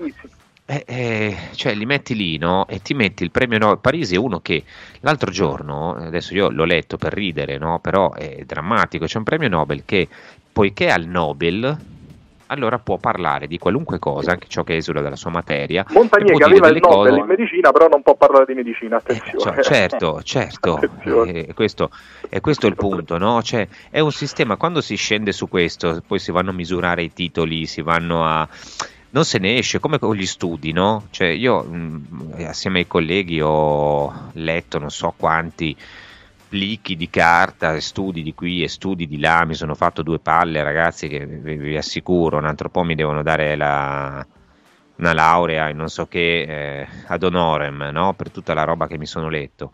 Eh, 0.71 0.83
eh, 0.85 1.35
cioè 1.55 1.73
li 1.73 1.87
metti 1.87 2.15
lì 2.15 2.37
no? 2.37 2.67
e 2.67 2.79
ti 2.79 2.93
metti 2.93 3.23
il 3.23 3.31
premio 3.31 3.57
Nobel. 3.57 3.79
Parisi 3.79 4.13
è 4.13 4.19
uno 4.19 4.39
che 4.39 4.63
l'altro 4.99 5.31
giorno, 5.31 5.95
adesso 5.95 6.35
io 6.35 6.51
l'ho 6.51 6.63
letto 6.63 6.95
per 6.97 7.11
ridere, 7.11 7.57
no? 7.57 7.79
però 7.79 8.13
è 8.13 8.43
drammatico. 8.45 9.05
C'è 9.05 9.17
un 9.17 9.23
premio 9.23 9.49
Nobel 9.49 9.81
che, 9.83 10.07
poiché 10.53 10.91
ha 10.91 10.95
il 10.95 11.07
Nobel, 11.07 11.75
allora 12.45 12.77
può 12.77 12.97
parlare 12.97 13.47
di 13.47 13.57
qualunque 13.57 13.97
cosa, 13.97 14.33
anche 14.33 14.45
ciò 14.47 14.63
che 14.63 14.75
esula 14.75 15.01
dalla 15.01 15.15
sua 15.15 15.31
materia. 15.31 15.83
Montagnier 15.89 16.37
che 16.37 16.43
aveva 16.43 16.67
il 16.67 16.77
Nobel 16.79 16.97
cose- 16.97 17.19
in 17.19 17.25
medicina, 17.25 17.71
però 17.71 17.87
non 17.87 18.03
può 18.03 18.13
parlare 18.13 18.45
di 18.45 18.53
medicina, 18.53 18.97
attenzione. 18.97 19.39
cioè, 19.39 19.63
certo, 19.63 20.21
certo, 20.23 20.79
eh, 21.25 21.51
questo, 21.55 21.89
è 22.29 22.39
questo 22.41 22.67
il 22.67 22.75
punto, 22.75 23.17
no? 23.17 23.41
Cioè, 23.41 23.67
è 23.89 24.01
un 24.01 24.11
sistema, 24.11 24.55
quando 24.55 24.81
si 24.81 24.95
scende 24.95 25.31
su 25.31 25.49
questo, 25.49 26.03
poi 26.05 26.19
si 26.19 26.31
vanno 26.31 26.51
a 26.51 26.53
misurare 26.53 27.01
i 27.01 27.11
titoli, 27.11 27.65
si 27.65 27.81
vanno 27.81 28.23
a... 28.23 28.47
Non 29.11 29.25
se 29.25 29.39
ne 29.39 29.57
esce, 29.57 29.79
come 29.79 29.97
con 29.97 30.15
gli 30.15 30.25
studi, 30.25 30.71
no? 30.71 31.07
Cioè, 31.09 31.27
io 31.27 31.63
mh, 31.63 32.35
assieme 32.45 32.79
ai 32.79 32.87
colleghi 32.87 33.41
ho 33.41 34.29
letto 34.33 34.77
non 34.77 34.91
so 34.91 35.13
quanti 35.17 35.75
plichi 36.47 36.95
di 36.95 37.09
carta, 37.09 37.79
studi 37.79 38.21
di 38.23 38.33
qui 38.33 38.63
e 38.63 38.67
studi 38.67 39.07
di 39.07 39.19
là, 39.19 39.45
mi 39.45 39.55
sono 39.55 39.75
fatto 39.75 40.03
due 40.03 40.19
palle 40.19 40.63
ragazzi 40.63 41.07
che 41.07 41.25
vi, 41.25 41.57
vi 41.57 41.77
assicuro, 41.77 42.37
un 42.37 42.45
altro 42.45 42.69
po' 42.69 42.83
mi 42.83 42.95
devono 42.95 43.23
dare 43.23 43.55
la, 43.55 44.25
una 44.99 45.13
laurea 45.13 45.69
in 45.69 45.77
non 45.77 45.89
so 45.89 46.05
che 46.07 46.81
eh, 46.81 46.87
ad 47.07 47.23
honorem 47.23 47.89
no? 47.91 48.13
per 48.13 48.31
tutta 48.31 48.53
la 48.53 48.63
roba 48.63 48.87
che 48.87 48.97
mi 48.97 49.05
sono 49.05 49.29
letto. 49.29 49.71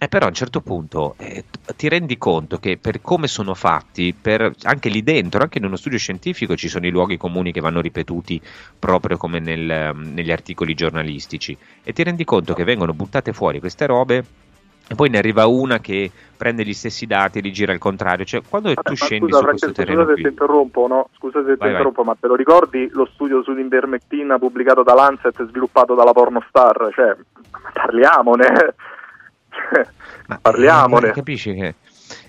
E 0.00 0.06
però 0.08 0.26
a 0.26 0.28
un 0.28 0.34
certo 0.34 0.60
punto 0.60 1.16
eh, 1.18 1.44
ti 1.76 1.88
rendi 1.88 2.16
conto 2.16 2.58
che 2.58 2.78
per 2.78 3.00
come 3.00 3.26
sono 3.26 3.54
fatti, 3.54 4.14
per- 4.14 4.52
anche 4.62 4.88
lì 4.88 5.02
dentro, 5.02 5.42
anche 5.42 5.58
in 5.58 5.64
uno 5.64 5.76
studio 5.76 5.98
scientifico 5.98 6.56
ci 6.56 6.68
sono 6.68 6.86
i 6.86 6.90
luoghi 6.90 7.16
comuni 7.16 7.50
che 7.52 7.60
vanno 7.60 7.80
ripetuti 7.80 8.40
proprio 8.78 9.16
come 9.16 9.40
nel, 9.40 9.68
ehm, 9.68 10.12
negli 10.14 10.30
articoli 10.30 10.74
giornalistici 10.74 11.58
e 11.82 11.92
ti 11.92 12.02
rendi 12.04 12.24
conto 12.24 12.54
che 12.54 12.64
vengono 12.64 12.94
buttate 12.94 13.32
fuori 13.32 13.58
queste 13.58 13.86
robe 13.86 14.24
e 14.90 14.94
poi 14.94 15.10
ne 15.10 15.18
arriva 15.18 15.46
una 15.46 15.80
che 15.80 16.10
prende 16.36 16.64
gli 16.64 16.72
stessi 16.72 17.04
dati 17.04 17.38
e 17.38 17.42
li 17.42 17.52
gira 17.52 17.72
al 17.72 17.78
contrario. 17.78 18.24
Cioè, 18.24 18.40
quando 18.48 18.72
tu 18.72 18.80
Ma 18.84 18.94
scendi 18.94 19.26
scusa, 19.26 19.38
su 19.38 19.44
questo 19.44 19.66
Francesco, 19.66 19.72
terreno 19.72 20.00
scusate 20.00 20.16
se 20.16 20.22
qui, 20.22 20.30
interrompo, 20.30 20.86
no? 20.86 21.08
Scusate 21.16 21.44
se 21.44 21.52
ti 21.52 21.58
Vai, 21.58 21.68
vai. 21.68 21.70
interrompo, 21.70 22.04
ma 22.04 22.16
te 22.18 22.26
lo 22.26 22.34
ricordi 22.34 22.88
lo 22.92 23.08
studio 23.12 23.42
sull'invermectina 23.42 24.38
pubblicato 24.38 24.82
da 24.82 24.94
Lancet 24.94 25.38
e 25.38 25.44
sviluppato 25.44 25.94
dalla 25.94 26.12
Pornostar? 26.12 26.88
Cioè, 26.94 27.16
parliamone. 27.74 28.46
Cioè, 29.50 29.86
parliamone. 30.40 31.08
Eh, 31.08 31.12
capisci 31.12 31.52
che 31.52 31.74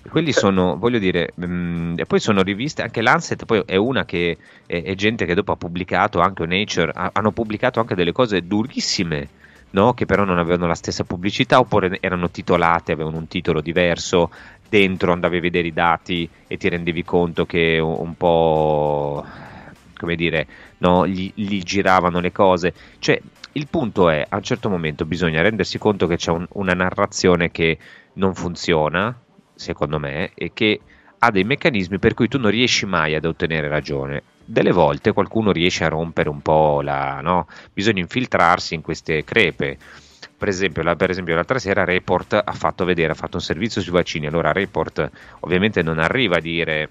quelli 0.10 0.34
sono, 0.34 0.76
voglio 0.78 1.00
dire, 1.00 1.32
mm, 1.46 1.94
e 1.98 2.06
poi 2.06 2.20
sono 2.20 2.42
riviste, 2.42 2.82
anche 2.82 3.02
Lancet 3.02 3.46
poi 3.46 3.64
è 3.66 3.76
una 3.76 4.04
che 4.04 4.38
è, 4.66 4.84
è 4.84 4.96
gente 4.96 5.26
che 5.26 5.34
dopo 5.34 5.54
ha 5.54 5.56
pubblicato, 5.56 6.20
anche 6.20 6.46
Nature, 6.46 6.92
ha- 6.94 7.12
hanno 7.14 7.32
pubblicato 7.32 7.80
anche 7.80 7.96
delle 7.96 8.12
cose 8.12 8.46
durissime, 8.46 9.30
no? 9.72 9.94
che 9.94 10.06
però 10.06 10.24
non 10.24 10.38
avevano 10.40 10.68
la 10.68 10.76
stessa 10.76 11.04
pubblicità 11.04 11.60
oppure 11.60 11.98
erano 12.00 12.30
titolate, 12.30 12.92
avevano 12.92 13.18
un 13.18 13.28
titolo 13.28 13.62
diverso, 13.62 14.32
dentro 14.68 15.12
andavi 15.12 15.38
a 15.38 15.42
vedere 15.42 15.68
i 15.68 15.74
dati 15.74 16.30
e 16.48 16.58
ti 16.58 16.70
rendevi 16.70 17.04
conto 17.04 17.46
che 17.46 17.80
un, 17.80 18.16
po', 18.16 19.26
come 19.98 20.16
dire, 20.16 20.48
no? 20.80 21.08
gli, 21.08 21.32
gli 21.34 21.62
giravano 21.62 22.20
le 22.20 22.32
cose. 22.32 22.74
Cioè, 23.00 23.20
il 23.54 23.68
punto 23.68 24.10
è, 24.10 24.26
a 24.28 24.36
un 24.36 24.44
certo 24.44 24.70
momento 24.70 25.06
bisogna 25.06 25.42
rendersi 25.42 25.78
conto 25.80 26.08
che 26.08 26.18
c'è 26.18 26.32
un- 26.32 26.48
una 26.54 26.74
narrazione 26.74 27.52
che 27.52 27.78
non 28.14 28.36
funziona, 28.36 29.18
secondo 29.56 30.00
me, 30.00 30.32
e 30.36 30.52
che 30.54 30.80
ha 31.20 31.32
dei 31.32 31.44
meccanismi 31.44 32.00
per 32.00 32.14
cui 32.14 32.28
tu 32.28 32.38
non 32.38 32.52
riesci 32.52 32.86
mai 32.86 33.16
ad 33.16 33.26
ottenere 33.26 33.68
ragione. 33.68 34.24
Delle 34.52 34.72
volte 34.72 35.12
qualcuno 35.12 35.52
riesce 35.52 35.84
a 35.84 35.90
rompere 35.90 36.28
un 36.28 36.42
po' 36.42 36.82
la... 36.82 37.20
No? 37.22 37.46
Bisogna 37.72 38.02
infiltrarsi 38.02 38.74
in 38.74 38.82
queste 38.82 39.24
crepe. 39.24 39.78
Per 40.36 40.48
esempio, 40.48 40.82
la- 40.82 40.96
per 40.96 41.12
esempio, 41.12 41.36
l'altra 41.36 41.60
sera 41.60 41.84
Report 41.84 42.34
ha 42.34 42.54
fatto 42.54 42.84
vedere, 42.84 43.12
ha 43.12 43.16
fatto 43.16 43.38
un 43.38 43.44
servizio 43.44 43.80
sui 43.80 43.92
vaccini. 43.92 44.26
Allora 44.26 44.52
Report 44.52 45.08
ovviamente 45.42 45.84
non 45.84 46.00
arriva 46.00 46.38
a 46.38 46.40
dire 46.40 46.90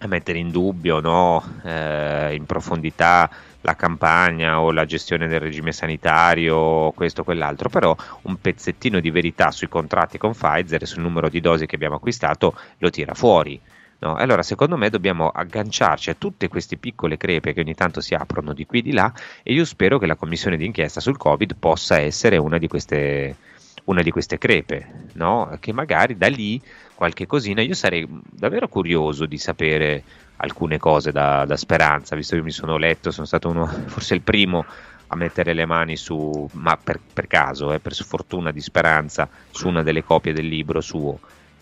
a 0.00 0.06
mettere 0.06 0.38
in 0.38 0.52
dubbio 0.52 1.00
no, 1.00 1.42
eh, 1.64 2.36
in 2.36 2.46
profondità 2.46 3.28
la 3.62 3.74
campagna 3.74 4.60
o 4.60 4.70
la 4.70 4.84
gestione 4.84 5.26
del 5.26 5.40
regime 5.40 5.72
sanitario 5.72 6.92
questo 6.92 7.22
o 7.22 7.24
quell'altro, 7.24 7.68
però 7.68 7.96
un 8.22 8.40
pezzettino 8.40 9.00
di 9.00 9.10
verità 9.10 9.50
sui 9.50 9.68
contratti 9.68 10.16
con 10.16 10.30
Pfizer 10.30 10.80
e 10.82 10.86
sul 10.86 11.02
numero 11.02 11.28
di 11.28 11.40
dosi 11.40 11.66
che 11.66 11.74
abbiamo 11.74 11.96
acquistato 11.96 12.54
lo 12.78 12.90
tira 12.90 13.14
fuori. 13.14 13.60
No? 14.00 14.14
Allora, 14.14 14.42
secondo 14.42 14.76
me 14.76 14.90
dobbiamo 14.90 15.28
agganciarci 15.28 16.10
a 16.10 16.14
tutte 16.14 16.48
queste 16.48 16.76
piccole 16.76 17.16
crepe 17.16 17.52
che 17.52 17.60
ogni 17.60 17.74
tanto 17.74 18.00
si 18.00 18.14
aprono 18.14 18.52
di 18.52 18.64
qui 18.64 18.78
e 18.78 18.82
di 18.82 18.92
là 18.92 19.12
e 19.42 19.52
io 19.52 19.64
spero 19.64 19.98
che 19.98 20.06
la 20.06 20.14
commissione 20.14 20.56
d'inchiesta 20.56 21.00
sul 21.00 21.16
Covid 21.16 21.56
possa 21.58 21.98
essere 21.98 22.36
una 22.36 22.58
di 22.58 22.68
queste, 22.68 23.36
una 23.84 24.02
di 24.02 24.10
queste 24.10 24.38
crepe, 24.38 25.06
no? 25.14 25.56
che 25.58 25.72
magari 25.72 26.16
da 26.16 26.28
lì 26.28 26.60
qualche 26.94 27.26
cosina, 27.26 27.60
io 27.60 27.74
sarei 27.74 28.06
davvero 28.08 28.68
curioso 28.68 29.26
di 29.26 29.38
sapere 29.38 30.02
alcune 30.36 30.78
cose 30.78 31.10
da, 31.10 31.44
da 31.44 31.56
speranza, 31.56 32.14
visto 32.14 32.36
che 32.36 32.42
mi 32.42 32.50
sono 32.50 32.76
letto, 32.76 33.10
sono 33.10 33.26
stato 33.26 33.48
uno, 33.48 33.66
forse 33.86 34.14
il 34.14 34.22
primo 34.22 34.64
a 35.08 35.16
mettere 35.16 35.54
le 35.54 35.64
mani 35.64 35.96
su, 35.96 36.48
ma 36.52 36.76
per, 36.76 37.00
per 37.12 37.26
caso, 37.26 37.72
eh, 37.72 37.80
per 37.80 37.94
sfortuna 37.94 38.52
di 38.52 38.60
speranza, 38.60 39.28
su 39.50 39.68
una 39.68 39.82
delle 39.82 40.04
copie 40.04 40.32
del 40.32 40.46
libro 40.46 40.80
suo. 40.80 41.18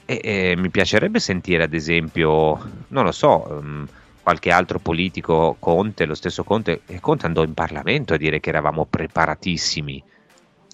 E, 0.07 0.21
e 0.23 0.55
mi 0.57 0.71
piacerebbe 0.71 1.19
sentire, 1.19 1.65
ad 1.65 1.75
esempio, 1.75 2.59
non 2.89 3.05
lo 3.05 3.13
so, 3.13 3.59
ehm, 3.59 3.89
qualche 4.23 4.51
altro 4.51 4.79
politico, 4.79 5.57
Conte, 5.59 6.07
lo 6.07 6.15
stesso 6.15 6.45
Conte, 6.45 6.83
e 6.87 7.01
Conte 7.01 7.27
andò 7.27 7.43
in 7.43 7.55
Parlamento 7.55 8.15
a 8.15 8.17
dire 8.17 8.41
che 8.41 8.51
eravamo 8.51 8.87
preparatissimi, 8.89 10.03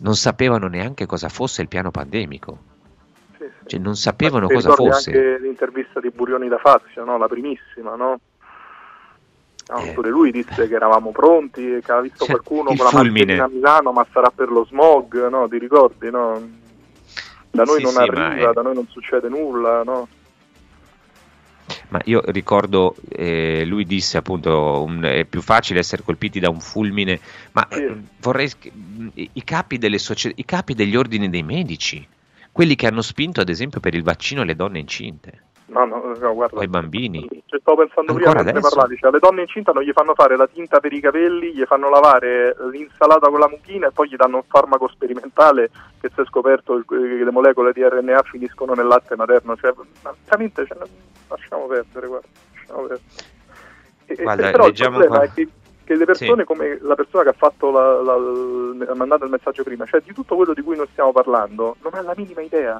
non 0.00 0.14
sapevano 0.16 0.68
neanche 0.68 1.06
cosa 1.06 1.28
fosse 1.28 1.62
il 1.62 1.68
piano 1.68 1.90
pandemico. 1.90 2.58
Sì, 3.38 3.44
cioè 3.66 3.80
non 3.80 3.96
sapevano 3.96 4.48
cosa 4.48 4.72
fosse. 4.72 5.10
anche 5.10 5.38
l'intervista 5.40 6.00
di 6.00 6.10
Burioni 6.10 6.48
da 6.48 6.58
Fazio, 6.58 7.04
no? 7.04 7.16
la 7.18 7.28
primissima, 7.28 7.94
no? 7.94 8.20
No, 9.68 9.78
Eh. 9.78 9.92
Pure 9.92 10.10
lui 10.10 10.30
disse 10.32 10.68
che 10.68 10.74
eravamo 10.74 11.12
pronti 11.12 11.76
e 11.76 11.80
che 11.80 11.92
aveva 11.92 12.02
visto 12.02 12.24
Cioè, 12.24 12.34
qualcuno 12.34 12.74
con 12.74 12.84
la 12.84 12.90
mascherina 12.92 13.44
a 13.44 13.48
Milano, 13.48 13.92
ma 13.92 14.06
sarà 14.12 14.30
per 14.34 14.50
lo 14.50 14.64
smog, 14.64 15.28
no? 15.28 15.48
Ti 15.48 15.58
ricordi, 15.58 16.10
no? 16.10 16.60
Da 17.52 17.64
noi 17.64 17.76
Sì, 17.76 17.82
non 17.82 17.92
sì, 17.92 17.98
arriva, 17.98 18.50
è- 18.50 18.52
da 18.52 18.62
noi 18.62 18.74
non 18.74 18.86
succede 18.88 19.28
nulla, 19.28 19.82
no? 19.84 20.08
Ma 21.90 22.00
io 22.04 22.22
ricordo, 22.26 22.96
eh, 23.10 23.64
lui 23.66 23.84
disse 23.84 24.16
appunto, 24.16 24.82
un- 24.82 25.02
è 25.02 25.24
più 25.26 25.42
facile 25.42 25.78
essere 25.78 26.02
colpiti 26.02 26.40
da 26.40 26.48
un 26.48 26.60
fulmine, 26.60 27.20
ma 27.52 27.68
eh, 27.68 27.94
vorrei, 28.20 28.50
i, 29.14 29.44
capi 29.44 29.76
delle 29.76 29.98
socie- 29.98 30.32
i 30.34 30.44
capi 30.46 30.72
degli 30.74 30.96
ordini 30.96 31.28
dei 31.28 31.42
medici, 31.42 32.06
quelli 32.50 32.74
che 32.74 32.86
hanno 32.86 33.02
spinto 33.02 33.42
ad 33.42 33.50
esempio 33.50 33.80
per 33.80 33.94
il 33.94 34.02
vaccino 34.02 34.40
alle 34.40 34.56
donne 34.56 34.78
incinte 34.78 35.41
No, 35.72 35.86
no, 35.86 36.14
no, 36.18 36.34
guarda. 36.34 36.60
ai 36.60 36.68
bambini. 36.68 37.26
Ci 37.46 37.58
stavo 37.60 37.78
pensando 37.78 38.12
Ancora 38.12 38.30
prima 38.30 38.42
mentre 38.42 38.58
adesso? 38.58 38.74
parlavi, 38.76 38.96
cioè, 38.98 39.10
le 39.10 39.18
donne 39.18 39.40
incinta 39.40 39.72
non 39.72 39.82
gli 39.82 39.92
fanno 39.92 40.12
fare 40.14 40.36
la 40.36 40.46
tinta 40.46 40.80
per 40.80 40.92
i 40.92 41.00
capelli, 41.00 41.54
gli 41.54 41.64
fanno 41.64 41.88
lavare 41.88 42.54
l'insalata 42.70 43.28
con 43.30 43.38
la 43.38 43.48
mucchina 43.48 43.86
e 43.88 43.90
poi 43.90 44.08
gli 44.08 44.16
danno 44.16 44.36
un 44.36 44.42
farmaco 44.46 44.86
sperimentale 44.88 45.70
che 45.98 46.10
si 46.14 46.20
è 46.20 46.24
scoperto 46.26 46.82
che 46.86 46.94
le 46.94 47.30
molecole 47.30 47.72
di 47.72 47.82
RNA 47.82 48.22
finiscono 48.24 48.74
nel 48.74 48.86
latte 48.86 49.16
materno, 49.16 49.56
cioè, 49.56 49.72
veramente 50.24 50.66
cioè, 50.66 50.76
lasciamo 51.28 51.66
perdere, 51.66 52.06
guarda, 52.06 52.26
lasciamo 52.54 52.80
perdere. 52.80 53.00
E- 54.06 54.14
e- 54.18 54.22
Guarda, 54.22 54.50
però 54.50 54.66
il 54.66 54.72
problema 54.74 55.06
qua- 55.06 55.22
è 55.22 55.32
che, 55.32 55.48
che 55.84 55.94
le 55.94 56.04
persone 56.04 56.44
come 56.44 56.78
la 56.82 56.94
persona 56.94 57.22
che 57.22 57.28
ha 57.30 57.34
fatto 57.34 57.70
la, 57.70 58.02
la- 58.02 58.90
ha 58.90 58.94
mandato 58.94 59.24
il 59.24 59.30
messaggio 59.30 59.62
prima, 59.62 59.86
cioè 59.86 60.02
di 60.04 60.12
tutto 60.12 60.36
quello 60.36 60.52
di 60.52 60.60
cui 60.60 60.76
noi 60.76 60.88
stiamo 60.92 61.12
parlando, 61.12 61.76
non 61.82 61.94
ha 61.94 62.02
la 62.02 62.12
minima 62.14 62.42
idea. 62.42 62.78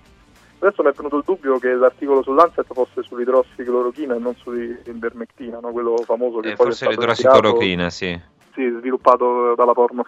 Adesso 0.63 0.85
mi 0.85 0.91
è 0.91 0.93
venuto 0.93 1.17
il 1.17 1.25
dubbio 1.27 1.59
che 1.59 1.75
l'articolo 1.75 2.23
sull'Ancet 2.23 2.73
fosse 2.73 3.03
sull'idrossiclorochina 3.03 4.15
e 4.15 4.19
non 4.21 4.37
sull'ivermectina, 4.37 5.59
no? 5.59 5.73
quello 5.73 5.97
famoso 6.05 6.39
che 6.39 6.51
Eh, 6.51 6.55
poi 6.55 6.67
forse 6.67 6.87
è 6.87 6.93
stato 6.93 7.01
l'idrossiclorochina, 7.01 7.91
sì. 7.91 8.21
sì, 8.55 8.73
sviluppato 8.79 9.57
dalla 9.57 9.73
porno 9.73 10.07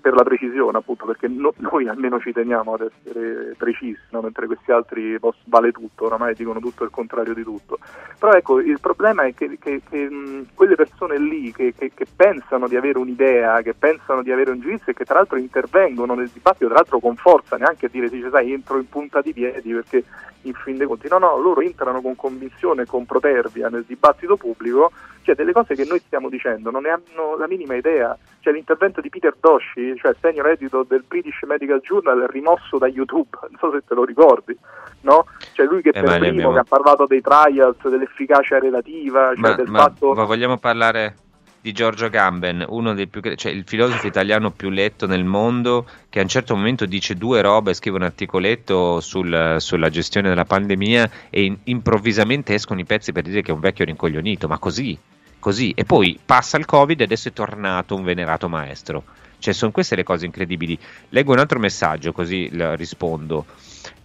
per 0.00 0.14
la 0.14 0.22
precisione, 0.22 0.78
appunto, 0.78 1.04
perché 1.06 1.28
no- 1.28 1.54
noi 1.58 1.88
almeno 1.88 2.18
ci 2.20 2.32
teniamo 2.32 2.74
ad 2.74 2.90
essere 2.90 3.54
precisi, 3.56 3.98
no? 4.10 4.20
mentre 4.20 4.46
questi 4.46 4.72
altri 4.72 5.18
pos- 5.18 5.36
vale 5.44 5.72
tutto, 5.72 6.06
oramai 6.06 6.34
dicono 6.34 6.60
tutto 6.60 6.84
il 6.84 6.90
contrario 6.90 7.34
di 7.34 7.42
tutto. 7.42 7.78
Però 8.18 8.32
ecco, 8.32 8.60
il 8.60 8.78
problema 8.80 9.24
è 9.24 9.34
che, 9.34 9.58
che- 9.60 9.82
che, 9.88 10.08
mh, 10.08 10.46
quelle 10.54 10.74
persone 10.74 11.18
lì 11.18 11.52
che, 11.52 11.74
che- 11.76 11.92
che 11.94 12.06
pensano 12.14 12.68
di 12.68 12.76
avere 12.76 12.98
un'idea, 12.98 13.60
che 13.62 13.74
pensano 13.74 14.22
di 14.22 14.32
avere 14.32 14.50
un 14.50 14.60
giudizio 14.60 14.92
e 14.92 14.94
che 14.94 15.04
tra 15.04 15.16
l'altro 15.16 15.36
intervengono 15.38 16.14
nel 16.14 16.28
dibattito, 16.32 16.66
tra 16.66 16.74
l'altro 16.76 16.98
con 17.00 17.16
forza, 17.16 17.56
neanche 17.56 17.86
a 17.86 17.88
dire, 17.90 18.08
dice, 18.08 18.30
sai, 18.30 18.52
entro 18.52 18.78
in 18.78 18.88
punta 18.88 19.20
di 19.20 19.32
piedi 19.32 19.72
perché 19.72 20.04
in 20.48 20.54
fin 20.54 20.76
dei 20.76 20.86
conti, 20.86 21.08
no, 21.08 21.18
no, 21.18 21.36
loro 21.38 21.60
entrano 21.60 22.00
con 22.00 22.16
convinzione 22.16 22.84
con 22.84 23.06
protervia 23.06 23.68
nel 23.68 23.84
dibattito 23.86 24.36
pubblico, 24.36 24.90
cioè 25.22 25.34
delle 25.34 25.52
cose 25.52 25.74
che 25.74 25.84
noi 25.84 26.00
stiamo 26.04 26.28
dicendo 26.28 26.70
non 26.70 26.82
ne 26.82 26.90
hanno 26.90 27.36
la 27.38 27.46
minima 27.46 27.74
idea. 27.74 28.16
Cioè 28.40 28.52
l'intervento 28.52 29.00
di 29.00 29.08
Peter 29.10 29.34
Doshi, 29.38 29.94
cioè 29.96 30.14
senior 30.20 30.48
editor 30.48 30.86
del 30.86 31.04
British 31.06 31.40
Medical 31.46 31.80
Journal, 31.80 32.26
rimosso 32.30 32.78
da 32.78 32.86
YouTube, 32.86 33.28
non 33.50 33.58
so 33.58 33.70
se 33.72 33.82
te 33.86 33.94
lo 33.94 34.04
ricordi, 34.04 34.56
no? 35.02 35.26
Cioè 35.52 35.66
lui 35.66 35.82
che 35.82 35.90
Eh, 35.90 35.92
per 36.02 36.18
primo 36.18 36.28
abbiamo- 36.28 36.52
che 36.52 36.58
ha 36.60 36.64
parlato 36.68 37.06
dei 37.06 37.20
trials, 37.20 37.86
dell'efficacia 37.88 38.58
relativa, 38.58 39.28
cioè 39.34 39.40
Ma, 39.50 39.52
del 39.54 39.68
ma- 39.68 39.78
fatto... 39.80 40.12
ma 40.14 40.24
vogliamo 40.24 40.56
parlare 40.58 41.14
di 41.60 41.72
Giorgio 41.72 42.08
Gamben, 42.08 42.64
uno 42.68 42.94
dei 42.94 43.08
più, 43.08 43.20
cioè 43.34 43.52
il 43.52 43.64
filosofo 43.66 44.06
italiano 44.06 44.50
più 44.50 44.70
letto 44.70 45.06
nel 45.06 45.24
mondo, 45.24 45.86
che 46.08 46.20
a 46.20 46.22
un 46.22 46.28
certo 46.28 46.54
momento 46.54 46.86
dice 46.86 47.14
due 47.16 47.40
robe, 47.40 47.74
scrive 47.74 47.96
un 47.96 48.04
articoletto 48.04 49.00
sul- 49.00 49.56
sulla 49.58 49.90
gestione 49.90 50.28
della 50.28 50.44
pandemia 50.44 51.10
e 51.30 51.44
in- 51.44 51.58
improvvisamente 51.64 52.54
escono 52.54 52.80
i 52.80 52.84
pezzi 52.84 53.12
per 53.12 53.24
dire 53.24 53.42
che 53.42 53.50
è 53.50 53.54
un 53.54 53.60
vecchio 53.60 53.84
rincoglionito, 53.84 54.46
ma 54.46 54.58
così, 54.58 54.96
così. 55.38 55.72
E 55.74 55.84
poi 55.84 56.18
passa 56.24 56.56
il 56.58 56.64
Covid 56.64 57.00
e 57.00 57.04
adesso 57.04 57.28
è 57.28 57.32
tornato 57.32 57.94
un 57.94 58.04
venerato 58.04 58.48
maestro. 58.48 59.04
Cioè, 59.40 59.54
sono 59.54 59.70
queste 59.70 59.94
le 59.94 60.02
cose 60.02 60.26
incredibili. 60.26 60.76
Leggo 61.10 61.32
un 61.32 61.38
altro 61.38 61.58
messaggio, 61.60 62.12
così 62.12 62.50
rispondo. 62.52 63.46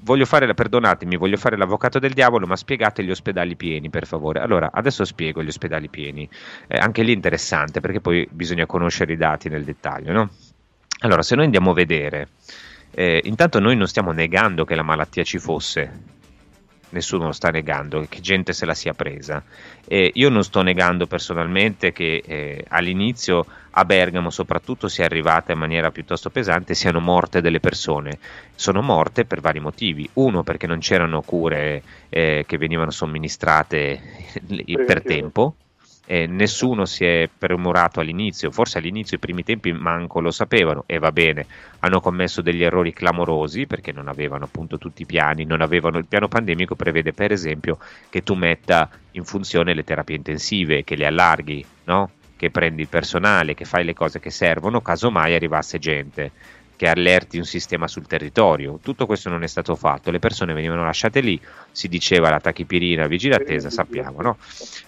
Voglio 0.03 0.25
fare, 0.25 0.53
perdonatemi, 0.53 1.15
voglio 1.15 1.37
fare 1.37 1.55
l'avvocato 1.55 1.97
del 1.97 2.11
diavolo, 2.11 2.45
ma 2.45 2.57
spiegate 2.57 3.03
gli 3.03 3.09
ospedali 3.09 3.55
pieni, 3.55 3.89
per 3.89 4.05
favore. 4.05 4.41
Allora, 4.41 4.69
adesso 4.73 5.05
spiego 5.05 5.41
gli 5.41 5.47
ospedali 5.47 5.87
pieni. 5.87 6.27
Eh, 6.67 6.77
anche 6.77 7.03
lì 7.03 7.13
interessante, 7.13 7.79
perché 7.79 8.01
poi 8.01 8.27
bisogna 8.29 8.65
conoscere 8.65 9.13
i 9.13 9.17
dati 9.17 9.47
nel 9.47 9.63
dettaglio, 9.63 10.11
no? 10.11 10.29
Allora, 10.99 11.21
se 11.21 11.35
noi 11.35 11.45
andiamo 11.45 11.71
a 11.71 11.73
vedere, 11.73 12.29
eh, 12.91 13.21
intanto 13.23 13.59
noi 13.59 13.77
non 13.77 13.87
stiamo 13.87 14.11
negando 14.11 14.65
che 14.65 14.75
la 14.75 14.83
malattia 14.83 15.23
ci 15.23 15.39
fosse, 15.39 15.91
nessuno 16.93 17.25
lo 17.25 17.31
sta 17.33 17.49
negando, 17.49 18.05
che 18.07 18.21
gente 18.21 18.53
se 18.53 18.65
la 18.65 18.73
sia 18.73 18.93
presa. 18.93 19.43
Eh, 19.85 20.11
io 20.13 20.29
non 20.29 20.43
sto 20.43 20.61
negando 20.61 21.05
personalmente 21.07 21.91
che 21.91 22.23
eh, 22.25 22.65
all'inizio 22.69 23.45
a 23.71 23.85
Bergamo 23.85 24.29
soprattutto 24.29 24.87
sia 24.87 25.05
arrivata 25.05 25.51
in 25.51 25.59
maniera 25.59 25.91
piuttosto 25.91 26.29
pesante, 26.29 26.75
siano 26.75 26.99
morte 26.99 27.41
delle 27.41 27.59
persone. 27.59 28.19
Sono 28.55 28.81
morte 28.81 29.25
per 29.25 29.41
vari 29.41 29.59
motivi. 29.59 30.07
Uno 30.13 30.43
perché 30.43 30.67
non 30.67 30.79
c'erano 30.79 31.21
cure 31.21 31.81
eh, 32.09 32.45
che 32.47 32.57
venivano 32.57 32.91
somministrate 32.91 33.99
per 34.85 35.01
tempo. 35.03 35.55
Eh, 36.05 36.27
nessuno 36.27 36.83
si 36.85 37.05
è 37.05 37.29
premurato 37.35 38.01
all'inizio, 38.01 38.51
forse 38.51 38.77
all'inizio 38.77 39.15
i 39.15 39.19
primi 39.21 39.43
tempi 39.43 39.71
manco 39.71 40.19
lo 40.19 40.31
sapevano 40.31 40.83
e 40.85 40.99
va 40.99 41.13
bene, 41.13 41.45
hanno 41.79 42.01
commesso 42.01 42.41
degli 42.41 42.61
errori 42.61 42.91
clamorosi 42.91 43.67
perché 43.67 43.93
non 43.93 44.09
avevano 44.09 44.43
appunto 44.43 44.77
tutti 44.77 45.03
i 45.03 45.05
piani, 45.05 45.45
non 45.45 45.61
avevano 45.61 45.97
il 45.97 46.05
piano 46.05 46.27
pandemico 46.27 46.75
prevede 46.75 47.13
per 47.13 47.31
esempio 47.31 47.77
che 48.09 48.21
tu 48.21 48.33
metta 48.33 48.89
in 49.11 49.23
funzione 49.23 49.73
le 49.73 49.85
terapie 49.85 50.17
intensive, 50.17 50.83
che 50.83 50.97
le 50.97 51.05
allarghi, 51.05 51.65
no? 51.85 52.09
che 52.35 52.49
prendi 52.49 52.81
il 52.81 52.89
personale, 52.89 53.53
che 53.53 53.63
fai 53.63 53.85
le 53.85 53.93
cose 53.93 54.19
che 54.19 54.29
servono, 54.29 54.81
casomai 54.81 55.33
arrivasse 55.33 55.79
gente 55.79 56.31
che 56.75 56.87
allerti 56.87 57.37
un 57.37 57.45
sistema 57.45 57.87
sul 57.87 58.07
territorio. 58.07 58.79
Tutto 58.81 59.05
questo 59.05 59.29
non 59.29 59.43
è 59.43 59.47
stato 59.47 59.75
fatto, 59.75 60.11
le 60.11 60.19
persone 60.19 60.53
venivano 60.53 60.83
lasciate 60.83 61.21
lì, 61.21 61.39
si 61.71 61.87
diceva 61.87 62.29
la 62.29 62.39
tachipirina, 62.39 63.07
vigile 63.07 63.35
attesa, 63.35 63.69
sappiamo, 63.69 64.21
no? 64.21 64.37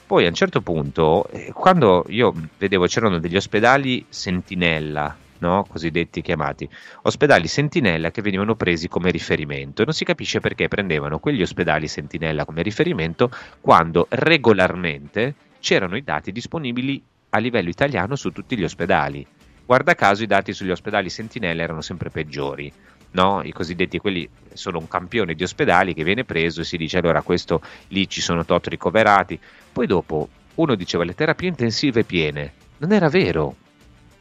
Poi 0.05 0.25
a 0.25 0.29
un 0.29 0.33
certo 0.33 0.61
punto, 0.61 1.27
eh, 1.31 1.51
quando 1.53 2.05
io 2.09 2.33
vedevo 2.57 2.85
c'erano 2.85 3.19
degli 3.19 3.35
ospedali 3.35 4.05
sentinella, 4.09 5.15
no? 5.39 5.65
cosiddetti 5.67 6.21
chiamati, 6.21 6.67
ospedali 7.03 7.47
sentinella 7.47 8.11
che 8.11 8.21
venivano 8.21 8.55
presi 8.55 8.87
come 8.87 9.11
riferimento 9.11 9.81
e 9.81 9.85
non 9.85 9.93
si 9.93 10.05
capisce 10.05 10.39
perché 10.39 10.67
prendevano 10.67 11.19
quegli 11.19 11.41
ospedali 11.41 11.87
sentinella 11.87 12.45
come 12.45 12.61
riferimento 12.61 13.29
quando 13.61 14.07
regolarmente 14.09 15.35
c'erano 15.59 15.97
i 15.97 16.03
dati 16.03 16.31
disponibili 16.31 17.01
a 17.29 17.39
livello 17.39 17.69
italiano 17.69 18.15
su 18.15 18.31
tutti 18.31 18.57
gli 18.57 18.63
ospedali. 18.63 19.25
Guarda 19.65 19.95
caso 19.95 20.21
i 20.21 20.27
dati 20.27 20.53
sugli 20.53 20.69
ospedali 20.69 21.09
sentinella 21.09 21.63
erano 21.63 21.81
sempre 21.81 22.11
peggiori. 22.11 22.71
No? 23.11 23.41
I 23.43 23.51
cosiddetti 23.51 23.97
quelli 23.97 24.29
sono 24.53 24.77
un 24.77 24.87
campione 24.87 25.33
di 25.33 25.41
ospedali 25.41 25.95
che 25.95 26.03
viene 26.03 26.23
preso 26.23 26.61
e 26.61 26.65
si 26.65 26.77
dice 26.77 26.99
allora 26.99 27.23
questo 27.23 27.61
lì 27.87 28.07
ci 28.07 28.21
sono 28.21 28.45
tot 28.45 28.67
ricoverati. 28.67 29.39
Poi 29.71 29.87
dopo 29.87 30.29
uno 30.55 30.75
diceva 30.75 31.03
le 31.03 31.15
terapie 31.15 31.49
intensive 31.49 32.03
piene. 32.03 32.53
Non 32.77 32.91
era 32.91 33.09
vero. 33.09 33.55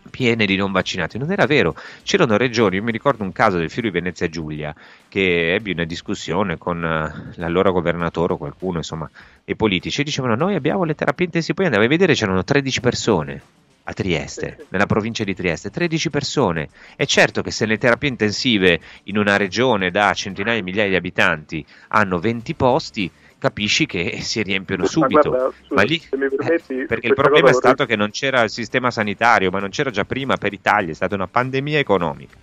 Piene 0.08 0.46
di 0.46 0.56
non 0.56 0.72
vaccinati, 0.72 1.18
non 1.18 1.30
era 1.30 1.44
vero. 1.44 1.74
C'erano 2.02 2.36
regioni, 2.36 2.76
io 2.76 2.82
mi 2.82 2.92
ricordo 2.92 3.22
un 3.22 3.32
caso 3.32 3.58
del 3.58 3.70
Friuli 3.70 3.90
Venezia 3.90 4.28
Giulia 4.28 4.74
che 5.08 5.54
ebbe 5.54 5.72
una 5.72 5.84
discussione 5.84 6.56
con 6.56 6.84
eh, 6.84 7.32
l'allora 7.36 7.70
governatore 7.70 8.34
o 8.34 8.36
qualcuno, 8.36 8.78
insomma, 8.78 9.10
e 9.44 9.56
politici 9.56 10.00
e 10.00 10.04
dicevano 10.04 10.36
noi 10.36 10.54
abbiamo 10.54 10.84
le 10.84 10.94
terapie 10.94 11.26
intensive, 11.26 11.54
poi 11.54 11.66
andavi 11.66 11.84
a 11.84 11.88
vedere 11.88 12.14
c'erano 12.14 12.44
13 12.44 12.80
persone 12.80 13.42
a 13.86 13.92
Trieste, 13.92 14.66
nella 14.70 14.86
provincia 14.86 15.24
di 15.24 15.34
Trieste, 15.34 15.70
13 15.70 16.08
persone. 16.10 16.68
È 16.96 17.04
certo 17.04 17.42
che 17.42 17.50
se 17.50 17.66
le 17.66 17.76
terapie 17.78 18.08
intensive 18.08 18.80
in 19.04 19.18
una 19.18 19.36
regione 19.36 19.90
da 19.90 20.12
centinaia 20.14 20.56
di 20.56 20.62
migliaia 20.62 20.88
di 20.88 20.96
abitanti 20.96 21.64
hanno 21.88 22.18
20 22.18 22.54
posti, 22.54 23.10
capisci 23.36 23.84
che 23.84 24.20
si 24.24 24.42
riempiono 24.42 24.86
subito. 24.86 25.30
Ma, 25.30 25.36
guarda, 25.36 25.54
su- 25.66 25.74
Ma 25.74 25.82
lì- 25.82 26.02
mi 26.16 26.28
permetti, 26.28 26.84
perché 26.86 27.08
il 27.08 27.14
problema 27.14 27.48
è 27.48 27.52
vorrei- 27.52 27.58
stato 27.58 27.84
che 27.84 27.96
non 27.96 28.10
c'era 28.10 28.42
il 28.42 28.50
sistema 28.50 28.90
sanitario, 28.90 29.50
ma 29.50 29.58
non 29.60 29.68
c'era 29.68 29.90
già 29.90 30.04
prima 30.04 30.36
per 30.36 30.52
Italia, 30.54 30.90
è 30.90 30.94
stata 30.94 31.14
una 31.14 31.26
pandemia 31.26 31.78
economica. 31.78 32.36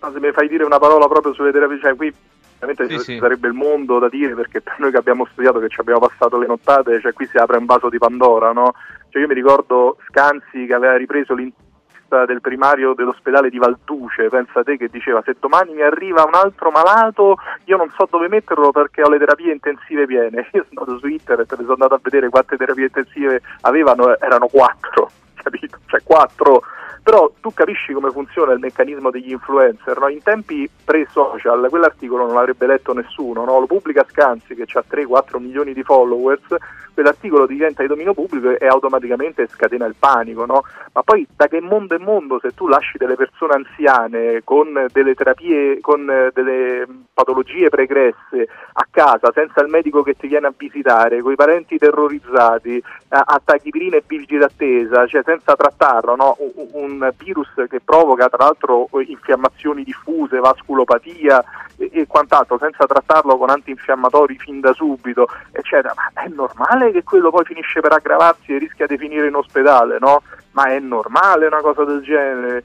Ma 0.00 0.12
se 0.12 0.20
mi 0.20 0.30
fai 0.32 0.48
dire 0.48 0.64
una 0.64 0.78
parola 0.78 1.06
proprio 1.08 1.34
sulle 1.34 1.50
terapie, 1.52 1.80
cioè 1.80 1.94
qui 1.96 2.12
veramente 2.58 2.88
Sì, 2.88 2.98
ci 2.98 3.12
sì. 3.12 3.18
sarebbe 3.18 3.48
il 3.48 3.54
mondo 3.54 3.98
da 3.98 4.08
dire 4.08 4.34
perché 4.34 4.60
per 4.60 4.76
noi 4.78 4.90
che 4.90 4.96
abbiamo 4.96 5.26
studiato, 5.32 5.58
che 5.58 5.68
ci 5.68 5.80
abbiamo 5.80 6.00
passato 6.00 6.38
le 6.38 6.46
nottate, 6.46 7.00
cioè 7.00 7.12
qui 7.12 7.26
si 7.26 7.36
apre 7.36 7.58
un 7.58 7.66
vaso 7.66 7.88
di 7.88 7.98
Pandora, 7.98 8.52
no? 8.52 8.72
Cioè 9.10 9.22
io 9.22 9.28
mi 9.28 9.34
ricordo 9.34 9.96
Scanzi 10.08 10.66
che 10.66 10.74
aveva 10.74 10.96
ripreso 10.96 11.34
l'intervista 11.34 12.24
del 12.24 12.40
primario 12.40 12.94
dell'ospedale 12.94 13.50
di 13.50 13.58
Valduce, 13.58 14.28
pensa 14.28 14.62
te 14.62 14.76
che 14.76 14.88
diceva 14.88 15.22
se 15.24 15.36
domani 15.38 15.74
mi 15.74 15.82
arriva 15.82 16.24
un 16.24 16.34
altro 16.34 16.70
malato 16.70 17.36
io 17.64 17.76
non 17.76 17.92
so 17.96 18.08
dove 18.10 18.28
metterlo 18.28 18.70
perché 18.70 19.02
ho 19.02 19.10
le 19.10 19.18
terapie 19.18 19.52
intensive 19.52 20.06
piene. 20.06 20.48
Io 20.52 20.64
sono 20.68 20.80
andato 20.80 20.98
su 20.98 21.06
internet 21.06 21.52
e 21.52 21.56
sono 21.56 21.72
andato 21.72 21.94
a 21.94 22.00
vedere 22.02 22.28
quante 22.30 22.56
terapie 22.56 22.84
intensive 22.84 23.42
avevano, 23.60 24.18
erano 24.18 24.46
quattro. 24.46 25.10
capito? 25.42 25.78
Cioè 25.86 26.00
quattro. 26.02 26.62
Però 27.02 27.32
tu 27.40 27.52
capisci 27.52 27.92
come 27.92 28.10
funziona 28.10 28.52
il 28.52 28.58
meccanismo 28.58 29.10
degli 29.10 29.30
influencer, 29.30 29.98
no? 29.98 30.08
In 30.08 30.22
tempi 30.22 30.68
pre-social 30.84 31.68
quell'articolo 31.68 32.26
non 32.26 32.34
l'avrebbe 32.34 32.66
letto 32.66 32.92
nessuno, 32.92 33.44
no? 33.44 33.60
Lo 33.60 33.66
pubblica 33.66 34.06
Scanzi 34.08 34.54
che 34.54 34.66
ha 34.72 34.84
3-4 34.88 35.38
milioni 35.40 35.72
di 35.72 35.82
followers, 35.82 36.54
quell'articolo 36.98 37.46
diventa 37.46 37.82
di 37.82 37.88
dominio 37.88 38.12
pubblico 38.12 38.58
e 38.58 38.66
automaticamente 38.66 39.46
scatena 39.46 39.86
il 39.86 39.94
panico, 39.96 40.44
no? 40.44 40.62
Ma 40.92 41.02
poi 41.02 41.24
da 41.36 41.46
che 41.46 41.60
mondo 41.60 41.94
è 41.94 41.98
mondo 41.98 42.40
se 42.40 42.52
tu 42.54 42.66
lasci 42.66 42.98
delle 42.98 43.14
persone 43.14 43.54
anziane 43.54 44.40
con 44.42 44.86
delle 44.90 45.14
terapie, 45.14 45.78
con 45.80 46.10
eh, 46.10 46.30
delle 46.34 46.84
patologie 47.14 47.68
pregresse 47.68 48.48
a 48.72 48.86
casa 48.90 49.30
senza 49.32 49.62
il 49.62 49.68
medico 49.68 50.02
che 50.02 50.14
ti 50.14 50.26
viene 50.26 50.48
a 50.48 50.54
visitare, 50.56 51.20
con 51.20 51.30
i 51.30 51.36
parenti 51.36 51.78
terrorizzati, 51.78 52.82
a, 53.10 53.22
a 53.26 53.40
tachipirina 53.44 53.96
e 53.96 54.02
bilgi 54.04 54.36
d'attesa, 54.36 55.06
cioè 55.06 55.22
senza 55.24 55.54
trattarlo, 55.54 56.16
no? 56.16 56.36
un 56.72 57.12
virus 57.16 57.52
che 57.68 57.80
provoca 57.80 58.28
tra 58.28 58.44
l'altro 58.44 58.88
infiammazioni 59.06 59.84
diffuse, 59.84 60.40
vasculopatia 60.40 61.44
e, 61.78 62.06
quant'altro, 62.06 62.58
senza 62.58 62.86
trattarlo 62.86 63.38
con 63.38 63.50
antinfiammatori 63.50 64.36
fin 64.36 64.60
da 64.60 64.72
subito, 64.72 65.28
eccetera. 65.52 65.94
Ma 65.96 66.22
è 66.22 66.28
normale 66.28 66.90
che 66.90 67.04
quello 67.04 67.30
poi 67.30 67.44
finisce 67.44 67.80
per 67.80 67.92
aggravarsi 67.92 68.54
e 68.54 68.58
rischia 68.58 68.86
di 68.86 68.98
finire 68.98 69.28
in 69.28 69.34
ospedale, 69.34 69.98
no? 69.98 70.22
Ma 70.52 70.64
è 70.64 70.78
normale 70.78 71.46
una 71.46 71.60
cosa 71.60 71.84
del 71.84 72.02
genere? 72.02 72.64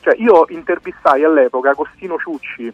Cioè, 0.00 0.14
io 0.16 0.46
intervistai 0.48 1.24
all'epoca 1.24 1.70
Agostino 1.70 2.16
Ciucci. 2.18 2.72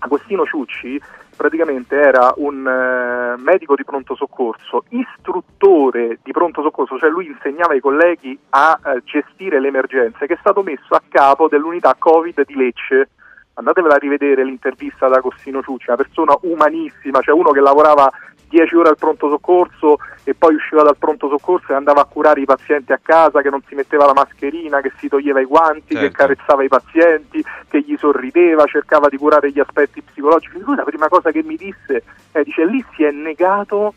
Agostino 0.00 0.44
Ciucci 0.44 1.00
praticamente 1.36 1.96
era 1.96 2.32
un 2.36 2.66
eh, 2.66 3.40
medico 3.40 3.74
di 3.74 3.84
pronto 3.84 4.14
soccorso, 4.14 4.84
istruttore 4.90 6.18
di 6.22 6.30
pronto 6.30 6.62
soccorso, 6.62 6.98
cioè 6.98 7.10
lui 7.10 7.26
insegnava 7.26 7.72
ai 7.72 7.80
colleghi 7.80 8.38
a 8.50 8.78
eh, 8.84 9.02
gestire 9.04 9.60
le 9.60 9.68
emergenze, 9.68 10.26
che 10.26 10.34
è 10.34 10.38
stato 10.38 10.62
messo 10.62 10.94
a 10.94 11.02
capo 11.08 11.48
dell'unità 11.48 11.94
Covid 11.98 12.44
di 12.44 12.54
Lecce. 12.54 13.08
Andatevela 13.54 13.94
a 13.94 13.98
rivedere 13.98 14.44
l'intervista 14.44 15.06
ad 15.06 15.14
Agostino 15.14 15.62
Ciucci, 15.62 15.88
una 15.88 15.96
persona 15.96 16.36
umanissima, 16.42 17.20
cioè 17.20 17.34
uno 17.34 17.50
che 17.50 17.60
lavorava 17.60 18.10
10 18.48 18.74
ore 18.76 18.88
al 18.90 18.98
pronto 18.98 19.28
soccorso 19.28 19.96
e 20.24 20.34
poi 20.34 20.54
usciva 20.54 20.82
dal 20.82 20.96
pronto 20.96 21.28
soccorso 21.28 21.72
e 21.72 21.74
andava 21.74 22.02
a 22.02 22.04
curare 22.04 22.40
i 22.40 22.44
pazienti 22.44 22.92
a 22.92 23.00
casa, 23.02 23.40
che 23.40 23.50
non 23.50 23.62
si 23.66 23.74
metteva 23.74 24.04
la 24.04 24.12
mascherina, 24.12 24.80
che 24.80 24.92
si 24.98 25.08
toglieva 25.08 25.40
i 25.40 25.46
guanti, 25.46 25.94
Certo. 25.94 26.08
che 26.08 26.10
carezzava 26.14 26.62
i 26.62 26.68
pazienti, 26.68 27.42
che 27.68 27.80
gli 27.80 27.96
sorrideva, 27.96 28.64
cercava 28.66 29.08
di 29.08 29.16
curare 29.16 29.50
gli 29.50 29.60
aspetti 29.60 30.02
psicologici. 30.02 30.58
Lui 30.58 30.76
la 30.76 30.84
prima 30.84 31.08
cosa 31.08 31.30
che 31.30 31.42
mi 31.42 31.56
disse 31.56 32.04
è, 32.30 32.42
dice, 32.42 32.66
lì 32.66 32.84
si 32.94 33.04
è 33.04 33.10
negato 33.10 33.94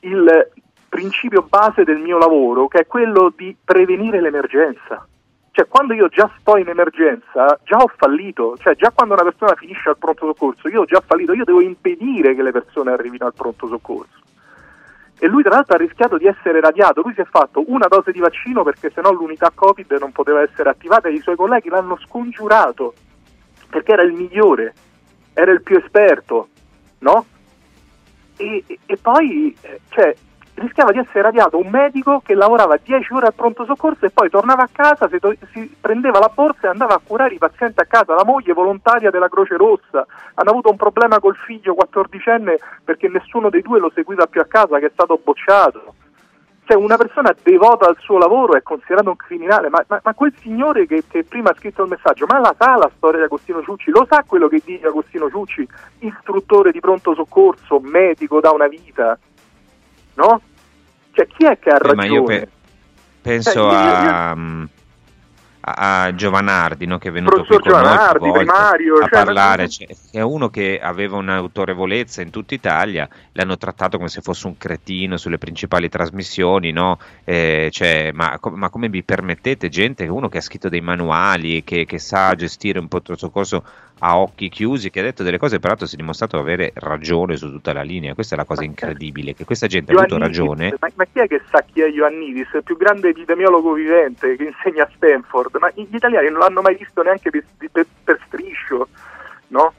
il 0.00 0.50
principio 0.88 1.42
base 1.42 1.84
del 1.84 1.98
mio 1.98 2.18
lavoro, 2.18 2.68
che 2.68 2.80
è 2.80 2.86
quello 2.86 3.32
di 3.34 3.56
prevenire 3.64 4.20
l'emergenza. 4.20 5.06
Cioè, 5.60 5.68
quando 5.68 5.92
io 5.92 6.08
già 6.08 6.30
sto 6.40 6.56
in 6.56 6.68
emergenza, 6.68 7.60
già 7.64 7.76
ho 7.76 7.92
fallito. 7.94 8.56
Cioè, 8.56 8.74
già 8.76 8.90
quando 8.92 9.12
una 9.12 9.24
persona 9.24 9.54
finisce 9.56 9.90
al 9.90 9.98
pronto 9.98 10.24
soccorso, 10.24 10.68
io 10.68 10.80
ho 10.80 10.84
già 10.86 11.02
fallito. 11.04 11.34
Io 11.34 11.44
devo 11.44 11.60
impedire 11.60 12.34
che 12.34 12.42
le 12.42 12.50
persone 12.50 12.92
arrivino 12.92 13.26
al 13.26 13.34
pronto 13.34 13.68
soccorso. 13.68 14.18
E 15.18 15.26
lui, 15.26 15.42
tra 15.42 15.56
l'altro, 15.56 15.74
ha 15.74 15.78
rischiato 15.78 16.16
di 16.16 16.26
essere 16.26 16.60
radiato. 16.60 17.02
Lui 17.02 17.12
si 17.12 17.20
è 17.20 17.26
fatto 17.26 17.62
una 17.66 17.88
dose 17.88 18.10
di 18.10 18.20
vaccino 18.20 18.62
perché 18.62 18.90
sennò 18.90 19.12
l'unità 19.12 19.52
Covid 19.54 19.98
non 20.00 20.12
poteva 20.12 20.40
essere 20.40 20.70
attivata 20.70 21.08
e 21.08 21.12
i 21.12 21.20
suoi 21.20 21.36
colleghi 21.36 21.68
l'hanno 21.68 21.98
scongiurato 22.06 22.94
perché 23.68 23.92
era 23.92 24.02
il 24.02 24.12
migliore, 24.12 24.72
era 25.34 25.52
il 25.52 25.60
più 25.60 25.76
esperto, 25.76 26.48
no? 27.00 27.26
E, 28.38 28.64
e- 28.66 28.96
poi, 28.96 29.54
eh, 29.60 29.80
cioè, 29.90 30.16
rischiava 30.54 30.92
di 30.92 30.98
essere 30.98 31.22
radiato 31.22 31.58
un 31.58 31.68
medico 31.68 32.20
che 32.24 32.34
lavorava 32.34 32.78
10 32.82 33.12
ore 33.12 33.26
al 33.26 33.34
pronto 33.34 33.64
soccorso 33.64 34.04
e 34.04 34.10
poi 34.10 34.28
tornava 34.28 34.62
a 34.62 34.68
casa, 34.70 35.08
si, 35.08 35.18
si 35.52 35.76
prendeva 35.80 36.18
la 36.18 36.30
borsa 36.32 36.66
e 36.66 36.70
andava 36.70 36.94
a 36.94 37.00
curare 37.04 37.34
i 37.34 37.38
pazienti 37.38 37.80
a 37.80 37.86
casa, 37.86 38.14
la 38.14 38.24
moglie 38.24 38.52
volontaria 38.52 39.10
della 39.10 39.28
Croce 39.28 39.56
Rossa, 39.56 40.06
hanno 40.34 40.50
avuto 40.50 40.70
un 40.70 40.76
problema 40.76 41.20
col 41.20 41.36
figlio 41.36 41.74
14enne 41.74 42.56
perché 42.84 43.08
nessuno 43.08 43.50
dei 43.50 43.62
due 43.62 43.78
lo 43.78 43.90
seguiva 43.94 44.26
più 44.26 44.40
a 44.40 44.46
casa 44.46 44.78
che 44.78 44.86
è 44.86 44.90
stato 44.92 45.18
bocciato. 45.22 45.94
Cioè 46.70 46.78
una 46.78 46.96
persona 46.96 47.34
devota 47.42 47.88
al 47.88 47.96
suo 47.98 48.16
lavoro 48.16 48.54
è 48.54 48.62
considerato 48.62 49.08
un 49.08 49.16
criminale, 49.16 49.68
ma, 49.70 49.84
ma- 49.88 50.00
ma 50.04 50.14
quel 50.14 50.32
signore 50.38 50.86
che, 50.86 51.02
che 51.08 51.24
prima 51.24 51.50
ha 51.50 51.54
scritto 51.56 51.82
il 51.82 51.88
messaggio, 51.88 52.26
ma 52.28 52.38
la 52.38 52.54
sa 52.56 52.76
la 52.76 52.88
storia 52.96 53.18
di 53.18 53.24
Agostino 53.24 53.60
Ciucci? 53.60 53.90
Lo 53.90 54.06
sa 54.08 54.22
quello 54.24 54.46
che 54.46 54.62
dice 54.64 54.86
Agostino 54.86 55.28
Ciucci, 55.28 55.66
istruttore 55.98 56.70
di 56.70 56.78
pronto 56.78 57.12
soccorso, 57.12 57.80
medico 57.80 58.38
da 58.38 58.52
una 58.52 58.68
vita? 58.68 59.18
No? 60.14 60.40
Cioè 61.12 61.26
chi 61.26 61.44
è 61.44 61.58
che 61.58 61.70
ha 61.70 61.76
Eh, 61.82 61.94
ma 61.94 62.04
io 62.04 62.20
ragione? 62.20 62.38
pe- 62.38 62.48
penso 63.22 63.50
Cioè, 63.52 63.62
io- 63.62 63.96
io- 64.02 64.68
a, 65.60 66.12
Giovanardi 66.14 66.86
no, 66.86 66.98
che 66.98 67.08
è 67.08 67.12
venuto 67.12 67.44
qui 67.44 67.58
con 67.58 67.70
noi 67.72 67.82
Giovanardi, 67.82 68.28
a 68.28 68.44
cioè, 69.00 69.08
parlare. 69.08 69.68
Cioè, 69.68 69.88
è 70.12 70.20
uno 70.20 70.48
che 70.48 70.78
aveva 70.80 71.16
un'autorevolezza 71.16 72.22
in 72.22 72.30
tutta 72.30 72.54
Italia, 72.54 73.08
l'hanno 73.32 73.56
trattato 73.56 73.96
come 73.96 74.08
se 74.08 74.20
fosse 74.20 74.46
un 74.46 74.56
cretino 74.56 75.16
sulle 75.16 75.38
principali 75.38 75.88
trasmissioni, 75.88 76.72
no? 76.72 76.98
Eh, 77.24 77.68
cioè, 77.70 78.10
ma, 78.12 78.38
co- 78.38 78.50
ma 78.50 78.70
come 78.70 78.88
vi 78.88 79.02
permettete, 79.02 79.68
gente, 79.68 80.06
uno 80.06 80.28
che 80.28 80.38
ha 80.38 80.42
scritto 80.42 80.68
dei 80.68 80.80
manuali, 80.80 81.62
che, 81.64 81.84
che 81.84 81.98
sa 81.98 82.34
gestire 82.34 82.78
un 82.78 82.88
pronto 82.88 83.16
soccorso 83.16 83.62
a 84.00 84.18
occhi 84.18 84.48
chiusi, 84.48 84.90
che 84.90 85.00
ha 85.00 85.02
detto 85.02 85.22
delle 85.22 85.38
cose, 85.38 85.58
peraltro 85.58 85.86
si 85.86 85.94
è 85.94 85.98
dimostrato 85.98 86.38
avere 86.38 86.72
ragione 86.74 87.36
su 87.36 87.50
tutta 87.50 87.72
la 87.72 87.82
linea. 87.82 88.14
Questa 88.14 88.34
è 88.34 88.38
la 88.38 88.44
cosa 88.44 88.64
incredibile, 88.64 89.34
che 89.34 89.44
questa 89.44 89.66
gente 89.66 89.92
ha 89.92 89.96
avuto 89.96 90.16
Ioannidis, 90.16 90.38
ragione. 90.38 90.74
Ma, 90.80 90.88
ma 90.94 91.04
chi 91.04 91.18
è 91.20 91.26
che 91.26 91.42
sa 91.50 91.62
chi 91.70 91.82
è 91.82 91.88
Ioannidis? 91.88 92.48
Il 92.54 92.62
più 92.64 92.76
grande 92.76 93.10
epidemiologo 93.10 93.72
vivente 93.72 94.36
che 94.36 94.44
insegna 94.44 94.84
a 94.84 94.90
Stanford, 94.94 95.56
ma 95.60 95.70
gli 95.74 95.86
italiani 95.94 96.28
non 96.30 96.38
l'hanno 96.40 96.62
mai 96.62 96.74
visto 96.74 97.02
neanche 97.02 97.30
per, 97.30 97.44
per- 97.70 97.86
per 98.02 98.18
striscio, 98.26 98.88
no? 99.48 99.74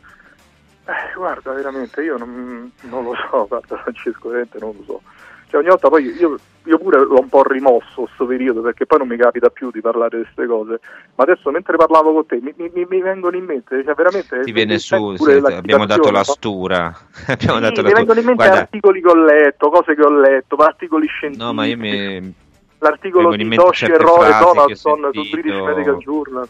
Eh, 0.85 1.13
guarda, 1.15 1.51
veramente, 1.53 2.01
io 2.01 2.17
non, 2.17 2.71
non 2.81 3.03
lo 3.03 3.13
so, 3.29 3.45
guarda 3.47 3.77
Francesco, 3.77 4.29
veramente 4.29 4.57
non 4.59 4.73
lo 4.77 4.83
so. 4.85 5.01
Cioè, 5.47 5.59
ogni 5.59 5.69
volta 5.69 5.89
poi 5.89 6.05
io, 6.17 6.39
io 6.63 6.77
pure 6.77 6.99
l'ho 6.99 7.19
un 7.19 7.27
po' 7.27 7.43
rimosso 7.43 8.03
questo 8.03 8.25
periodo 8.25 8.61
perché 8.61 8.85
poi 8.85 8.99
non 8.99 9.07
mi 9.09 9.17
capita 9.17 9.49
più 9.49 9.69
di 9.69 9.81
parlare 9.81 10.17
di 10.17 10.23
queste 10.23 10.45
cose. 10.47 10.79
Ma 11.15 11.23
adesso 11.25 11.51
mentre 11.51 11.75
parlavo 11.75 12.13
con 12.13 12.25
te 12.25 12.39
mi, 12.41 12.53
mi- 12.55 12.71
mi- 12.73 12.85
mi 12.87 13.01
vengono 13.01 13.35
in 13.35 13.43
mente, 13.43 13.83
cioè 13.83 13.93
veramente. 13.93 14.43
Ti 14.43 14.51
viene 14.53 14.73
mi 14.73 14.79
su, 14.79 15.15
sì, 15.17 15.31
abbiamo 15.31 15.85
dato 15.87 16.09
la 16.09 16.23
stura. 16.23 16.97
abbiamo 17.27 17.55
no? 17.55 17.59
dato 17.59 17.75
Sì, 17.75 17.81
la 17.81 17.87
mi 17.89 17.93
vengono 17.93 18.19
in 18.19 18.25
mente 18.25 18.43
Guarda, 18.43 18.59
articoli 18.61 19.01
che 19.01 19.07
ho 19.09 19.15
letto, 19.15 19.69
cose 19.69 19.93
che 19.93 20.01
ho 20.03 20.19
letto, 20.19 20.55
articoli 20.55 21.07
scientifici. 21.07 21.45
no, 21.45 21.53
ma 21.53 21.65
io 21.65 21.77
mi, 21.77 22.33
L'articolo 22.81 23.35
di 23.35 23.47
Toshi 23.49 23.85
e 23.85 23.97
Roy 23.97 24.31
Donaldson 24.39 25.09
sul. 25.13 25.29
British 25.29 25.53
Medical 25.53 25.97
Journal. 25.97 26.47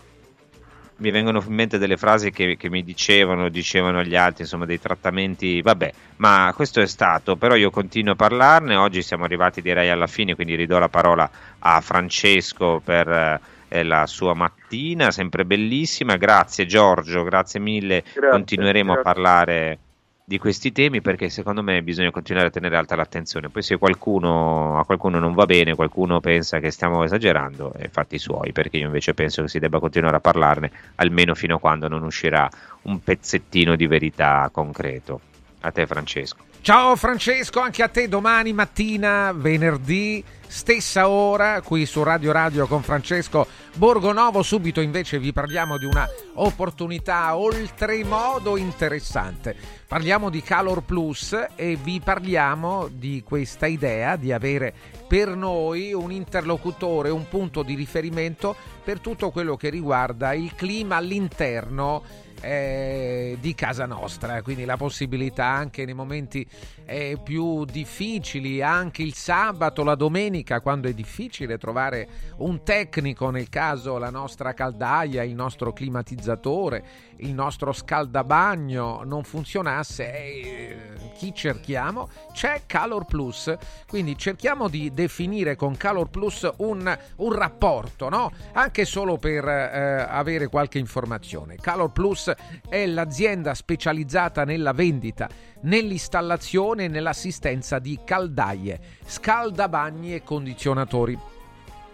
mi 0.97 1.11
vengono 1.11 1.43
in 1.45 1.53
mente 1.53 1.77
delle 1.77 1.97
frasi 1.97 2.31
che, 2.31 2.55
che 2.55 2.69
mi 2.69 2.83
dicevano, 2.83 3.49
dicevano 3.49 3.99
agli 3.99 4.15
altri, 4.15 4.43
insomma, 4.43 4.65
dei 4.65 4.79
trattamenti. 4.79 5.61
Vabbè, 5.61 5.91
ma 6.17 6.53
questo 6.55 6.79
è 6.79 6.87
stato, 6.87 7.35
però 7.35 7.55
io 7.55 7.69
continuo 7.69 8.13
a 8.13 8.15
parlarne. 8.15 8.77
Oggi 8.77 9.01
siamo 9.01 9.25
arrivati, 9.25 9.61
direi, 9.61 9.89
alla 9.89 10.07
fine, 10.07 10.35
quindi 10.35 10.55
ridò 10.55 10.79
la 10.79 10.89
parola 10.89 11.29
a 11.59 11.81
Francesco 11.81 12.81
per 12.81 13.41
eh, 13.67 13.83
la 13.83 14.05
sua 14.07 14.33
mattina, 14.33 15.11
sempre 15.11 15.43
bellissima. 15.43 16.15
Grazie 16.15 16.65
Giorgio, 16.65 17.23
grazie 17.23 17.59
mille. 17.59 18.03
Grazie, 18.03 18.29
Continueremo 18.29 18.91
a 18.91 18.95
grazie. 18.95 19.13
parlare 19.13 19.79
di 20.23 20.37
questi 20.37 20.71
temi 20.71 21.01
perché 21.01 21.29
secondo 21.29 21.61
me 21.63 21.81
bisogna 21.81 22.11
continuare 22.11 22.47
a 22.47 22.51
tenere 22.51 22.77
alta 22.77 22.95
l'attenzione. 22.95 23.49
Poi 23.49 23.61
se 23.61 23.77
qualcuno, 23.77 24.79
a 24.79 24.85
qualcuno 24.85 25.19
non 25.19 25.33
va 25.33 25.45
bene, 25.45 25.75
qualcuno 25.75 26.19
pensa 26.19 26.59
che 26.59 26.71
stiamo 26.71 27.03
esagerando, 27.03 27.73
è 27.73 27.89
fatti 27.89 28.17
suoi, 28.17 28.51
perché 28.51 28.77
io 28.77 28.85
invece 28.85 29.13
penso 29.13 29.41
che 29.41 29.47
si 29.47 29.59
debba 29.59 29.79
continuare 29.79 30.17
a 30.17 30.21
parlarne 30.21 30.71
almeno 30.95 31.35
fino 31.35 31.55
a 31.55 31.59
quando 31.59 31.87
non 31.87 32.03
uscirà 32.03 32.49
un 32.83 33.01
pezzettino 33.01 33.75
di 33.75 33.87
verità 33.87 34.49
concreto. 34.51 35.21
A 35.61 35.71
te 35.71 35.85
Francesco. 35.85 36.50
Ciao 36.63 36.95
Francesco, 36.95 37.59
anche 37.59 37.81
a 37.81 37.87
te 37.87 38.07
domani 38.07 38.53
mattina, 38.53 39.31
venerdì, 39.31 40.23
stessa 40.45 41.09
ora, 41.09 41.59
qui 41.61 41.87
su 41.87 42.03
Radio 42.03 42.31
Radio 42.31 42.67
con 42.67 42.83
Francesco 42.83 43.47
Borgonovo. 43.73 44.43
Subito 44.43 44.79
invece 44.79 45.17
vi 45.17 45.33
parliamo 45.33 45.79
di 45.79 45.85
una 45.85 46.07
opportunità 46.35 47.35
oltremodo 47.35 48.57
interessante. 48.57 49.55
Parliamo 49.87 50.29
di 50.29 50.43
Calor 50.43 50.83
Plus 50.83 51.35
e 51.55 51.79
vi 51.81 51.99
parliamo 51.99 52.89
di 52.91 53.23
questa 53.25 53.65
idea 53.65 54.15
di 54.15 54.31
avere 54.31 54.71
per 55.07 55.35
noi 55.35 55.93
un 55.93 56.11
interlocutore, 56.11 57.09
un 57.09 57.27
punto 57.27 57.63
di 57.63 57.73
riferimento 57.73 58.55
per 58.83 58.99
tutto 58.99 59.31
quello 59.31 59.57
che 59.57 59.69
riguarda 59.69 60.33
il 60.33 60.53
clima 60.53 60.97
all'interno 60.97 62.03
eh, 62.41 63.37
di 63.39 63.55
casa 63.55 63.85
nostra, 63.85 64.41
quindi 64.41 64.65
la 64.65 64.77
possibilità 64.77 65.45
anche 65.45 65.85
nei 65.85 65.93
momenti 65.93 66.45
eh, 66.85 67.17
più 67.23 67.63
difficili, 67.65 68.61
anche 68.61 69.03
il 69.03 69.13
sabato, 69.13 69.83
la 69.83 69.95
domenica, 69.95 70.59
quando 70.59 70.89
è 70.89 70.93
difficile 70.93 71.57
trovare 71.57 72.07
un 72.37 72.63
tecnico, 72.63 73.29
nel 73.29 73.49
caso 73.49 73.97
la 73.97 74.09
nostra 74.09 74.53
caldaia, 74.53 75.23
il 75.23 75.35
nostro 75.35 75.71
climatizzatore, 75.71 76.83
il 77.17 77.33
nostro 77.33 77.71
scaldabagno 77.71 79.03
non 79.05 79.23
funzionasse, 79.23 80.11
eh, 80.11 80.77
chi 81.15 81.33
cerchiamo? 81.33 82.09
C'è 82.33 82.63
Calor 82.65 83.05
Plus, 83.05 83.53
quindi 83.87 84.17
cerchiamo 84.17 84.67
di 84.67 84.91
definire 84.91 85.55
con 85.55 85.77
Calor 85.77 86.09
Plus 86.09 86.49
un, 86.57 86.97
un 87.17 87.33
rapporto, 87.33 88.09
no? 88.09 88.31
Anche 88.53 88.85
solo 88.85 89.17
per 89.17 89.47
eh, 89.47 90.05
avere 90.09 90.47
qualche 90.47 90.79
informazione. 90.79 91.57
Calor 91.57 91.91
Plus 91.91 92.30
è 92.67 92.85
l'azienda 92.85 93.53
specializzata 93.53 94.43
nella 94.43 94.73
vendita, 94.73 95.29
nell'installazione 95.61 96.85
e 96.85 96.87
nell'assistenza 96.87 97.79
di 97.79 97.99
caldaie, 98.03 98.79
scaldabagni 99.05 100.15
e 100.15 100.23
condizionatori. 100.23 101.17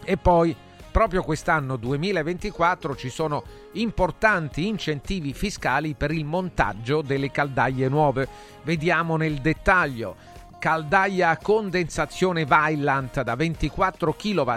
E 0.03 0.17
poi 0.17 0.55
proprio 0.91 1.21
quest'anno 1.21 1.75
2024 1.75 2.95
ci 2.95 3.09
sono 3.09 3.43
importanti 3.73 4.67
incentivi 4.67 5.33
fiscali 5.33 5.93
per 5.93 6.11
il 6.11 6.25
montaggio 6.25 7.01
delle 7.01 7.29
caldaie 7.29 7.87
nuove. 7.87 8.27
Vediamo 8.63 9.15
nel 9.15 9.35
dettaglio. 9.35 10.15
Caldaia 10.57 11.29
a 11.29 11.37
condensazione 11.37 12.45
Vailant 12.45 13.21
da 13.21 13.35
24 13.35 14.15
kW 14.15 14.53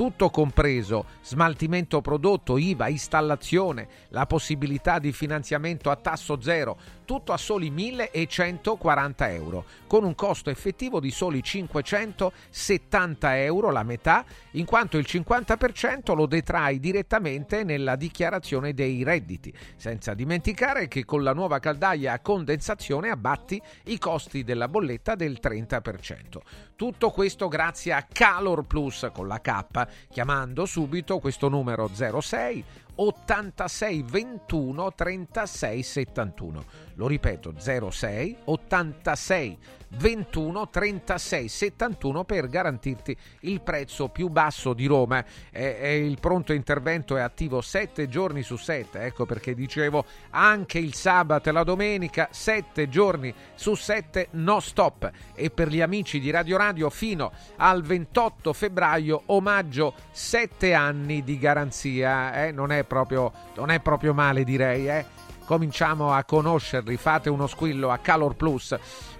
tutto 0.00 0.30
compreso, 0.30 1.04
smaltimento 1.20 2.00
prodotto, 2.00 2.56
IVA, 2.56 2.88
installazione, 2.88 3.86
la 4.08 4.24
possibilità 4.24 4.98
di 4.98 5.12
finanziamento 5.12 5.90
a 5.90 5.96
tasso 5.96 6.40
zero, 6.40 6.78
tutto 7.04 7.34
a 7.34 7.36
soli 7.36 7.68
1140 7.68 9.30
euro, 9.30 9.64
con 9.86 10.04
un 10.04 10.14
costo 10.14 10.48
effettivo 10.48 11.00
di 11.00 11.10
soli 11.10 11.42
570 11.42 13.40
euro, 13.40 13.70
la 13.70 13.82
metà, 13.82 14.24
in 14.52 14.64
quanto 14.64 14.96
il 14.96 15.04
50% 15.06 16.14
lo 16.14 16.24
detrai 16.24 16.80
direttamente 16.80 17.62
nella 17.62 17.96
dichiarazione 17.96 18.72
dei 18.72 19.02
redditi, 19.02 19.52
senza 19.76 20.14
dimenticare 20.14 20.88
che 20.88 21.04
con 21.04 21.22
la 21.22 21.34
nuova 21.34 21.58
caldaia 21.58 22.14
a 22.14 22.20
condensazione 22.20 23.10
abbatti 23.10 23.60
i 23.86 23.98
costi 23.98 24.44
della 24.44 24.68
bolletta 24.68 25.14
del 25.14 25.40
30%. 25.42 26.38
Tutto 26.74 27.10
questo 27.10 27.48
grazie 27.48 27.92
a 27.92 28.06
Calor 28.10 28.64
Plus 28.64 29.10
con 29.12 29.26
la 29.26 29.40
K, 29.42 29.88
chiamando 30.10 30.66
subito 30.66 31.18
questo 31.18 31.48
numero 31.48 31.88
06 31.88 32.64
86 33.02 34.02
21 34.02 34.92
36 34.92 35.82
71. 35.82 36.64
Lo 36.94 37.06
ripeto 37.06 37.54
06 37.58 38.36
86 38.44 39.58
21 39.92 40.68
36 40.68 41.48
71 41.48 42.24
per 42.24 42.48
garantirti 42.48 43.16
il 43.40 43.60
prezzo 43.62 44.08
più 44.08 44.28
basso 44.28 44.74
di 44.74 44.86
Roma. 44.86 45.24
E, 45.50 45.78
e 45.80 46.06
il 46.06 46.18
pronto 46.20 46.52
intervento 46.52 47.16
è 47.16 47.20
attivo 47.20 47.60
7 47.60 48.08
giorni 48.08 48.42
su 48.42 48.56
7, 48.56 49.04
ecco 49.04 49.24
perché 49.24 49.54
dicevo 49.54 50.04
anche 50.30 50.78
il 50.78 50.94
sabato 50.94 51.48
e 51.48 51.52
la 51.52 51.64
domenica 51.64 52.28
7 52.30 52.88
giorni 52.88 53.32
su 53.54 53.74
7 53.74 54.28
no 54.32 54.60
stop 54.60 55.10
e 55.34 55.50
per 55.50 55.68
gli 55.68 55.80
amici 55.80 56.20
di 56.20 56.30
Radio 56.30 56.56
Radio 56.56 56.90
fino 56.90 57.32
al 57.56 57.82
28 57.82 58.52
febbraio 58.52 59.22
omaggio 59.26 59.94
7 60.10 60.74
anni 60.74 61.24
di 61.24 61.38
garanzia, 61.38 62.44
eh? 62.44 62.52
non, 62.52 62.72
è 62.72 62.84
proprio, 62.90 63.30
non 63.54 63.70
è 63.70 63.78
proprio 63.78 64.12
male 64.12 64.42
direi, 64.42 64.88
eh? 64.88 65.06
cominciamo 65.44 66.12
a 66.12 66.24
conoscerli, 66.24 66.96
fate 66.96 67.30
uno 67.30 67.46
squillo 67.46 67.92
a 67.92 67.98
Calor 67.98 68.34
Plus. 68.34 68.76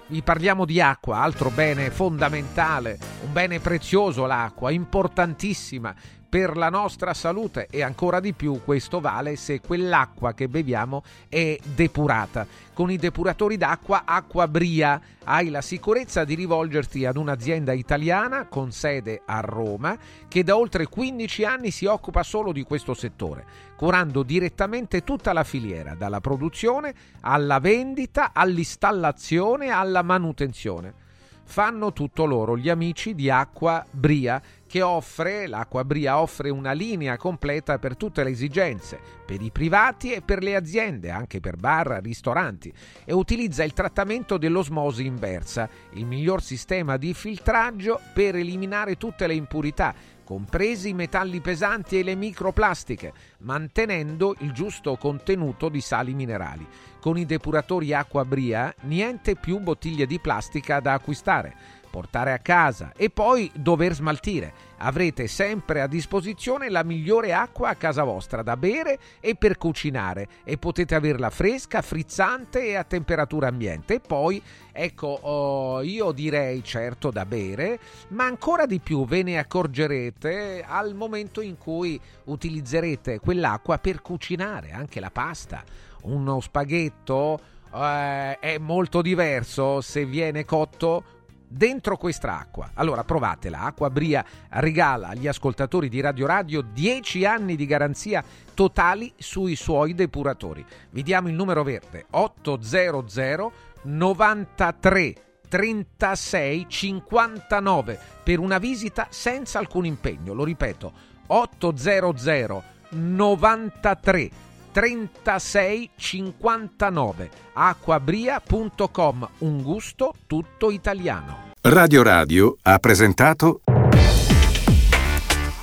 Vi 0.08 0.22
parliamo 0.22 0.64
di 0.64 0.80
acqua, 0.80 1.18
altro 1.18 1.50
bene 1.50 1.90
fondamentale, 1.90 2.98
un 3.24 3.32
bene 3.32 3.60
prezioso 3.60 4.26
l'acqua, 4.26 4.72
importantissima 4.72 5.94
per 6.30 6.56
la 6.56 6.70
nostra 6.70 7.12
salute 7.12 7.66
e 7.68 7.82
ancora 7.82 8.20
di 8.20 8.32
più 8.32 8.60
questo 8.64 9.00
vale 9.00 9.34
se 9.34 9.60
quell'acqua 9.60 10.32
che 10.32 10.48
beviamo 10.48 11.02
è 11.28 11.58
depurata. 11.74 12.46
Con 12.72 12.88
i 12.88 12.96
depuratori 12.96 13.56
d'acqua 13.56 14.02
Acqua 14.04 14.46
Bria 14.46 15.00
hai 15.24 15.50
la 15.50 15.60
sicurezza 15.60 16.24
di 16.24 16.36
rivolgerti 16.36 17.04
ad 17.04 17.16
un'azienda 17.16 17.72
italiana 17.72 18.46
con 18.46 18.70
sede 18.70 19.22
a 19.26 19.40
Roma 19.40 19.98
che 20.28 20.44
da 20.44 20.56
oltre 20.56 20.86
15 20.86 21.44
anni 21.44 21.72
si 21.72 21.86
occupa 21.86 22.22
solo 22.22 22.52
di 22.52 22.62
questo 22.62 22.94
settore, 22.94 23.44
curando 23.74 24.22
direttamente 24.22 25.02
tutta 25.02 25.32
la 25.32 25.42
filiera, 25.42 25.96
dalla 25.96 26.20
produzione 26.20 26.94
alla 27.22 27.58
vendita, 27.58 28.30
all'installazione, 28.32 29.70
alla 29.70 30.02
manutenzione 30.02 31.08
fanno 31.50 31.92
tutto 31.92 32.26
loro, 32.26 32.56
gli 32.56 32.68
amici 32.68 33.16
di 33.16 33.28
Acqua 33.28 33.84
Bria, 33.90 34.40
che 34.70 34.82
offre, 34.82 35.48
l'Acqua 35.48 35.82
Bria 35.82 36.20
offre 36.20 36.48
una 36.48 36.70
linea 36.70 37.16
completa 37.16 37.80
per 37.80 37.96
tutte 37.96 38.22
le 38.22 38.30
esigenze, 38.30 39.00
per 39.26 39.42
i 39.42 39.50
privati 39.50 40.12
e 40.12 40.22
per 40.22 40.44
le 40.44 40.54
aziende, 40.54 41.10
anche 41.10 41.40
per 41.40 41.56
bar, 41.56 41.98
ristoranti, 42.00 42.72
e 43.04 43.12
utilizza 43.12 43.64
il 43.64 43.72
trattamento 43.72 44.38
dell'osmosi 44.38 45.04
inversa, 45.04 45.68
il 45.94 46.06
miglior 46.06 46.40
sistema 46.40 46.98
di 46.98 47.12
filtraggio 47.14 47.98
per 48.14 48.36
eliminare 48.36 48.96
tutte 48.96 49.26
le 49.26 49.34
impurità, 49.34 49.92
compresi 50.22 50.90
i 50.90 50.94
metalli 50.94 51.40
pesanti 51.40 51.98
e 51.98 52.04
le 52.04 52.14
microplastiche, 52.14 53.12
mantenendo 53.38 54.36
il 54.38 54.52
giusto 54.52 54.94
contenuto 54.94 55.68
di 55.68 55.80
sali 55.80 56.14
minerali. 56.14 56.64
Con 57.00 57.18
i 57.18 57.26
depuratori 57.26 57.92
acqua 57.92 58.24
bria, 58.24 58.72
niente 58.82 59.34
più 59.34 59.58
bottiglie 59.58 60.06
di 60.06 60.20
plastica 60.20 60.78
da 60.78 60.92
acquistare 60.92 61.79
portare 61.90 62.32
a 62.32 62.38
casa 62.38 62.92
e 62.96 63.10
poi 63.10 63.50
dover 63.54 63.94
smaltire. 63.94 64.68
Avrete 64.82 65.26
sempre 65.26 65.82
a 65.82 65.86
disposizione 65.86 66.70
la 66.70 66.82
migliore 66.84 67.34
acqua 67.34 67.68
a 67.68 67.74
casa 67.74 68.02
vostra 68.02 68.42
da 68.42 68.56
bere 68.56 68.98
e 69.20 69.34
per 69.34 69.58
cucinare 69.58 70.26
e 70.42 70.56
potete 70.56 70.94
averla 70.94 71.28
fresca, 71.28 71.82
frizzante 71.82 72.64
e 72.64 72.76
a 72.76 72.84
temperatura 72.84 73.48
ambiente. 73.48 73.94
E 73.94 74.00
poi, 74.00 74.40
ecco, 74.72 75.06
oh, 75.06 75.82
io 75.82 76.12
direi 76.12 76.64
certo 76.64 77.10
da 77.10 77.26
bere, 77.26 77.78
ma 78.08 78.24
ancora 78.24 78.64
di 78.64 78.80
più 78.80 79.04
ve 79.04 79.22
ne 79.22 79.38
accorgerete 79.38 80.64
al 80.66 80.94
momento 80.94 81.42
in 81.42 81.58
cui 81.58 82.00
utilizzerete 82.24 83.18
quell'acqua 83.18 83.76
per 83.78 84.00
cucinare 84.00 84.70
anche 84.70 85.00
la 85.00 85.10
pasta, 85.10 85.62
uno 86.02 86.40
spaghetto. 86.40 87.58
Eh, 87.72 88.38
è 88.38 88.58
molto 88.58 89.02
diverso 89.02 89.80
se 89.80 90.04
viene 90.04 90.44
cotto 90.44 91.18
dentro 91.52 91.96
quest'acqua. 91.96 92.70
Allora 92.74 93.02
provatela, 93.02 93.62
Acqua 93.62 93.90
Bria 93.90 94.24
regala 94.50 95.08
agli 95.08 95.26
ascoltatori 95.26 95.88
di 95.88 96.00
Radio 96.00 96.26
Radio 96.26 96.60
10 96.60 97.24
anni 97.24 97.56
di 97.56 97.66
garanzia 97.66 98.22
totali 98.54 99.12
sui 99.16 99.56
suoi 99.56 99.94
depuratori. 99.94 100.64
Vi 100.90 101.02
diamo 101.02 101.28
il 101.28 101.34
numero 101.34 101.64
verde 101.64 102.06
800 102.10 103.52
93 103.82 105.14
36 105.48 106.66
59 106.68 107.98
per 108.22 108.38
una 108.38 108.58
visita 108.58 109.08
senza 109.10 109.58
alcun 109.58 109.84
impegno. 109.84 110.32
Lo 110.32 110.44
ripeto, 110.44 110.92
800 111.26 112.62
93 112.90 114.30
36 114.70 115.90
59 115.96 117.30
acquabria.com 117.52 119.28
un 119.38 119.62
gusto 119.62 120.14
tutto 120.26 120.70
italiano. 120.70 121.48
Radio 121.62 122.02
Radio 122.02 122.56
ha 122.62 122.78
presentato 122.78 123.60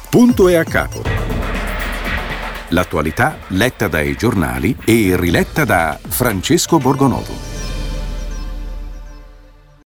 Punto 0.09 0.47
e 0.47 0.55
a 0.55 0.63
capo. 0.63 1.01
L'attualità 2.69 3.37
letta 3.49 3.87
dai 3.87 4.15
giornali 4.15 4.75
e 4.83 5.15
riletta 5.15 5.63
da 5.63 5.97
Francesco 6.01 6.77
Borgonovo 6.79 7.46